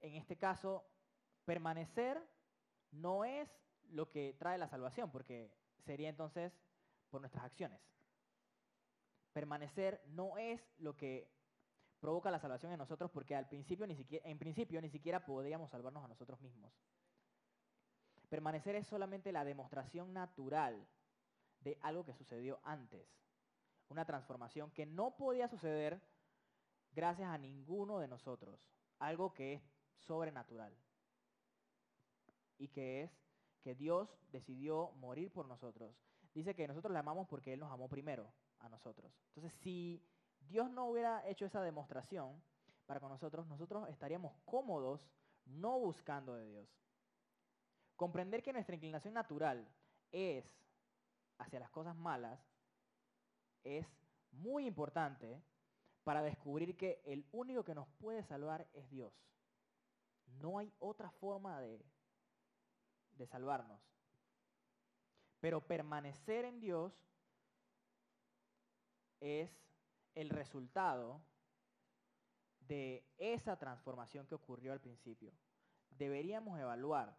En 0.00 0.14
este 0.14 0.36
caso, 0.36 0.84
permanecer 1.44 2.20
no 2.90 3.24
es 3.24 3.48
lo 3.90 4.10
que 4.10 4.34
trae 4.38 4.58
la 4.58 4.68
salvación, 4.68 5.10
porque 5.10 5.50
sería 5.78 6.08
entonces 6.08 6.52
por 7.10 7.20
nuestras 7.20 7.44
acciones. 7.44 7.80
Permanecer 9.34 10.00
no 10.06 10.38
es 10.38 10.64
lo 10.78 10.96
que 10.96 11.28
provoca 11.98 12.30
la 12.30 12.38
salvación 12.38 12.70
en 12.70 12.78
nosotros, 12.78 13.10
porque 13.10 13.34
al 13.34 13.48
principio 13.48 13.84
ni 13.84 13.96
siquiera, 13.96 14.28
en 14.28 14.38
principio 14.38 14.80
ni 14.80 14.88
siquiera 14.88 15.26
podríamos 15.26 15.72
salvarnos 15.72 16.04
a 16.04 16.08
nosotros 16.08 16.40
mismos. 16.40 16.72
Permanecer 18.28 18.76
es 18.76 18.86
solamente 18.86 19.32
la 19.32 19.44
demostración 19.44 20.12
natural 20.12 20.86
de 21.60 21.76
algo 21.82 22.04
que 22.04 22.14
sucedió 22.14 22.60
antes, 22.62 23.08
una 23.88 24.04
transformación 24.04 24.70
que 24.70 24.86
no 24.86 25.16
podía 25.16 25.48
suceder 25.48 26.00
gracias 26.92 27.28
a 27.28 27.36
ninguno 27.36 27.98
de 27.98 28.06
nosotros, 28.06 28.70
algo 29.00 29.34
que 29.34 29.54
es 29.54 29.62
sobrenatural 29.96 30.76
y 32.56 32.68
que 32.68 33.02
es 33.02 33.10
que 33.62 33.74
Dios 33.74 34.16
decidió 34.30 34.92
morir 34.92 35.32
por 35.32 35.48
nosotros. 35.48 35.96
Dice 36.34 36.54
que 36.54 36.68
nosotros 36.68 36.92
le 36.92 37.00
amamos 37.00 37.26
porque 37.26 37.52
Él 37.52 37.58
nos 37.58 37.72
amó 37.72 37.88
primero 37.88 38.32
a 38.64 38.68
nosotros. 38.68 39.12
Entonces, 39.28 39.52
si 39.60 40.02
Dios 40.40 40.70
no 40.70 40.86
hubiera 40.86 41.26
hecho 41.28 41.46
esa 41.46 41.62
demostración 41.62 42.42
para 42.86 43.00
con 43.00 43.10
nosotros, 43.10 43.46
nosotros 43.46 43.88
estaríamos 43.88 44.32
cómodos 44.44 45.08
no 45.46 45.78
buscando 45.78 46.34
de 46.34 46.46
Dios. 46.46 46.68
Comprender 47.96 48.42
que 48.42 48.52
nuestra 48.52 48.74
inclinación 48.74 49.14
natural 49.14 49.68
es 50.10 50.44
hacia 51.38 51.60
las 51.60 51.70
cosas 51.70 51.96
malas 51.96 52.40
es 53.62 53.86
muy 54.32 54.66
importante 54.66 55.42
para 56.02 56.22
descubrir 56.22 56.76
que 56.76 57.02
el 57.06 57.26
único 57.32 57.64
que 57.64 57.74
nos 57.74 57.88
puede 57.88 58.22
salvar 58.22 58.68
es 58.74 58.88
Dios. 58.90 59.12
No 60.40 60.58
hay 60.58 60.72
otra 60.78 61.10
forma 61.10 61.60
de, 61.60 61.82
de 63.16 63.26
salvarnos. 63.26 63.80
Pero 65.40 65.66
permanecer 65.66 66.44
en 66.44 66.60
Dios 66.60 66.92
es 69.24 69.50
el 70.14 70.28
resultado 70.28 71.24
de 72.60 73.06
esa 73.16 73.56
transformación 73.56 74.26
que 74.26 74.34
ocurrió 74.34 74.72
al 74.72 74.80
principio. 74.80 75.32
Deberíamos 75.90 76.60
evaluar 76.60 77.18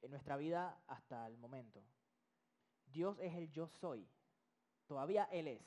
en 0.00 0.10
nuestra 0.10 0.38
vida 0.38 0.82
hasta 0.86 1.26
el 1.26 1.36
momento. 1.36 1.84
Dios 2.86 3.18
es 3.20 3.34
el 3.34 3.50
yo 3.50 3.68
soy. 3.68 4.08
Todavía 4.86 5.24
Él 5.24 5.48
es. 5.48 5.62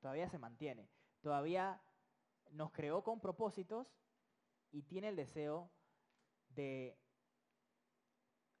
Todavía 0.00 0.30
se 0.30 0.38
mantiene. 0.38 0.88
Todavía 1.20 1.82
nos 2.50 2.70
creó 2.72 3.02
con 3.04 3.20
propósitos 3.20 3.94
y 4.70 4.82
tiene 4.82 5.08
el 5.08 5.16
deseo 5.16 5.70
de 6.48 6.98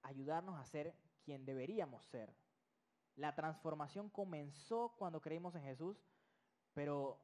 ayudarnos 0.02 0.58
a 0.58 0.64
ser 0.66 0.94
quien 1.24 1.44
deberíamos 1.44 2.04
ser. 2.04 2.34
La 3.16 3.34
transformación 3.34 4.10
comenzó 4.10 4.94
cuando 4.98 5.20
creímos 5.20 5.54
en 5.54 5.62
Jesús, 5.62 5.96
pero 6.72 7.20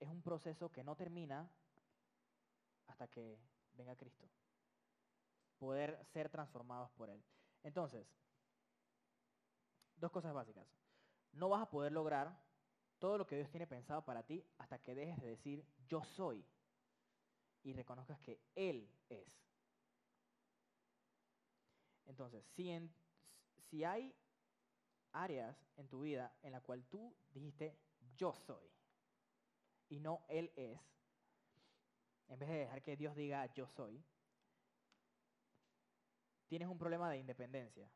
es 0.00 0.08
un 0.08 0.22
proceso 0.22 0.70
que 0.70 0.82
no 0.82 0.96
termina 0.96 1.50
hasta 2.86 3.08
que 3.08 3.38
venga 3.74 3.96
Cristo. 3.96 4.28
Poder 5.58 6.04
ser 6.06 6.28
transformados 6.28 6.90
por 6.92 7.08
Él. 7.10 7.22
Entonces, 7.62 8.06
dos 9.96 10.10
cosas 10.10 10.34
básicas. 10.34 10.66
No 11.32 11.48
vas 11.48 11.62
a 11.62 11.70
poder 11.70 11.92
lograr 11.92 12.36
todo 12.98 13.18
lo 13.18 13.26
que 13.26 13.36
Dios 13.36 13.50
tiene 13.50 13.66
pensado 13.66 14.04
para 14.04 14.22
ti 14.22 14.44
hasta 14.58 14.78
que 14.78 14.94
dejes 14.94 15.20
de 15.20 15.28
decir 15.28 15.64
yo 15.86 16.02
soy 16.04 16.44
y 17.62 17.72
reconozcas 17.72 18.18
que 18.20 18.40
Él 18.54 18.90
es. 19.08 19.42
Entonces, 22.06 22.44
si, 22.54 22.70
si 23.72 23.84
hay 23.84 24.14
áreas 25.12 25.56
en 25.76 25.88
tu 25.88 26.02
vida 26.02 26.30
en 26.42 26.52
la 26.52 26.60
cual 26.60 26.84
tú 26.84 27.16
dijiste 27.32 27.74
yo 28.14 28.34
soy 28.34 28.70
y 29.88 29.98
no 29.98 30.26
Él 30.28 30.52
es, 30.56 30.78
en 32.28 32.38
vez 32.38 32.50
de 32.50 32.56
dejar 32.58 32.82
que 32.82 32.98
Dios 32.98 33.16
diga 33.16 33.46
yo 33.54 33.66
soy, 33.66 34.04
tienes 36.48 36.68
un 36.68 36.76
problema 36.76 37.10
de 37.10 37.16
independencia. 37.16 37.90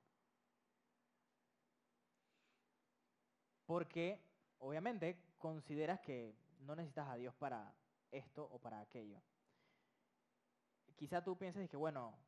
Porque 3.66 4.18
obviamente 4.61 5.35
consideras 5.37 6.01
que 6.01 6.35
no 6.61 6.74
necesitas 6.74 7.09
a 7.09 7.16
Dios 7.16 7.35
para 7.35 7.74
esto 8.11 8.49
o 8.51 8.59
para 8.59 8.81
aquello. 8.81 9.20
Quizá 10.97 11.22
tú 11.22 11.37
pienses 11.37 11.68
que, 11.68 11.77
bueno, 11.77 12.18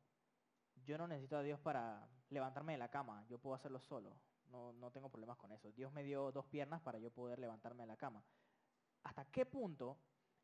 yo 0.85 0.99
no 0.99 1.07
necesito 1.07 1.37
a 1.37 1.41
Dios 1.41 1.59
para 1.59 2.07
levantarme 2.29 2.73
de 2.73 2.77
la 2.77 2.89
cama, 2.89 3.25
yo 3.27 3.39
puedo 3.39 3.55
hacerlo 3.55 3.79
solo, 3.79 4.15
no, 4.47 4.73
no 4.73 4.91
tengo 4.91 5.09
problemas 5.09 5.37
con 5.37 5.51
eso. 5.51 5.71
Dios 5.71 5.91
me 5.91 6.03
dio 6.03 6.31
dos 6.31 6.45
piernas 6.45 6.81
para 6.81 6.99
yo 6.99 7.11
poder 7.11 7.39
levantarme 7.39 7.83
de 7.83 7.87
la 7.87 7.97
cama. 7.97 8.23
¿Hasta 9.03 9.25
qué 9.25 9.45
punto 9.45 9.97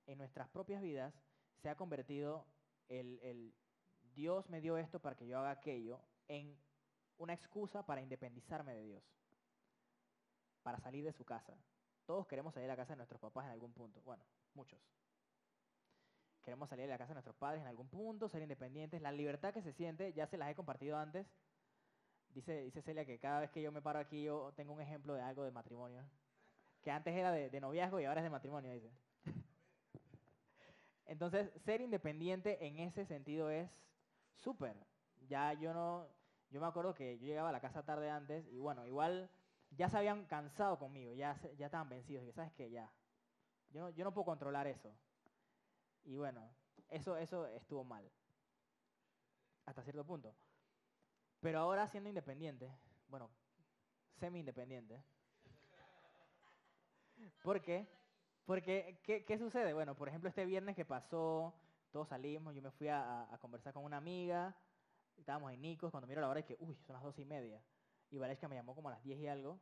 en 0.06 0.18
nuestras 0.18 0.48
propias 0.50 0.82
vidas 0.82 1.14
se 1.62 1.70
ha 1.70 1.76
convertido 1.76 2.46
el, 2.88 3.20
el 3.24 3.54
Dios 4.14 4.50
me 4.50 4.62
dio 4.62 4.78
esto 4.78 5.00
para 5.00 5.16
que 5.16 5.28
yo 5.28 5.40
haga 5.40 5.52
aquello 5.52 6.02
en 6.28 6.58
una 7.18 7.34
excusa 7.34 7.86
para 7.86 8.02
independizarme 8.02 8.76
de 8.76 8.84
Dios? 8.84 9.16
para 10.66 10.80
salir 10.80 11.04
de 11.04 11.14
su 11.14 11.24
casa. 11.24 11.56
Todos 12.08 12.26
queremos 12.26 12.56
salir 12.56 12.66
de 12.68 12.74
la 12.74 12.76
casa 12.76 12.94
de 12.94 12.98
nuestros 12.98 13.22
papás 13.22 13.46
en 13.46 13.52
algún 13.52 13.72
punto. 13.72 14.02
Bueno, 14.02 14.24
muchos. 14.56 14.80
Queremos 16.42 16.68
salir 16.70 16.86
de 16.88 16.92
la 16.92 16.98
casa 16.98 17.10
de 17.10 17.18
nuestros 17.18 17.36
padres 17.36 17.62
en 17.62 17.68
algún 17.68 17.88
punto, 17.88 18.28
ser 18.28 18.42
independientes. 18.42 19.00
La 19.00 19.12
libertad 19.12 19.54
que 19.54 19.62
se 19.62 19.74
siente, 19.74 20.12
ya 20.14 20.26
se 20.26 20.40
las 20.40 20.50
he 20.50 20.56
compartido 20.56 20.98
antes. 20.98 21.28
Dice, 22.36 22.64
dice 22.64 22.82
Celia 22.82 23.06
que 23.06 23.18
cada 23.18 23.40
vez 23.40 23.50
que 23.50 23.62
yo 23.62 23.72
me 23.72 23.82
paro 23.82 23.98
aquí 23.98 24.24
yo 24.24 24.52
tengo 24.58 24.74
un 24.74 24.82
ejemplo 24.82 25.14
de 25.14 25.22
algo 25.22 25.46
de 25.46 25.52
matrimonio. 25.52 26.04
Que 26.82 26.92
antes 26.92 27.16
era 27.16 27.32
de, 27.32 27.62
noviazgo 27.62 28.02
y 28.02 28.04
ahora 28.04 28.20
es 28.20 28.26
de 28.26 28.30
matrimonio, 28.30 28.74
dice. 28.74 28.92
Entonces, 31.06 31.50
ser 31.64 31.80
independiente 31.80 32.68
en 32.68 32.80
ese 32.80 33.06
sentido 33.06 33.50
es 33.50 33.72
súper. 34.34 34.76
Ya 35.30 35.54
yo 35.54 35.74
no, 35.74 36.10
yo 36.50 36.60
me 36.60 36.68
acuerdo 36.68 36.94
que 36.94 37.18
yo 37.20 37.26
llegaba 37.26 37.50
a 37.50 37.54
la 37.54 37.62
casa 37.62 37.86
tarde 37.86 38.10
antes 38.10 38.46
y 38.52 38.60
bueno, 38.60 38.86
igual 38.86 39.32
ya 39.72 39.88
se 39.88 39.98
habían 39.98 40.26
cansado 40.26 40.78
conmigo, 40.78 41.14
ya, 41.14 41.40
ya 41.58 41.68
estaban 41.68 41.88
vencidos. 41.88 42.26
Y 42.26 42.34
¿sabes 42.34 42.52
qué? 42.52 42.70
Ya. 42.70 42.92
Yo 43.70 43.80
no, 43.80 43.90
yo 43.92 44.04
no 44.04 44.14
puedo 44.14 44.26
controlar 44.26 44.68
eso. 44.68 44.94
Y 46.04 46.18
bueno, 46.18 46.54
eso, 46.90 47.16
eso 47.16 47.48
estuvo 47.48 47.86
mal. 47.86 48.12
Hasta 49.66 49.84
cierto 49.84 50.06
punto. 50.06 50.36
Pero 51.46 51.60
ahora 51.60 51.88
siendo 51.88 52.10
independiente, 52.10 52.76
bueno, 53.08 53.30
semi-independiente. 54.16 55.00
¿Por 57.44 57.62
qué? 57.62 57.88
Porque, 58.46 59.00
¿qué, 59.04 59.24
¿qué, 59.26 59.38
sucede? 59.38 59.72
Bueno, 59.72 59.96
por 59.96 60.10
ejemplo, 60.10 60.28
este 60.28 60.44
viernes 60.44 60.76
que 60.76 60.86
pasó, 60.86 61.54
todos 61.92 62.08
salimos, 62.08 62.56
yo 62.56 62.64
me 62.64 62.72
fui 62.72 62.88
a, 62.88 63.30
conversar 63.40 63.74
con 63.74 63.84
una 63.84 63.98
amiga, 63.98 64.56
estábamos 65.18 65.52
en 65.52 65.62
Nicos, 65.62 65.92
cuando 65.92 66.08
miro 66.08 66.20
la 66.20 66.30
hora 66.30 66.40
y 66.40 66.46
que, 66.46 66.58
uy, 66.62 66.76
son 66.78 66.96
las 66.96 67.04
dos 67.04 67.20
y 67.20 67.26
media. 67.26 67.62
Y 68.10 68.18
Valesca 68.18 68.48
me 68.48 68.56
llamó 68.56 68.74
como 68.74 68.90
a 68.90 68.94
las 68.94 69.04
10 69.04 69.20
y 69.20 69.28
algo. 69.28 69.60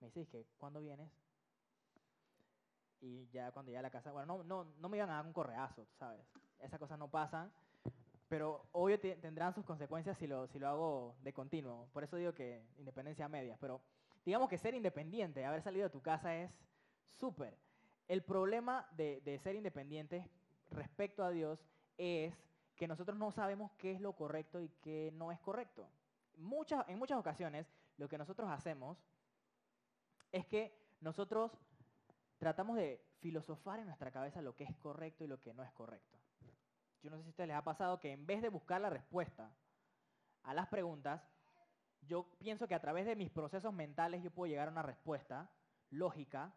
Me 0.00 0.08
dice, 0.08 0.26
que 0.26 0.46
¿cuándo 0.58 0.80
vienes? 0.80 1.10
Y 3.00 3.26
ya 3.28 3.52
cuando 3.52 3.70
llegué 3.70 3.78
a 3.78 3.82
la 3.82 3.90
casa, 3.90 4.12
bueno, 4.12 4.36
no, 4.36 4.44
no, 4.44 4.64
no 4.76 4.88
me 4.90 4.98
iban 4.98 5.08
a 5.08 5.14
dar 5.14 5.24
un 5.24 5.32
correazo, 5.32 5.88
¿sabes? 5.98 6.26
Esas 6.58 6.78
cosas 6.78 6.98
no 6.98 7.10
pasan. 7.10 7.50
Pero 8.32 8.64
obvio 8.72 8.98
tendrán 8.98 9.52
sus 9.52 9.62
consecuencias 9.62 10.16
si 10.16 10.26
lo, 10.26 10.46
si 10.46 10.58
lo 10.58 10.66
hago 10.66 11.16
de 11.22 11.34
continuo. 11.34 11.90
Por 11.92 12.02
eso 12.02 12.16
digo 12.16 12.32
que 12.32 12.64
independencia 12.78 13.28
media. 13.28 13.58
Pero 13.60 13.82
digamos 14.24 14.48
que 14.48 14.56
ser 14.56 14.72
independiente, 14.72 15.44
haber 15.44 15.60
salido 15.60 15.84
de 15.84 15.90
tu 15.90 16.00
casa 16.00 16.34
es 16.34 16.50
súper. 17.10 17.58
El 18.08 18.22
problema 18.22 18.88
de, 18.92 19.20
de 19.20 19.38
ser 19.38 19.54
independiente 19.54 20.26
respecto 20.70 21.22
a 21.22 21.30
Dios 21.30 21.62
es 21.98 22.34
que 22.74 22.88
nosotros 22.88 23.18
no 23.18 23.32
sabemos 23.32 23.70
qué 23.72 23.92
es 23.92 24.00
lo 24.00 24.14
correcto 24.14 24.62
y 24.62 24.70
qué 24.80 25.10
no 25.12 25.30
es 25.30 25.38
correcto. 25.38 25.86
Muchas, 26.38 26.88
en 26.88 26.98
muchas 26.98 27.18
ocasiones 27.18 27.70
lo 27.98 28.08
que 28.08 28.16
nosotros 28.16 28.48
hacemos 28.48 28.96
es 30.30 30.46
que 30.46 30.74
nosotros 31.02 31.52
tratamos 32.38 32.78
de 32.78 32.98
filosofar 33.20 33.80
en 33.80 33.88
nuestra 33.88 34.10
cabeza 34.10 34.40
lo 34.40 34.56
que 34.56 34.64
es 34.64 34.74
correcto 34.76 35.22
y 35.22 35.26
lo 35.26 35.38
que 35.38 35.52
no 35.52 35.62
es 35.62 35.72
correcto. 35.72 36.21
Yo 37.02 37.10
no 37.10 37.16
sé 37.16 37.22
si 37.22 37.28
a 37.28 37.30
ustedes 37.30 37.48
les 37.48 37.56
ha 37.56 37.64
pasado 37.64 37.98
que 37.98 38.12
en 38.12 38.26
vez 38.26 38.42
de 38.42 38.48
buscar 38.48 38.80
la 38.80 38.90
respuesta 38.90 39.52
a 40.44 40.54
las 40.54 40.68
preguntas, 40.68 41.22
yo 42.02 42.28
pienso 42.38 42.66
que 42.66 42.74
a 42.74 42.80
través 42.80 43.06
de 43.06 43.16
mis 43.16 43.30
procesos 43.30 43.72
mentales 43.72 44.22
yo 44.22 44.30
puedo 44.30 44.50
llegar 44.50 44.68
a 44.68 44.72
una 44.72 44.82
respuesta 44.82 45.50
lógica, 45.90 46.54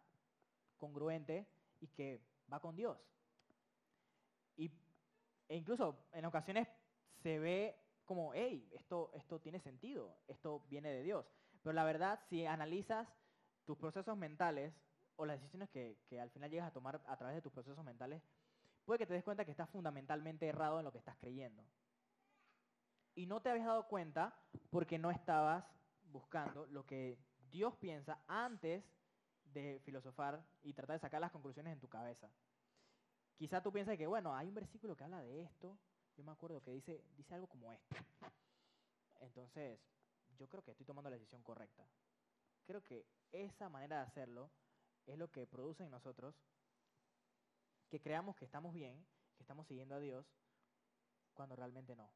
congruente 0.76 1.48
y 1.80 1.88
que 1.88 2.20
va 2.52 2.60
con 2.60 2.76
Dios. 2.76 2.98
Y, 4.56 4.70
e 5.48 5.56
incluso 5.56 6.06
en 6.12 6.24
ocasiones 6.24 6.68
se 7.22 7.38
ve 7.38 7.76
como, 8.04 8.32
hey, 8.34 8.68
esto, 8.72 9.10
esto 9.14 9.40
tiene 9.40 9.60
sentido, 9.60 10.16
esto 10.28 10.64
viene 10.68 10.90
de 10.90 11.02
Dios. 11.02 11.26
Pero 11.62 11.72
la 11.72 11.84
verdad, 11.84 12.20
si 12.28 12.46
analizas 12.46 13.08
tus 13.64 13.76
procesos 13.76 14.16
mentales 14.16 14.72
o 15.16 15.26
las 15.26 15.40
decisiones 15.40 15.68
que, 15.70 15.98
que, 16.08 16.20
al 16.20 16.30
final 16.30 16.50
llegas 16.50 16.68
a 16.68 16.72
tomar 16.72 17.02
a 17.06 17.16
través 17.16 17.34
de 17.34 17.42
tus 17.42 17.52
procesos 17.52 17.84
mentales, 17.84 18.22
puede 18.86 19.00
que 19.00 19.06
te 19.06 19.14
des 19.14 19.24
cuenta 19.24 19.44
que 19.44 19.50
estás 19.50 19.68
fundamentalmente 19.68 20.46
errado 20.46 20.78
en 20.78 20.84
lo 20.84 20.92
que 20.92 20.98
estás 20.98 21.16
creyendo. 21.16 21.62
Y 23.14 23.26
no 23.26 23.42
te 23.42 23.50
habías 23.50 23.66
dado 23.66 23.88
cuenta 23.88 24.34
porque 24.70 24.98
no 24.98 25.10
estabas 25.10 25.64
buscando 26.04 26.66
lo 26.66 26.86
que 26.86 27.18
Dios 27.50 27.74
piensa 27.76 28.22
antes 28.28 28.84
de 29.44 29.80
filosofar 29.84 30.46
y 30.62 30.72
tratar 30.72 30.96
de 30.96 31.00
sacar 31.00 31.20
las 31.20 31.32
conclusiones 31.32 31.72
en 31.72 31.80
tu 31.80 31.88
cabeza. 31.88 32.30
Quizá 33.36 33.62
tú 33.62 33.72
piensas 33.72 33.96
que, 33.96 34.06
bueno, 34.06 34.34
hay 34.34 34.48
un 34.48 34.54
versículo 34.54 34.96
que 34.96 35.04
habla 35.04 35.20
de 35.20 35.42
esto, 35.42 35.76
yo 36.16 36.24
me 36.24 36.32
acuerdo 36.32 36.62
que 36.62 36.70
dice, 36.70 37.04
dice 37.16 37.34
algo 37.34 37.48
como 37.48 37.72
esto. 37.72 37.96
Entonces, 39.20 39.80
yo 40.38 40.48
creo 40.48 40.62
que 40.62 40.70
estoy 40.70 40.86
tomando 40.86 41.10
la 41.10 41.16
decisión 41.16 41.42
correcta. 41.42 41.86
Creo 42.64 42.82
que 42.82 43.06
esa 43.32 43.68
manera 43.68 43.96
de 43.96 44.02
hacerlo 44.02 44.50
es 45.06 45.18
lo 45.18 45.30
que 45.30 45.46
produce 45.46 45.84
en 45.84 45.90
nosotros 45.90 46.34
que 47.88 48.00
creamos 48.00 48.36
que 48.36 48.44
estamos 48.44 48.72
bien, 48.74 49.06
que 49.36 49.42
estamos 49.42 49.66
siguiendo 49.66 49.94
a 49.94 50.00
Dios, 50.00 50.26
cuando 51.34 51.56
realmente 51.56 51.94
no. 51.94 52.10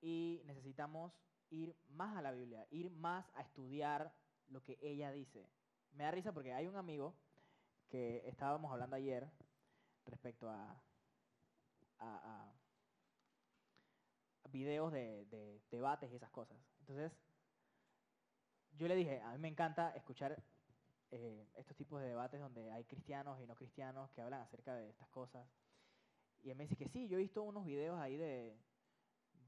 Y 0.00 0.42
necesitamos 0.44 1.12
ir 1.50 1.76
más 1.88 2.16
a 2.16 2.22
la 2.22 2.32
Biblia, 2.32 2.66
ir 2.70 2.90
más 2.90 3.30
a 3.34 3.42
estudiar 3.42 4.14
lo 4.48 4.62
que 4.62 4.78
ella 4.80 5.12
dice. 5.12 5.48
Me 5.92 6.04
da 6.04 6.10
risa 6.10 6.32
porque 6.32 6.52
hay 6.52 6.66
un 6.66 6.76
amigo 6.76 7.14
que 7.88 8.22
estábamos 8.28 8.72
hablando 8.72 8.96
ayer 8.96 9.28
respecto 10.06 10.48
a, 10.48 10.82
videos 14.52 14.92
de, 14.92 15.60
debates 15.70 16.10
y 16.10 16.16
esas 16.16 16.30
cosas. 16.30 16.58
Entonces, 16.80 17.12
yo 18.72 18.88
le 18.88 18.96
dije, 18.96 19.20
a 19.20 19.32
mí 19.32 19.38
me 19.38 19.48
encanta 19.48 19.94
escuchar 19.94 20.42
eh, 21.10 21.48
estos 21.54 21.76
tipos 21.76 22.00
de 22.00 22.08
debates 22.08 22.40
donde 22.40 22.70
hay 22.70 22.84
cristianos 22.84 23.40
y 23.40 23.46
no 23.46 23.54
cristianos 23.54 24.10
que 24.12 24.22
hablan 24.22 24.40
acerca 24.42 24.74
de 24.74 24.88
estas 24.88 25.08
cosas. 25.08 25.46
Y 26.42 26.50
él 26.50 26.56
me 26.56 26.64
dice 26.64 26.76
que 26.76 26.88
sí, 26.88 27.08
yo 27.08 27.18
he 27.18 27.20
visto 27.20 27.42
unos 27.42 27.64
videos 27.64 27.98
ahí 27.98 28.16
de, 28.16 28.56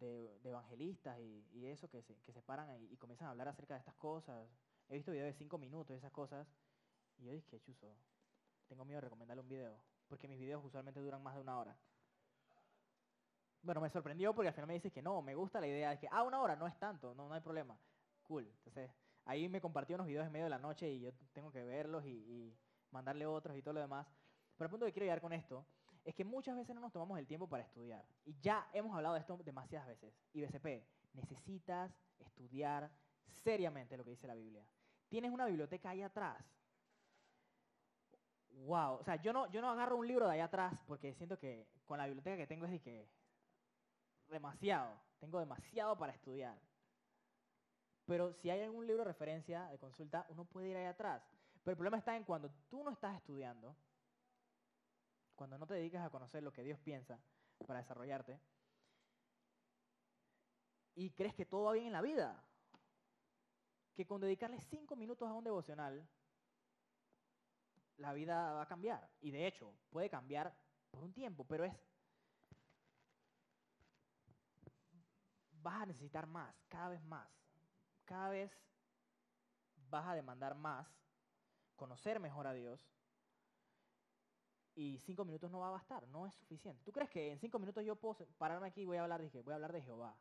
de, 0.00 0.40
evangelistas 0.44 1.18
y, 1.20 1.66
eso 1.66 1.88
que 1.88 2.02
se, 2.02 2.14
que 2.22 2.32
se 2.32 2.42
paran 2.42 2.70
y, 2.80 2.92
y, 2.92 2.96
comienzan 2.96 3.28
a 3.28 3.30
hablar 3.30 3.48
acerca 3.48 3.74
de 3.74 3.80
estas 3.80 3.94
cosas. 3.94 4.48
He 4.88 4.94
visto 4.94 5.12
videos 5.12 5.32
de 5.32 5.38
cinco 5.38 5.58
minutos 5.58 5.94
y 5.94 5.98
esas 5.98 6.12
cosas. 6.12 6.46
Y 7.18 7.24
yo 7.24 7.32
dije, 7.32 7.60
chuzo, 7.60 7.96
tengo 8.66 8.84
miedo 8.84 8.98
de 8.98 9.02
recomendarle 9.02 9.42
un 9.42 9.48
video, 9.48 9.78
porque 10.08 10.28
mis 10.28 10.38
videos 10.38 10.64
usualmente 10.64 11.00
duran 11.00 11.22
más 11.22 11.34
de 11.34 11.40
una 11.40 11.58
hora 11.58 11.78
bueno, 13.62 13.80
me 13.80 13.90
sorprendió 13.90 14.34
porque 14.34 14.48
al 14.48 14.54
final 14.54 14.66
me 14.66 14.74
dice 14.74 14.90
que 14.90 15.02
no, 15.02 15.22
me 15.22 15.34
gusta 15.34 15.60
la 15.60 15.68
idea 15.68 15.90
de 15.90 15.98
que, 15.98 16.08
ah, 16.10 16.22
una 16.22 16.40
hora 16.40 16.56
no 16.56 16.66
es 16.66 16.76
tanto, 16.78 17.14
no, 17.14 17.28
no 17.28 17.34
hay 17.34 17.40
problema. 17.40 17.78
Cool. 18.22 18.46
Entonces, 18.58 18.90
ahí 19.24 19.48
me 19.48 19.60
compartió 19.60 19.96
unos 19.96 20.06
videos 20.06 20.26
en 20.26 20.32
medio 20.32 20.46
de 20.46 20.50
la 20.50 20.58
noche 20.58 20.90
y 20.90 21.00
yo 21.00 21.12
tengo 21.32 21.50
que 21.50 21.62
verlos 21.64 22.04
y, 22.04 22.56
mandarle 22.90 23.24
otros 23.24 23.56
y 23.56 23.62
todo 23.62 23.72
lo 23.74 23.80
demás. 23.80 24.06
Pero 24.56 24.66
el 24.66 24.70
punto 24.70 24.84
que 24.84 24.92
quiero 24.92 25.06
llegar 25.06 25.22
con 25.22 25.32
esto 25.32 25.64
es 26.04 26.14
que 26.14 26.26
muchas 26.26 26.54
veces 26.54 26.74
no 26.74 26.80
nos 26.82 26.92
tomamos 26.92 27.18
el 27.18 27.26
tiempo 27.26 27.48
para 27.48 27.62
estudiar. 27.62 28.04
Y 28.26 28.38
ya 28.38 28.68
hemos 28.74 28.94
hablado 28.94 29.14
de 29.14 29.20
esto 29.20 29.38
demasiadas 29.38 29.88
veces. 29.88 30.12
Y 30.34 30.42
BCP, 30.42 30.84
necesitas 31.14 31.90
estudiar 32.18 32.90
seriamente 33.24 33.96
lo 33.96 34.04
que 34.04 34.10
dice 34.10 34.26
la 34.26 34.34
Biblia. 34.34 34.66
Tienes 35.08 35.30
una 35.30 35.46
biblioteca 35.46 35.88
ahí 35.88 36.02
atrás. 36.02 36.44
Wow, 38.50 38.96
o 38.96 39.04
sea, 39.04 39.16
yo 39.16 39.32
no, 39.32 39.50
yo 39.50 39.62
no 39.62 39.70
agarro 39.70 39.96
un 39.96 40.06
libro 40.06 40.26
de 40.26 40.34
ahí 40.34 40.40
atrás 40.40 40.78
porque 40.86 41.14
siento 41.14 41.38
que 41.38 41.66
con 41.86 41.96
la 41.96 42.04
biblioteca 42.04 42.36
que 42.36 42.46
tengo 42.46 42.66
es 42.66 42.72
de 42.72 42.80
que 42.80 43.08
demasiado, 44.28 45.00
tengo 45.18 45.38
demasiado 45.40 45.96
para 45.96 46.12
estudiar. 46.12 46.58
Pero 48.06 48.32
si 48.32 48.50
hay 48.50 48.60
algún 48.62 48.86
libro 48.86 49.04
de 49.04 49.08
referencia, 49.08 49.66
de 49.68 49.78
consulta, 49.78 50.26
uno 50.28 50.44
puede 50.44 50.68
ir 50.68 50.76
ahí 50.76 50.86
atrás. 50.86 51.22
Pero 51.62 51.72
el 51.72 51.76
problema 51.76 51.98
está 51.98 52.16
en 52.16 52.24
cuando 52.24 52.50
tú 52.68 52.82
no 52.82 52.90
estás 52.90 53.16
estudiando, 53.16 53.76
cuando 55.36 55.58
no 55.58 55.66
te 55.66 55.74
dedicas 55.74 56.04
a 56.04 56.10
conocer 56.10 56.42
lo 56.42 56.52
que 56.52 56.62
Dios 56.62 56.78
piensa 56.80 57.18
para 57.66 57.78
desarrollarte, 57.78 58.40
y 60.94 61.10
crees 61.10 61.34
que 61.34 61.46
todo 61.46 61.64
va 61.64 61.72
bien 61.72 61.86
en 61.86 61.92
la 61.92 62.02
vida, 62.02 62.44
que 63.94 64.06
con 64.06 64.20
dedicarle 64.20 64.60
cinco 64.60 64.96
minutos 64.96 65.28
a 65.28 65.34
un 65.34 65.44
devocional, 65.44 66.06
la 67.98 68.12
vida 68.12 68.52
va 68.52 68.62
a 68.62 68.66
cambiar. 68.66 69.08
Y 69.20 69.30
de 69.30 69.46
hecho, 69.46 69.72
puede 69.90 70.10
cambiar 70.10 70.54
por 70.90 71.04
un 71.04 71.12
tiempo, 71.12 71.44
pero 71.44 71.64
es... 71.64 71.74
Vas 75.62 75.82
a 75.82 75.86
necesitar 75.86 76.26
más, 76.26 76.54
cada 76.68 76.88
vez 76.88 77.02
más. 77.04 77.41
Cada 78.04 78.28
vez 78.28 78.50
vas 79.90 80.06
a 80.06 80.14
demandar 80.14 80.54
más, 80.54 80.88
conocer 81.76 82.18
mejor 82.18 82.46
a 82.46 82.52
Dios. 82.52 82.80
Y 84.74 84.98
cinco 85.00 85.24
minutos 85.24 85.50
no 85.50 85.60
va 85.60 85.68
a 85.68 85.72
bastar, 85.72 86.08
no 86.08 86.26
es 86.26 86.34
suficiente. 86.34 86.82
¿Tú 86.82 86.92
crees 86.92 87.10
que 87.10 87.30
en 87.30 87.38
cinco 87.38 87.58
minutos 87.58 87.84
yo 87.84 87.94
puedo 87.94 88.26
pararme 88.38 88.68
aquí 88.68 88.82
y 88.82 88.86
voy 88.86 88.96
a 88.96 89.02
hablar 89.02 89.20
de, 89.20 89.42
voy 89.42 89.52
a 89.52 89.56
hablar 89.56 89.72
de 89.72 89.82
Jehová? 89.82 90.16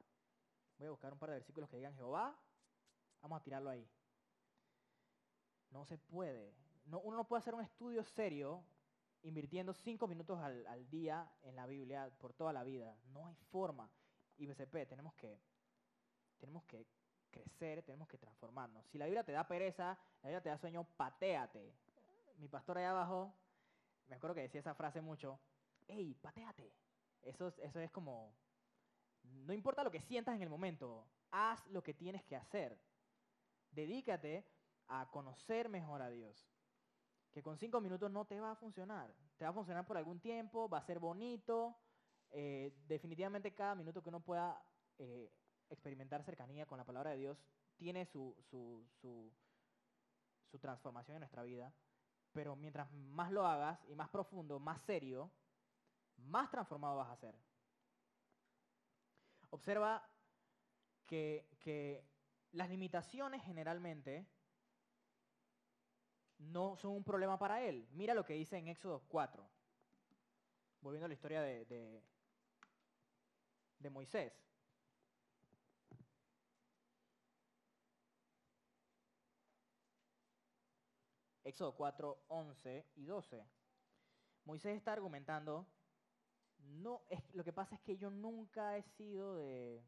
Voy 0.78 0.88
a 0.88 0.92
buscar 0.92 1.14
un 1.14 1.20
par 1.20 1.30
de 1.30 1.36
versículos 1.36 1.70
que 1.70 1.78
digan 1.78 1.96
Jehová. 1.96 2.38
Vamos 3.22 3.40
a 3.40 3.44
tirarlo 3.44 3.70
ahí. 3.70 3.90
No 5.70 5.86
se 5.86 5.98
puede. 5.98 6.54
No, 6.86 7.00
uno 7.00 7.16
no 7.16 7.28
puede 7.28 7.40
hacer 7.40 7.56
un 7.56 7.62
estudio 7.62 8.04
serio 8.04 8.66
invirtiendo 9.22 9.74
cinco 9.74 10.08
minutos 10.08 10.40
al, 10.40 10.66
al, 10.68 10.90
día 10.90 11.32
en 11.44 11.56
la 11.56 11.66
Biblia 11.66 12.12
por 12.20 12.34
toda 12.34 12.52
la 12.52 12.64
vida. 12.64 12.98
No 13.06 13.28
hay 13.28 13.36
forma. 13.52 13.90
Y 14.38 14.48
BCP, 14.48 14.88
tenemos 14.90 15.14
que, 15.14 15.40
tenemos 16.40 16.66
que 16.66 16.86
crecer, 17.32 17.84
tenemos 17.84 18.08
que 18.08 18.18
transformarnos. 18.18 18.86
Si 18.88 18.98
la 18.98 19.06
Biblia 19.06 19.24
te 19.24 19.32
da 19.32 19.48
pereza, 19.48 19.98
la 20.22 20.30
Biblia 20.30 20.42
te 20.42 20.50
da 20.50 20.58
sueño, 20.58 20.84
pateate. 20.84 21.74
Mi 22.38 22.48
pastor 22.48 22.78
allá 22.78 22.92
abajo, 22.92 23.34
me 24.08 24.16
acuerdo 24.16 24.36
que 24.36 24.42
decía 24.42 24.60
esa 24.60 24.76
frase 24.76 25.02
mucho, 25.02 25.40
hey, 25.88 26.14
pateate. 26.22 26.72
Eso, 27.22 27.48
eso 27.48 27.80
es 27.80 27.92
como, 27.92 28.36
no 29.24 29.54
importa 29.54 29.84
lo 29.84 29.92
que 29.92 30.02
sientas 30.02 30.36
en 30.36 30.42
el 30.42 30.50
momento, 30.50 31.08
haz 31.32 31.66
lo 31.68 31.84
que 31.84 31.94
tienes 31.94 32.24
que 32.24 32.36
hacer. 32.36 32.80
Dedícate 33.72 34.46
a 34.88 35.10
conocer 35.10 35.70
mejor 35.70 36.02
a 36.02 36.10
Dios. 36.10 36.50
Que 37.32 37.42
con 37.42 37.58
cinco 37.58 37.80
minutos 37.80 38.12
no 38.12 38.26
te 38.26 38.40
va 38.40 38.52
a 38.52 38.56
funcionar. 38.56 39.16
Te 39.38 39.46
va 39.46 39.52
a 39.52 39.54
funcionar 39.54 39.86
por 39.86 39.98
algún 39.98 40.20
tiempo, 40.20 40.68
va 40.68 40.80
a 40.80 40.84
ser 40.84 41.00
bonito. 41.00 41.78
Eh, 42.32 42.74
definitivamente 42.88 43.54
cada 43.54 43.76
minuto 43.76 44.02
que 44.02 44.10
uno 44.10 44.20
pueda 44.22 44.62
eh, 44.98 45.32
experimentar 45.72 46.24
cercanía 46.24 46.66
con 46.66 46.78
la 46.78 46.86
palabra 46.86 47.12
de 47.12 47.18
Dios 47.18 47.44
tiene 47.76 48.06
su, 48.06 48.36
su, 48.50 48.86
su, 49.02 50.60
transformación 50.60 51.16
en 51.16 51.22
nuestra 51.22 51.44
vida. 51.44 51.74
Pero 52.32 52.56
mientras 52.56 52.92
más 52.92 53.32
lo 53.32 53.46
hagas 53.46 53.84
y 53.88 53.96
más 53.96 54.10
profundo, 54.10 54.60
más 54.60 54.82
serio, 54.84 55.32
más 56.18 56.50
transformado 56.50 56.98
vas 56.98 57.10
a 57.10 57.18
ser. 57.18 57.36
Observa 59.50 60.08
que, 61.06 61.50
que 61.60 62.06
las 62.52 62.70
limitaciones 62.70 63.44
generalmente 63.44 64.28
no 66.38 66.78
son 66.78 66.92
un 66.92 67.04
problema 67.04 67.38
para 67.38 67.62
él. 67.62 67.88
Mira 67.92 68.14
lo 68.14 68.24
que 68.24 68.34
dice 68.34 68.58
en 68.58 68.70
Éxodo 68.70 69.04
4, 69.10 69.50
volviendo 70.82 71.06
a 71.06 71.10
la 71.10 71.14
historia 71.14 71.42
de, 71.42 72.02
de 73.82 73.90
Moisés. 73.90 74.51
Éxodo 81.44 81.76
4, 81.76 82.26
11 82.28 82.86
y 82.96 83.06
12. 83.06 83.46
Moisés 84.46 84.76
está 84.76 84.94
argumentando, 84.94 85.68
no, 86.60 87.02
es, 87.10 87.22
lo 87.34 87.44
que 87.44 87.54
pasa 87.54 87.76
es 87.76 87.82
que 87.82 87.98
yo 87.98 88.10
nunca 88.10 88.78
he 88.78 88.84
sido 88.84 89.36
de... 89.36 89.84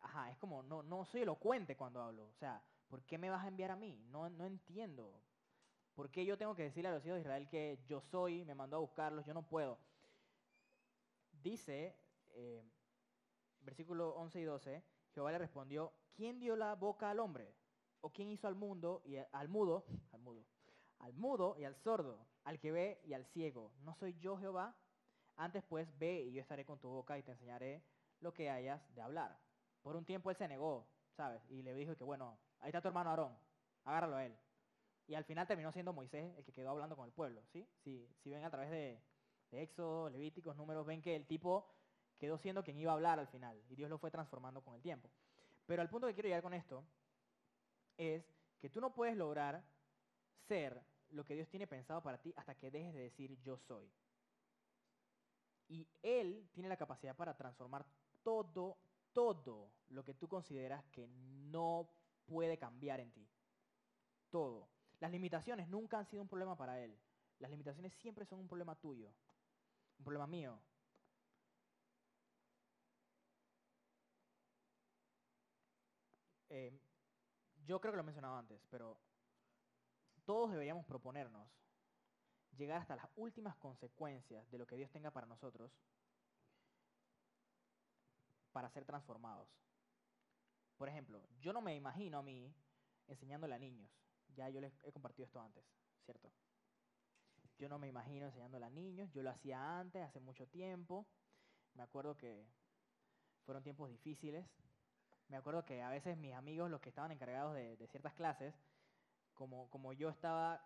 Ajá, 0.00 0.30
es 0.30 0.38
como, 0.38 0.62
no, 0.62 0.82
no 0.82 1.04
soy 1.04 1.22
elocuente 1.22 1.76
cuando 1.76 2.02
hablo. 2.02 2.26
O 2.26 2.34
sea, 2.34 2.62
¿por 2.88 3.02
qué 3.04 3.18
me 3.18 3.30
vas 3.30 3.44
a 3.44 3.48
enviar 3.48 3.70
a 3.70 3.76
mí? 3.76 3.98
No, 4.10 4.28
no 4.28 4.44
entiendo. 4.44 5.22
¿Por 5.94 6.10
qué 6.10 6.24
yo 6.24 6.36
tengo 6.36 6.54
que 6.54 6.64
decirle 6.64 6.88
a 6.88 6.92
los 6.92 7.06
hijos 7.06 7.16
de 7.16 7.22
Israel 7.22 7.48
que 7.48 7.78
yo 7.86 8.00
soy, 8.00 8.44
me 8.44 8.54
mandó 8.54 8.76
a 8.76 8.80
buscarlos, 8.80 9.24
yo 9.24 9.32
no 9.32 9.46
puedo? 9.46 9.78
Dice, 11.32 11.96
eh, 12.32 12.62
versículo 13.60 14.10
11 14.16 14.40
y 14.40 14.44
12, 14.44 14.84
Jehová 15.14 15.32
le 15.32 15.38
respondió, 15.38 15.92
¿quién 16.14 16.40
dio 16.40 16.56
la 16.56 16.74
boca 16.74 17.10
al 17.10 17.20
hombre? 17.20 17.54
¿O 18.04 18.10
quién 18.10 18.30
hizo 18.30 18.46
al 18.46 18.54
mundo 18.54 19.00
y 19.06 19.16
al 19.16 19.48
mudo, 19.48 19.86
al 20.12 20.20
mudo, 20.20 20.44
al 20.98 21.14
mudo 21.14 21.56
y 21.58 21.64
al 21.64 21.74
sordo, 21.74 22.26
al 22.44 22.58
que 22.58 22.70
ve 22.70 23.00
y 23.06 23.14
al 23.14 23.24
ciego? 23.24 23.72
¿No 23.80 23.94
soy 23.94 24.12
yo 24.18 24.36
Jehová? 24.36 24.76
Antes 25.36 25.64
pues 25.64 25.88
ve 25.98 26.20
y 26.20 26.34
yo 26.34 26.42
estaré 26.42 26.66
con 26.66 26.78
tu 26.78 26.86
boca 26.86 27.16
y 27.16 27.22
te 27.22 27.30
enseñaré 27.30 27.82
lo 28.20 28.34
que 28.34 28.50
hayas 28.50 28.94
de 28.94 29.00
hablar. 29.00 29.40
Por 29.80 29.96
un 29.96 30.04
tiempo 30.04 30.28
él 30.28 30.36
se 30.36 30.46
negó, 30.46 30.86
¿sabes? 31.16 31.40
Y 31.48 31.62
le 31.62 31.72
dijo 31.74 31.96
que 31.96 32.04
bueno, 32.04 32.38
ahí 32.60 32.68
está 32.68 32.82
tu 32.82 32.88
hermano 32.88 33.08
Aarón, 33.08 33.38
agárralo 33.84 34.16
a 34.16 34.26
él. 34.26 34.36
Y 35.06 35.14
al 35.14 35.24
final 35.24 35.46
terminó 35.46 35.72
siendo 35.72 35.94
Moisés 35.94 36.36
el 36.36 36.44
que 36.44 36.52
quedó 36.52 36.72
hablando 36.72 36.96
con 36.96 37.06
el 37.06 37.12
pueblo, 37.12 37.42
¿sí? 37.54 37.66
Si, 37.84 38.06
si 38.22 38.28
ven 38.28 38.44
a 38.44 38.50
través 38.50 38.70
de, 38.70 39.00
de 39.50 39.62
Éxodo, 39.62 40.10
Levíticos, 40.10 40.54
números, 40.56 40.84
ven 40.84 41.00
que 41.00 41.16
el 41.16 41.26
tipo 41.26 41.72
quedó 42.18 42.36
siendo 42.36 42.62
quien 42.62 42.76
iba 42.76 42.92
a 42.92 42.96
hablar 42.96 43.18
al 43.18 43.28
final 43.28 43.62
y 43.70 43.76
Dios 43.76 43.88
lo 43.88 43.96
fue 43.96 44.10
transformando 44.10 44.62
con 44.62 44.74
el 44.74 44.82
tiempo. 44.82 45.08
Pero 45.64 45.80
al 45.80 45.88
punto 45.88 46.06
que 46.06 46.12
quiero 46.12 46.28
llegar 46.28 46.42
con 46.42 46.52
esto 46.52 46.84
es 47.96 48.24
que 48.60 48.70
tú 48.70 48.80
no 48.80 48.92
puedes 48.92 49.16
lograr 49.16 49.62
ser 50.48 50.82
lo 51.10 51.24
que 51.24 51.34
Dios 51.34 51.48
tiene 51.48 51.66
pensado 51.66 52.02
para 52.02 52.20
ti 52.20 52.32
hasta 52.36 52.54
que 52.54 52.70
dejes 52.70 52.94
de 52.94 53.00
decir 53.00 53.38
yo 53.42 53.56
soy. 53.58 53.90
Y 55.68 55.88
Él 56.02 56.48
tiene 56.52 56.68
la 56.68 56.76
capacidad 56.76 57.16
para 57.16 57.36
transformar 57.36 57.86
todo, 58.22 58.76
todo 59.12 59.70
lo 59.90 60.04
que 60.04 60.14
tú 60.14 60.28
consideras 60.28 60.84
que 60.86 61.08
no 61.08 61.88
puede 62.26 62.58
cambiar 62.58 63.00
en 63.00 63.12
ti. 63.12 63.26
Todo. 64.30 64.68
Las 65.00 65.10
limitaciones 65.10 65.68
nunca 65.68 65.98
han 65.98 66.06
sido 66.06 66.22
un 66.22 66.28
problema 66.28 66.56
para 66.56 66.80
Él. 66.80 66.96
Las 67.38 67.50
limitaciones 67.50 67.92
siempre 67.94 68.24
son 68.24 68.40
un 68.40 68.48
problema 68.48 68.74
tuyo, 68.76 69.12
un 69.98 70.04
problema 70.04 70.26
mío. 70.26 70.58
Eh, 76.48 76.72
yo 77.66 77.80
creo 77.80 77.92
que 77.92 77.96
lo 77.96 78.02
he 78.02 78.06
mencionado 78.06 78.36
antes, 78.36 78.66
pero 78.70 78.98
todos 80.24 80.50
deberíamos 80.50 80.84
proponernos 80.86 81.48
llegar 82.56 82.80
hasta 82.80 82.96
las 82.96 83.08
últimas 83.16 83.56
consecuencias 83.56 84.48
de 84.50 84.58
lo 84.58 84.66
que 84.66 84.76
Dios 84.76 84.90
tenga 84.90 85.10
para 85.10 85.26
nosotros 85.26 85.72
para 88.52 88.70
ser 88.70 88.84
transformados. 88.84 89.48
Por 90.76 90.88
ejemplo, 90.88 91.26
yo 91.40 91.52
no 91.52 91.60
me 91.60 91.74
imagino 91.74 92.18
a 92.18 92.22
mí 92.22 92.54
enseñándole 93.08 93.54
a 93.54 93.58
niños. 93.58 93.90
Ya 94.28 94.48
yo 94.48 94.60
les 94.60 94.72
he 94.82 94.92
compartido 94.92 95.26
esto 95.26 95.40
antes, 95.40 95.64
¿cierto? 96.04 96.32
Yo 97.58 97.68
no 97.68 97.78
me 97.78 97.88
imagino 97.88 98.26
enseñándole 98.26 98.66
a 98.66 98.70
niños. 98.70 99.10
Yo 99.12 99.22
lo 99.22 99.30
hacía 99.30 99.78
antes, 99.78 100.02
hace 100.02 100.20
mucho 100.20 100.46
tiempo. 100.46 101.06
Me 101.74 101.82
acuerdo 101.82 102.16
que 102.16 102.46
fueron 103.44 103.62
tiempos 103.62 103.88
difíciles. 103.88 104.46
Me 105.28 105.36
acuerdo 105.36 105.64
que 105.64 105.82
a 105.82 105.88
veces 105.88 106.16
mis 106.16 106.34
amigos, 106.34 106.70
los 106.70 106.80
que 106.80 106.90
estaban 106.90 107.10
encargados 107.10 107.54
de, 107.54 107.86
ciertas 107.88 108.14
clases, 108.14 108.54
como, 109.32 109.68
como 109.70 109.92
yo 109.92 110.08
estaba 110.10 110.64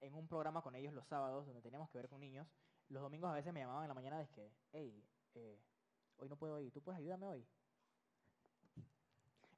en 0.00 0.14
un 0.14 0.26
programa 0.26 0.62
con 0.62 0.74
ellos 0.74 0.92
los 0.94 1.06
sábados, 1.06 1.46
donde 1.46 1.62
teníamos 1.62 1.90
que 1.90 1.98
ver 1.98 2.08
con 2.08 2.20
niños, 2.20 2.48
los 2.88 3.02
domingos 3.02 3.30
a 3.30 3.34
veces 3.34 3.52
me 3.52 3.60
llamaban 3.60 3.84
en 3.84 3.88
la 3.88 3.94
mañana 3.94 4.18
de 4.18 4.28
que, 4.28 4.52
hey, 4.72 5.04
eh, 5.34 5.60
hoy 6.16 6.28
no 6.28 6.36
puedo 6.36 6.58
ir, 6.60 6.72
¿tú 6.72 6.82
puedes 6.82 6.98
ayudarme 6.98 7.26
hoy? 7.26 7.46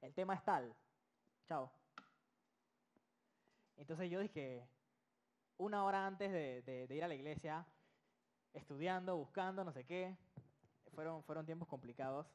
El 0.01 0.13
tema 0.13 0.35
es 0.35 0.43
tal, 0.43 0.75
chao. 1.47 1.71
Entonces 3.77 4.11
yo 4.11 4.19
dije, 4.19 4.67
una 5.57 5.83
hora 5.85 6.05
antes 6.05 6.31
de, 6.31 6.61
de, 6.61 6.87
de 6.87 6.95
ir 6.95 7.03
a 7.03 7.07
la 7.07 7.15
iglesia, 7.15 7.65
estudiando, 8.53 9.17
buscando, 9.17 9.63
no 9.63 9.71
sé 9.71 9.85
qué, 9.85 10.15
fueron, 10.93 11.23
fueron 11.23 11.45
tiempos 11.45 11.67
complicados. 11.67 12.27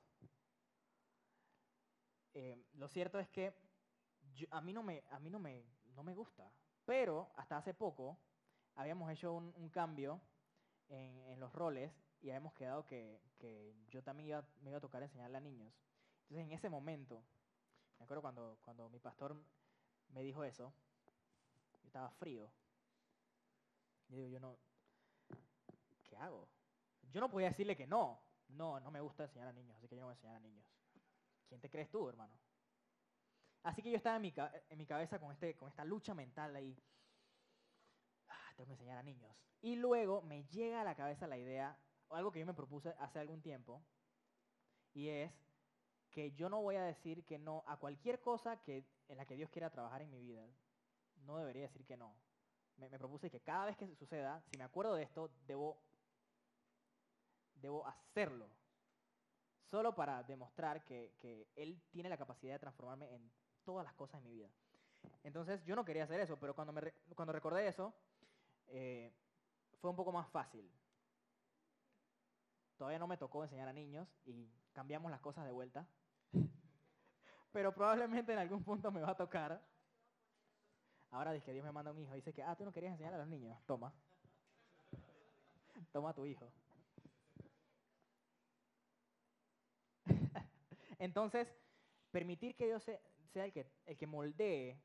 Eh, 2.40 2.56
lo 2.74 2.86
cierto 2.86 3.18
es 3.18 3.28
que 3.30 3.52
a 4.50 4.60
mí, 4.60 4.72
no 4.72 4.84
me, 4.84 5.02
a 5.10 5.18
mí 5.18 5.28
no, 5.28 5.40
me, 5.40 5.64
no 5.96 6.04
me 6.04 6.14
gusta, 6.14 6.48
pero 6.84 7.32
hasta 7.34 7.56
hace 7.56 7.74
poco 7.74 8.16
habíamos 8.76 9.10
hecho 9.10 9.32
un, 9.32 9.52
un 9.56 9.68
cambio 9.70 10.20
en, 10.88 11.18
en, 11.26 11.40
los 11.40 11.52
roles 11.52 11.90
y 12.20 12.30
habíamos 12.30 12.54
quedado 12.54 12.86
que, 12.86 13.20
que 13.38 13.74
yo 13.90 14.04
también 14.04 14.28
iba, 14.28 14.44
me 14.60 14.70
iba 14.70 14.78
a 14.78 14.80
tocar 14.80 15.02
enseñarle 15.02 15.36
a 15.36 15.40
niños. 15.40 15.74
Entonces 16.22 16.46
en 16.46 16.52
ese 16.52 16.68
momento, 16.68 17.24
me 17.98 18.04
acuerdo 18.04 18.22
cuando, 18.22 18.56
cuando 18.62 18.88
mi 18.88 19.00
pastor 19.00 19.34
me 20.10 20.22
dijo 20.22 20.44
eso, 20.44 20.72
yo 21.82 21.86
estaba 21.88 22.08
frío. 22.10 22.48
Yo 24.10 24.16
digo, 24.16 24.28
yo 24.28 24.38
no, 24.38 24.56
¿qué 26.04 26.16
hago? 26.16 26.46
Yo 27.10 27.20
no 27.20 27.28
podía 27.28 27.48
decirle 27.48 27.76
que 27.76 27.88
no. 27.88 28.20
No, 28.50 28.78
no 28.78 28.92
me 28.92 29.00
gusta 29.00 29.24
enseñar 29.24 29.48
a 29.48 29.52
niños, 29.52 29.76
así 29.76 29.88
que 29.88 29.96
yo 29.96 30.02
no 30.02 30.06
voy 30.06 30.12
a 30.12 30.18
enseñar 30.18 30.36
a 30.36 30.40
niños. 30.40 30.77
¿Quién 31.48 31.60
te 31.60 31.68
crees 31.70 31.90
tú, 31.90 32.08
hermano? 32.08 32.38
Así 33.62 33.82
que 33.82 33.90
yo 33.90 33.96
estaba 33.96 34.16
en 34.16 34.22
mi, 34.22 34.34
en 34.68 34.78
mi 34.78 34.86
cabeza 34.86 35.18
con, 35.20 35.30
este, 35.32 35.54
con 35.56 35.68
esta 35.68 35.84
lucha 35.84 36.12
mental 36.14 36.56
ahí. 36.56 36.76
Ah, 38.28 38.52
tengo 38.56 38.66
que 38.68 38.72
enseñar 38.74 38.98
a 38.98 39.02
niños. 39.02 39.36
Y 39.60 39.76
luego 39.76 40.22
me 40.22 40.44
llega 40.44 40.80
a 40.80 40.84
la 40.84 40.94
cabeza 40.94 41.26
la 41.26 41.36
idea, 41.38 41.78
algo 42.10 42.30
que 42.32 42.40
yo 42.40 42.46
me 42.46 42.54
propuse 42.54 42.94
hace 42.98 43.18
algún 43.18 43.42
tiempo, 43.42 43.82
y 44.92 45.08
es 45.08 45.32
que 46.10 46.32
yo 46.32 46.48
no 46.48 46.62
voy 46.62 46.76
a 46.76 46.82
decir 46.84 47.24
que 47.26 47.38
no 47.38 47.64
a 47.66 47.78
cualquier 47.78 48.20
cosa 48.20 48.62
que, 48.62 48.84
en 49.08 49.16
la 49.18 49.26
que 49.26 49.36
Dios 49.36 49.50
quiera 49.50 49.70
trabajar 49.70 50.02
en 50.02 50.10
mi 50.10 50.20
vida. 50.20 50.46
No 51.16 51.38
debería 51.38 51.62
decir 51.62 51.84
que 51.86 51.96
no. 51.96 52.14
me, 52.76 52.88
me 52.90 52.98
propuse 52.98 53.30
que 53.30 53.40
cada 53.42 53.66
vez 53.66 53.76
que 53.76 53.88
suceda, 53.96 54.42
si 54.50 54.58
me 54.58 54.64
acuerdo 54.64 54.94
de 54.94 55.04
esto, 55.04 55.30
debo, 55.46 55.78
debo 57.54 57.86
hacerlo. 57.86 58.57
Solo 59.70 59.94
para 59.94 60.22
demostrar 60.22 60.84
que, 60.84 61.14
que 61.20 61.48
Él 61.54 61.80
tiene 61.90 62.08
la 62.08 62.16
capacidad 62.16 62.54
de 62.54 62.58
transformarme 62.58 63.14
en 63.14 63.30
todas 63.64 63.84
las 63.84 63.94
cosas 63.94 64.18
en 64.18 64.24
mi 64.24 64.32
vida. 64.32 64.48
Entonces 65.22 65.62
yo 65.64 65.76
no 65.76 65.84
quería 65.84 66.04
hacer 66.04 66.20
eso, 66.20 66.38
pero 66.38 66.54
cuando, 66.54 66.72
me, 66.72 66.92
cuando 67.14 67.32
recordé 67.32 67.68
eso, 67.68 67.92
eh, 68.68 69.12
fue 69.80 69.90
un 69.90 69.96
poco 69.96 70.12
más 70.12 70.28
fácil. 70.28 70.70
Todavía 72.76 72.98
no 72.98 73.06
me 73.06 73.16
tocó 73.16 73.42
enseñar 73.42 73.68
a 73.68 73.72
niños 73.72 74.08
y 74.24 74.48
cambiamos 74.72 75.10
las 75.10 75.20
cosas 75.20 75.44
de 75.44 75.52
vuelta. 75.52 75.86
Pero 77.52 77.74
probablemente 77.74 78.32
en 78.32 78.38
algún 78.38 78.62
punto 78.62 78.92
me 78.92 79.00
va 79.00 79.10
a 79.10 79.16
tocar. 79.16 79.60
Ahora 81.10 81.32
dice 81.32 81.46
que 81.46 81.52
Dios 81.54 81.64
me 81.64 81.72
manda 81.72 81.90
un 81.90 81.98
hijo. 81.98 82.14
Dice 82.14 82.32
que, 82.32 82.42
ah, 82.42 82.54
tú 82.54 82.64
no 82.64 82.72
querías 82.72 82.92
enseñar 82.92 83.14
a 83.14 83.18
los 83.18 83.26
niños. 83.26 83.58
Toma. 83.66 83.92
Toma 85.90 86.10
a 86.10 86.14
tu 86.14 86.24
hijo. 86.24 86.52
Entonces, 90.98 91.54
permitir 92.10 92.56
que 92.56 92.66
Dios 92.66 92.82
se- 92.84 93.00
sea 93.32 93.44
el 93.44 93.52
que, 93.52 93.66
el 93.86 93.96
que 93.96 94.06
moldee 94.06 94.80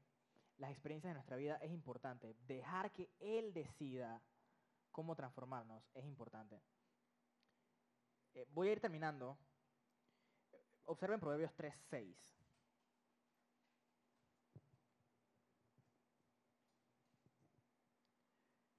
las 0.58 0.72
experiencias 0.72 1.12
de 1.12 1.16
nuestra 1.16 1.38
vida 1.38 1.58
es 1.58 1.72
importante. 1.72 2.36
Dejar 2.48 2.92
que 2.92 3.10
Él 3.20 3.54
decida 3.54 4.22
cómo 4.92 5.16
transformarnos 5.16 5.84
es 5.94 6.06
importante. 6.06 6.62
Eh, 8.36 8.46
voy 8.50 8.70
a 8.70 8.72
ir 8.74 8.80
terminando. 8.82 9.38
Observen 10.86 11.20
Proverbios 11.20 11.54
3.6. 11.56 12.38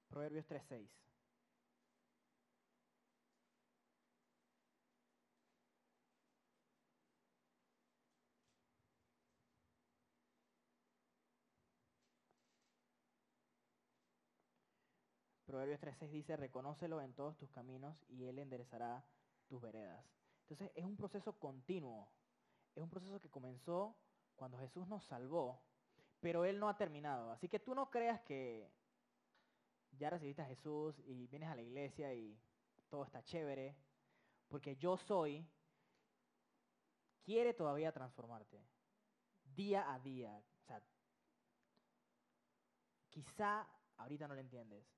Proverbios 0.09 0.47
3.6. 0.47 1.04
Proverbios 15.55 15.79
3.6 15.79 16.09
dice, 16.09 16.35
reconócelo 16.35 16.99
en 16.99 17.13
todos 17.13 17.37
tus 17.37 17.49
caminos 17.49 18.03
y 18.09 18.25
Él 18.25 18.39
enderezará 18.39 19.05
tus 19.47 19.61
veredas. 19.61 20.05
Entonces 20.41 20.69
es 20.75 20.83
un 20.83 20.97
proceso 20.97 21.39
continuo, 21.39 22.11
es 22.75 22.83
un 22.83 22.89
proceso 22.89 23.21
que 23.21 23.29
comenzó 23.29 23.95
cuando 24.35 24.57
Jesús 24.57 24.85
nos 24.89 25.05
salvó, 25.05 25.63
pero 26.19 26.43
Él 26.43 26.59
no 26.59 26.67
ha 26.67 26.75
terminado. 26.75 27.31
Así 27.31 27.47
que 27.47 27.61
tú 27.61 27.73
no 27.73 27.89
creas 27.89 28.19
que 28.23 28.69
ya 29.93 30.09
recibiste 30.09 30.41
a 30.41 30.45
Jesús 30.45 30.99
y 31.05 31.27
vienes 31.27 31.47
a 31.47 31.55
la 31.55 31.61
iglesia 31.61 32.13
y 32.13 32.37
todo 32.89 33.05
está 33.05 33.23
chévere, 33.23 33.77
porque 34.49 34.75
yo 34.75 34.97
soy, 34.97 35.47
quiere 37.23 37.53
todavía 37.53 37.93
transformarte, 37.93 38.61
día 39.55 39.93
a 39.93 39.99
día. 39.99 40.37
O 40.63 40.65
sea, 40.65 40.83
quizá 43.09 43.65
ahorita 43.95 44.27
no 44.27 44.33
lo 44.33 44.41
entiendes, 44.41 44.94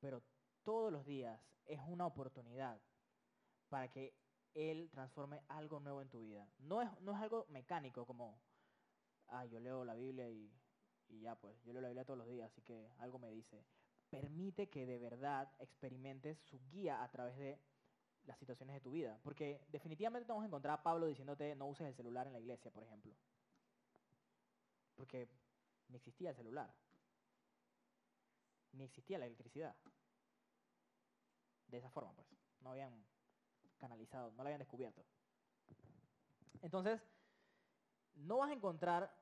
pero 0.00 0.22
todos 0.62 0.92
los 0.92 1.04
días 1.04 1.40
es 1.64 1.80
una 1.86 2.06
oportunidad 2.06 2.80
para 3.68 3.88
que 3.90 4.14
Él 4.54 4.88
transforme 4.90 5.42
algo 5.48 5.80
nuevo 5.80 6.02
en 6.02 6.08
tu 6.08 6.20
vida. 6.20 6.48
No 6.58 6.82
es, 6.82 6.88
no 7.00 7.12
es 7.12 7.20
algo 7.20 7.46
mecánico 7.50 8.06
como, 8.06 8.40
ah, 9.28 9.44
yo 9.46 9.60
leo 9.60 9.84
la 9.84 9.94
Biblia 9.94 10.28
y, 10.28 10.50
y 11.08 11.20
ya 11.20 11.36
pues, 11.36 11.62
yo 11.64 11.72
leo 11.72 11.82
la 11.82 11.88
Biblia 11.88 12.04
todos 12.04 12.18
los 12.18 12.28
días, 12.28 12.50
así 12.50 12.62
que 12.62 12.90
algo 12.98 13.18
me 13.18 13.30
dice. 13.30 13.64
Permite 14.10 14.70
que 14.70 14.86
de 14.86 14.98
verdad 14.98 15.52
experimentes 15.58 16.38
su 16.38 16.58
guía 16.70 17.02
a 17.02 17.10
través 17.10 17.36
de 17.36 17.60
las 18.24 18.38
situaciones 18.38 18.74
de 18.74 18.80
tu 18.80 18.90
vida. 18.90 19.18
Porque 19.22 19.64
definitivamente 19.68 20.26
te 20.26 20.32
vamos 20.32 20.44
a 20.44 20.46
encontrar 20.46 20.78
a 20.78 20.82
Pablo 20.82 21.06
diciéndote 21.06 21.54
no 21.56 21.66
uses 21.66 21.86
el 21.86 21.94
celular 21.94 22.26
en 22.26 22.32
la 22.32 22.40
iglesia, 22.40 22.70
por 22.70 22.84
ejemplo. 22.84 23.14
Porque 24.94 25.28
ni 25.88 25.96
existía 25.96 26.30
el 26.30 26.36
celular. 26.36 26.72
Ni 28.72 28.84
existía 28.84 29.18
la 29.18 29.26
electricidad. 29.26 29.74
De 31.68 31.78
esa 31.78 31.90
forma, 31.90 32.12
pues. 32.12 32.28
No 32.60 32.70
habían 32.70 33.04
canalizado, 33.78 34.30
no 34.32 34.42
la 34.42 34.48
habían 34.48 34.58
descubierto. 34.58 35.04
Entonces, 36.60 37.00
no 38.14 38.38
vas 38.38 38.50
a 38.50 38.54
encontrar 38.54 39.14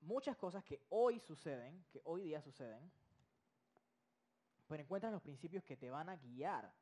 muchas 0.00 0.36
cosas 0.36 0.64
que 0.64 0.82
hoy 0.88 1.20
suceden, 1.20 1.84
que 1.90 2.00
hoy 2.04 2.22
día 2.22 2.40
suceden, 2.40 2.90
pero 4.66 4.82
encuentras 4.82 5.12
los 5.12 5.22
principios 5.22 5.64
que 5.64 5.76
te 5.76 5.90
van 5.90 6.08
a 6.08 6.16
guiar 6.16 6.72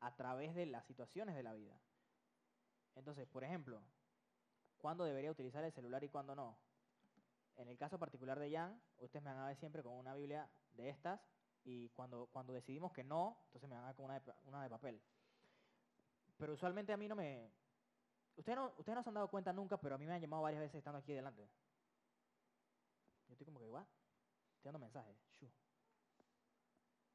a 0.00 0.14
través 0.16 0.54
de 0.54 0.66
las 0.66 0.84
situaciones 0.84 1.34
de 1.34 1.42
la 1.42 1.54
vida. 1.54 1.78
Entonces, 2.94 3.26
por 3.26 3.44
ejemplo, 3.44 3.82
¿cuándo 4.78 5.04
debería 5.04 5.30
utilizar 5.30 5.64
el 5.64 5.72
celular 5.72 6.02
y 6.04 6.08
cuándo 6.08 6.34
no? 6.34 6.56
En 7.56 7.68
el 7.68 7.78
caso 7.78 7.98
particular 7.98 8.38
de 8.38 8.50
Jan, 8.50 8.80
ustedes 8.98 9.22
me 9.22 9.30
van 9.30 9.40
a 9.40 9.46
ver 9.46 9.56
siempre 9.56 9.82
con 9.82 9.92
una 9.94 10.14
Biblia 10.14 10.48
de 10.72 10.88
estas 10.88 11.20
y 11.64 11.88
cuando, 11.90 12.26
cuando 12.26 12.52
decidimos 12.52 12.92
que 12.92 13.04
no, 13.04 13.38
entonces 13.46 13.68
me 13.68 13.76
van 13.76 13.84
a 13.84 13.88
ver 13.88 13.96
con 13.96 14.04
una 14.06 14.20
de, 14.20 14.32
una 14.44 14.62
de 14.62 14.70
papel. 14.70 15.00
Pero 16.36 16.54
usualmente 16.54 16.92
a 16.92 16.96
mí 16.96 17.08
no 17.08 17.14
me... 17.14 17.50
Ustedes 18.36 18.56
no, 18.56 18.72
ustedes 18.76 18.96
no 18.96 19.02
se 19.02 19.08
han 19.10 19.14
dado 19.14 19.28
cuenta 19.30 19.52
nunca, 19.52 19.76
pero 19.76 19.94
a 19.94 19.98
mí 19.98 20.06
me 20.06 20.12
han 20.14 20.20
llamado 20.20 20.42
varias 20.42 20.60
veces 20.60 20.76
estando 20.78 20.98
aquí 20.98 21.12
delante. 21.12 21.48
Yo 23.28 23.32
estoy 23.34 23.44
como 23.46 23.60
que, 23.60 23.68
¿what? 23.68 23.84
Estoy 24.56 24.64
dando 24.72 24.80
mensajes. 24.80 25.16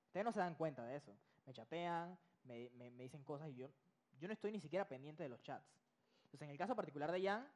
Ustedes 0.07 0.25
no 0.25 0.31
se 0.31 0.39
dan 0.39 0.55
cuenta 0.55 0.85
de 0.85 0.95
eso. 0.95 1.15
Me 1.45 1.53
chatean, 1.53 2.17
me, 2.43 2.69
me- 2.71 2.89
me 2.91 3.03
dicen 3.03 3.23
cosas 3.23 3.49
y 3.49 3.55
yo, 3.55 3.69
yo 4.19 4.27
no 4.27 4.33
estoy 4.33 4.51
ni 4.51 4.59
siquiera 4.59 4.87
pendiente 4.87 5.23
de 5.23 5.29
los 5.29 5.41
chats. 5.41 5.67
Entonces, 6.25 6.41
en 6.43 6.49
el 6.51 6.57
caso 6.57 6.75
particular 6.75 7.11
de 7.11 7.23
Jan, 7.23 7.47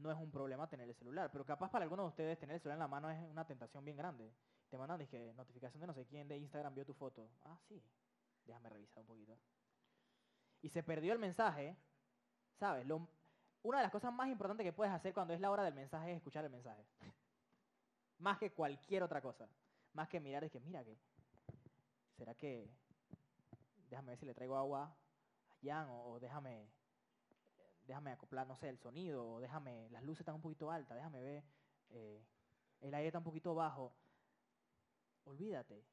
no 0.00 0.10
es 0.10 0.18
un 0.18 0.30
problema 0.30 0.68
tener 0.68 0.88
el 0.88 0.94
celular, 0.94 1.30
pero 1.30 1.44
capaz 1.44 1.70
para 1.70 1.84
algunos 1.84 2.04
de 2.04 2.08
ustedes 2.08 2.38
tener 2.38 2.54
el 2.54 2.60
celular 2.60 2.76
en 2.76 2.80
la 2.80 2.88
mano 2.88 3.10
es 3.10 3.18
una 3.30 3.46
tentación 3.46 3.84
bien 3.84 3.96
grande. 3.96 4.32
Te 4.68 4.78
mandan 4.78 4.98
dije, 4.98 5.32
notificación 5.34 5.80
de 5.80 5.86
no 5.86 5.94
sé 5.94 6.06
quién 6.06 6.28
de 6.28 6.38
Instagram 6.38 6.74
vio 6.74 6.84
tu 6.84 6.94
foto. 6.94 7.28
Ah, 7.42 7.58
sí. 7.68 7.82
Déjame 8.44 8.68
revisar 8.68 9.00
un 9.00 9.06
poquito. 9.06 9.36
Y 10.62 10.68
se 10.68 10.82
perdió 10.82 11.12
el 11.12 11.18
mensaje. 11.18 11.76
¿Sabes? 12.58 12.86
Una 13.62 13.78
de 13.78 13.82
las 13.82 13.92
cosas 13.92 14.12
más 14.12 14.28
importantes 14.28 14.64
que 14.64 14.72
puedes 14.72 14.92
hacer 14.92 15.12
cuando 15.12 15.34
es 15.34 15.40
la 15.40 15.50
hora 15.50 15.62
del 15.62 15.74
mensaje 15.74 16.10
es 16.10 16.16
escuchar 16.16 16.44
el 16.44 16.50
mensaje. 16.50 16.84
más 18.20 18.38
que 18.38 18.52
cualquier 18.52 19.02
otra 19.02 19.20
cosa. 19.20 19.48
Más 19.92 20.08
que 20.08 20.20
mirar, 20.20 20.44
es 20.44 20.52
que, 20.52 20.60
mira 20.60 20.84
que, 20.84 20.96
¿será 22.16 22.34
que, 22.34 22.70
déjame 23.88 24.12
ver 24.12 24.18
si 24.18 24.26
le 24.26 24.34
traigo 24.34 24.56
agua 24.56 24.84
a 24.84 25.56
Jan 25.62 25.88
o 25.90 26.20
déjame, 26.20 26.70
déjame 27.90 28.12
acoplar, 28.12 28.46
no 28.46 28.54
sé, 28.54 28.68
el 28.68 28.78
sonido, 28.78 29.28
o 29.28 29.40
déjame, 29.40 29.90
las 29.90 30.04
luces 30.04 30.20
están 30.20 30.36
un 30.36 30.40
poquito 30.40 30.70
altas, 30.70 30.96
déjame 30.96 31.20
ver, 31.20 31.44
eh, 31.88 32.24
el 32.80 32.94
aire 32.94 33.08
está 33.08 33.18
un 33.18 33.24
poquito 33.24 33.52
bajo. 33.52 33.92
Olvídate. 35.24 35.84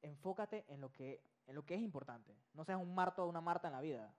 Enfócate 0.00 0.64
en 0.68 0.80
lo 0.80 0.92
que, 0.92 1.20
en 1.46 1.56
lo 1.56 1.64
que 1.64 1.74
es 1.74 1.80
importante. 1.80 2.36
No 2.54 2.64
seas 2.64 2.80
un 2.80 2.94
Marto 2.94 3.24
o 3.24 3.28
una 3.28 3.40
Marta 3.40 3.66
en 3.66 3.74
la 3.74 3.80
vida. 3.80 4.14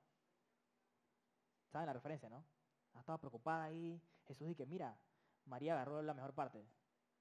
¿Saben 1.71 1.87
la 1.87 1.93
referencia, 1.93 2.29
no? 2.29 2.43
Ah, 2.93 2.99
Estaba 2.99 3.17
preocupada 3.17 3.63
ahí. 3.63 4.01
Jesús 4.27 4.45
dice, 4.45 4.65
mira, 4.65 4.97
María 5.45 5.73
agarró 5.75 6.01
la 6.01 6.13
mejor 6.13 6.33
parte. 6.33 6.59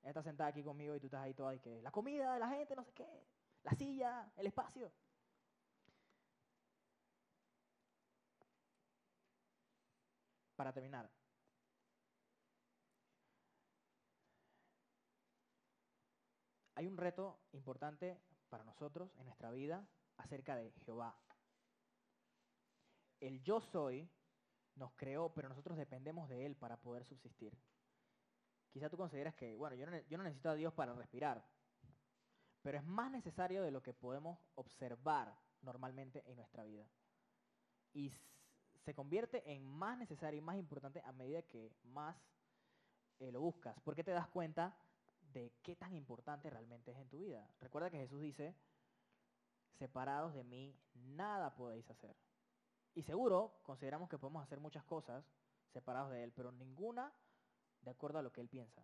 Ella 0.00 0.10
está 0.10 0.24
sentada 0.24 0.50
aquí 0.50 0.64
conmigo 0.64 0.96
y 0.96 1.00
tú 1.00 1.06
estás 1.06 1.22
ahí 1.22 1.34
toda 1.34 1.54
y 1.54 1.60
que 1.60 1.80
la 1.82 1.92
comida 1.92 2.34
de 2.34 2.40
la 2.40 2.48
gente, 2.48 2.74
no 2.74 2.82
sé 2.82 2.92
qué, 2.92 3.06
la 3.62 3.72
silla, 3.76 4.28
el 4.36 4.48
espacio. 4.48 4.90
Para 10.62 10.72
terminar, 10.72 11.10
hay 16.76 16.86
un 16.86 16.96
reto 16.96 17.40
importante 17.50 18.22
para 18.48 18.62
nosotros 18.62 19.10
en 19.18 19.24
nuestra 19.24 19.50
vida 19.50 19.84
acerca 20.18 20.54
de 20.54 20.70
Jehová. 20.84 21.18
El 23.18 23.42
yo 23.42 23.60
soy 23.60 24.08
nos 24.76 24.92
creó, 24.92 25.34
pero 25.34 25.48
nosotros 25.48 25.76
dependemos 25.76 26.28
de 26.28 26.46
Él 26.46 26.54
para 26.54 26.76
poder 26.76 27.04
subsistir. 27.06 27.58
Quizá 28.70 28.88
tú 28.88 28.96
consideras 28.96 29.34
que, 29.34 29.56
bueno, 29.56 29.74
yo 29.74 30.16
no, 30.16 30.22
necesito 30.22 30.50
a 30.50 30.54
Dios 30.54 30.72
para 30.74 30.94
respirar, 30.94 31.44
pero 32.62 32.78
es 32.78 32.84
más 32.84 33.10
necesario 33.10 33.64
de 33.64 33.72
lo 33.72 33.82
que 33.82 33.94
podemos 33.94 34.38
observar 34.54 35.36
normalmente 35.60 36.22
en 36.30 36.36
nuestra 36.36 36.62
vida. 36.62 36.88
Se 38.84 38.94
convierte 38.94 39.52
en 39.52 39.64
más 39.64 39.96
necesario 39.96 40.38
y 40.38 40.42
más 40.42 40.56
importante 40.56 41.00
a 41.04 41.12
medida 41.12 41.42
que 41.42 41.72
más 41.84 42.16
eh, 43.18 43.30
lo 43.30 43.40
buscas, 43.40 43.78
porque 43.84 44.04
te 44.04 44.10
das 44.10 44.28
cuenta 44.28 44.76
de 45.32 45.52
qué 45.62 45.76
tan 45.76 45.94
importante 45.94 46.50
realmente 46.50 46.90
es 46.90 46.98
en 46.98 47.08
tu 47.08 47.18
vida. 47.18 47.48
Recuerda 47.60 47.90
que 47.90 47.98
Jesús 47.98 48.20
dice, 48.20 48.54
separados 49.78 50.34
de 50.34 50.44
mí, 50.44 50.76
nada 50.94 51.54
podéis 51.54 51.88
hacer. 51.90 52.16
Y 52.94 53.02
seguro 53.02 53.60
consideramos 53.62 54.08
que 54.08 54.18
podemos 54.18 54.42
hacer 54.42 54.60
muchas 54.60 54.84
cosas 54.84 55.24
separados 55.72 56.10
de 56.10 56.24
Él, 56.24 56.32
pero 56.32 56.52
ninguna 56.52 57.12
de 57.80 57.90
acuerdo 57.90 58.18
a 58.18 58.22
lo 58.22 58.32
que 58.32 58.40
Él 58.40 58.48
piensa. 58.48 58.82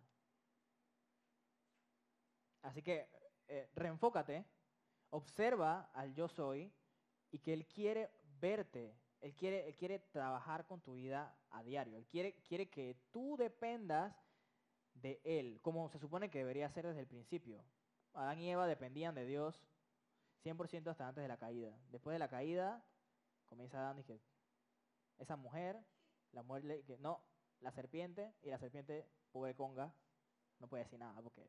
Así 2.61 2.81
que 2.81 3.09
eh, 3.47 3.69
reenfócate, 3.75 4.45
observa 5.11 5.91
al 5.93 6.13
yo 6.13 6.27
soy 6.27 6.73
y 7.31 7.39
que 7.39 7.53
Él 7.53 7.67
quiere 7.67 8.11
verte, 8.39 8.97
Él 9.21 9.35
quiere, 9.35 9.67
él 9.67 9.75
quiere 9.75 9.99
trabajar 9.99 10.65
con 10.65 10.81
tu 10.81 10.93
vida 10.93 11.35
a 11.49 11.61
diario, 11.63 11.97
Él 11.97 12.05
quiere, 12.05 12.35
quiere 12.43 12.69
que 12.69 12.95
tú 13.11 13.35
dependas 13.37 14.15
de 14.93 15.19
Él, 15.23 15.59
como 15.61 15.89
se 15.89 15.99
supone 15.99 16.29
que 16.29 16.39
debería 16.39 16.69
ser 16.69 16.87
desde 16.87 17.01
el 17.01 17.07
principio. 17.07 17.63
Adán 18.13 18.39
y 18.39 18.49
Eva 18.49 18.67
dependían 18.67 19.15
de 19.15 19.25
Dios 19.25 19.61
100% 20.43 20.87
hasta 20.89 21.07
antes 21.07 21.21
de 21.21 21.27
la 21.27 21.37
caída. 21.37 21.77
Después 21.89 22.15
de 22.15 22.19
la 22.19 22.29
caída, 22.29 22.83
comienza 23.45 23.79
Adán 23.79 23.99
y 23.99 24.03
que 24.03 24.21
esa 25.17 25.35
mujer, 25.35 25.77
la 26.31 26.43
mujer, 26.43 26.83
no, 26.99 27.21
la 27.59 27.71
serpiente, 27.71 28.33
y 28.41 28.49
la 28.49 28.57
serpiente, 28.57 29.05
pobre 29.31 29.53
conga, 29.53 29.93
no 30.59 30.67
puede 30.67 30.83
decir 30.83 30.99
nada 30.99 31.21
porque 31.21 31.45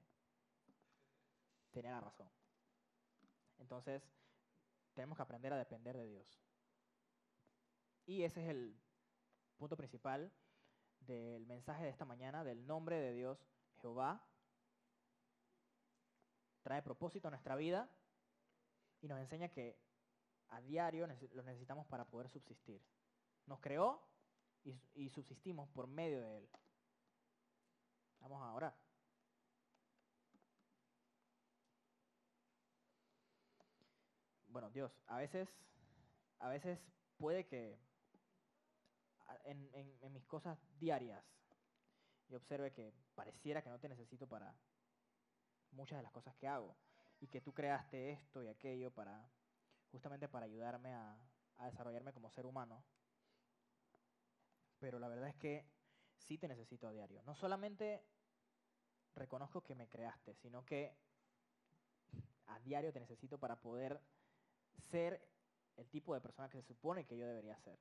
tenía 1.71 1.93
la 1.93 2.01
razón. 2.01 2.29
Entonces, 3.59 4.03
tenemos 4.95 5.17
que 5.17 5.23
aprender 5.23 5.53
a 5.53 5.57
depender 5.57 5.97
de 5.97 6.07
Dios. 6.07 6.50
Y 8.11 8.25
ese 8.25 8.43
es 8.43 8.49
el 8.49 8.77
punto 9.57 9.77
principal 9.77 10.33
del 10.99 11.47
mensaje 11.47 11.85
de 11.85 11.91
esta 11.91 12.05
mañana, 12.05 12.43
del 12.43 12.67
nombre 12.67 12.97
de 12.97 13.13
Dios, 13.13 13.39
Jehová. 13.81 14.21
Trae 16.63 16.83
propósito 16.83 17.29
a 17.29 17.31
nuestra 17.31 17.55
vida 17.55 17.89
y 19.01 19.07
nos 19.07 19.21
enseña 19.21 19.49
que 19.53 19.79
a 20.49 20.61
diario 20.61 21.07
lo 21.07 21.45
necesitamos 21.45 21.87
para 21.87 22.05
poder 22.05 22.29
subsistir. 22.29 22.83
Nos 23.47 23.61
creó 23.61 24.03
y, 24.65 24.75
y 24.97 25.09
subsistimos 25.11 25.69
por 25.69 25.87
medio 25.87 26.21
de 26.21 26.39
Él. 26.39 26.49
Vamos 28.19 28.43
a 28.43 28.53
orar. 28.53 28.77
Bueno, 34.49 34.69
Dios, 34.71 35.01
a 35.07 35.19
veces, 35.19 35.49
a 36.41 36.49
veces 36.49 36.81
puede 37.17 37.47
que 37.47 37.79
en, 39.45 40.13
mis 40.13 40.25
cosas 40.27 40.59
diarias 40.79 41.25
y 42.29 42.35
observe 42.35 42.73
que 42.73 42.93
pareciera 43.15 43.63
que 43.63 43.71
no 43.71 43.79
te 43.79 43.89
necesito 43.89 44.27
para 44.29 44.55
muchas 45.73 45.99
de 45.99 46.03
las 46.03 46.13
cosas 46.13 46.35
que 46.37 46.49
hago 46.49 46.77
y 47.21 47.29
que 47.29 47.41
tú 47.41 47.53
creaste 47.53 48.13
esto 48.13 48.43
y 48.43 48.49
aquello 48.49 48.91
para 48.91 49.29
justamente 49.91 50.29
para 50.29 50.47
ayudarme 50.47 50.93
a, 50.93 51.17
a 51.59 51.67
desarrollarme 51.67 52.13
como 52.13 52.31
ser 52.31 52.47
humano. 52.47 52.85
Pero 54.79 54.99
la 54.99 55.09
verdad 55.09 55.29
es 55.29 55.37
que 55.37 55.67
sí 56.17 56.39
te 56.39 56.49
necesito 56.49 56.89
a 56.89 56.93
diario. 56.93 57.23
No 57.25 57.35
solamente 57.35 58.05
reconozco 59.15 59.63
que 59.63 59.75
me 59.75 59.89
creaste, 59.89 60.35
sino 60.35 60.65
que 60.65 60.97
a 62.47 62.59
diario 62.61 62.93
te 62.93 63.01
necesito 63.01 63.39
para 63.39 63.61
poder 63.61 64.01
ser 64.91 65.21
el 65.77 65.89
tipo 65.89 66.15
de 66.15 66.21
persona 66.21 66.49
que 66.49 66.61
se 66.61 66.67
supone 66.67 67.05
que 67.05 67.17
yo 67.17 67.27
debería 67.27 67.57
ser 67.59 67.79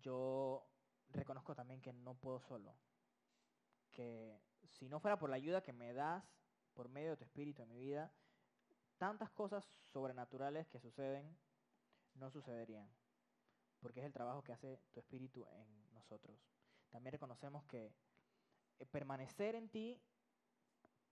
yo 0.00 0.66
reconozco 1.10 1.54
también 1.54 1.80
que 1.80 1.92
no 1.92 2.14
puedo 2.14 2.40
solo. 2.40 2.74
Que 3.90 4.40
si 4.64 4.88
no 4.88 5.00
fuera 5.00 5.18
por 5.18 5.30
la 5.30 5.36
ayuda 5.36 5.62
que 5.62 5.72
me 5.72 5.92
das 5.92 6.24
por 6.74 6.88
medio 6.88 7.10
de 7.10 7.16
tu 7.16 7.24
espíritu 7.24 7.62
en 7.62 7.68
mi 7.68 7.78
vida, 7.78 8.12
tantas 8.98 9.30
cosas 9.30 9.64
sobrenaturales 9.92 10.68
que 10.68 10.78
suceden 10.78 11.36
no 12.14 12.30
sucederían. 12.30 12.88
Porque 13.80 14.00
es 14.00 14.06
el 14.06 14.12
trabajo 14.12 14.42
que 14.42 14.52
hace 14.52 14.78
tu 14.92 15.00
espíritu 15.00 15.46
en 15.52 15.92
nosotros. 15.92 16.36
También 16.90 17.12
reconocemos 17.12 17.64
que 17.64 17.92
eh, 18.78 18.86
permanecer 18.86 19.54
en 19.54 19.68
ti 19.68 20.00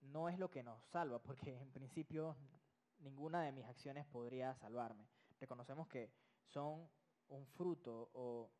no 0.00 0.28
es 0.28 0.38
lo 0.38 0.50
que 0.50 0.62
nos 0.62 0.82
salva, 0.84 1.18
porque 1.20 1.58
en 1.58 1.70
principio 1.72 2.36
ninguna 2.98 3.42
de 3.42 3.52
mis 3.52 3.66
acciones 3.66 4.06
podría 4.06 4.54
salvarme. 4.56 5.08
Reconocemos 5.40 5.88
que 5.88 6.12
son 6.44 6.88
un 7.28 7.46
fruto 7.46 8.10
o 8.14 8.50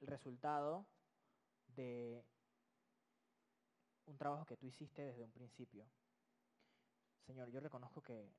el 0.00 0.06
resultado 0.06 0.86
de 1.68 2.24
un 4.06 4.16
trabajo 4.16 4.46
que 4.46 4.56
tú 4.56 4.66
hiciste 4.66 5.02
desde 5.02 5.24
un 5.24 5.32
principio. 5.32 5.86
Señor, 7.26 7.50
yo 7.50 7.60
reconozco 7.60 8.02
que 8.02 8.32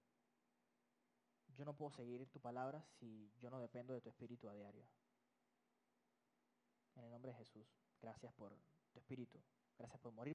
yo 1.55 1.65
no 1.65 1.75
puedo 1.75 1.91
seguir 1.91 2.27
tu 2.29 2.39
palabra 2.39 2.85
si 2.99 3.31
yo 3.39 3.49
no 3.49 3.59
dependo 3.59 3.93
de 3.93 4.01
tu 4.01 4.09
espíritu 4.09 4.49
a 4.49 4.53
diario. 4.53 4.87
En 6.95 7.03
el 7.03 7.11
nombre 7.11 7.31
de 7.31 7.37
Jesús, 7.37 7.67
gracias 8.01 8.33
por 8.33 8.57
tu 8.91 8.99
espíritu, 8.99 9.39
gracias 9.77 9.99
por 9.99 10.13
morir. 10.13 10.25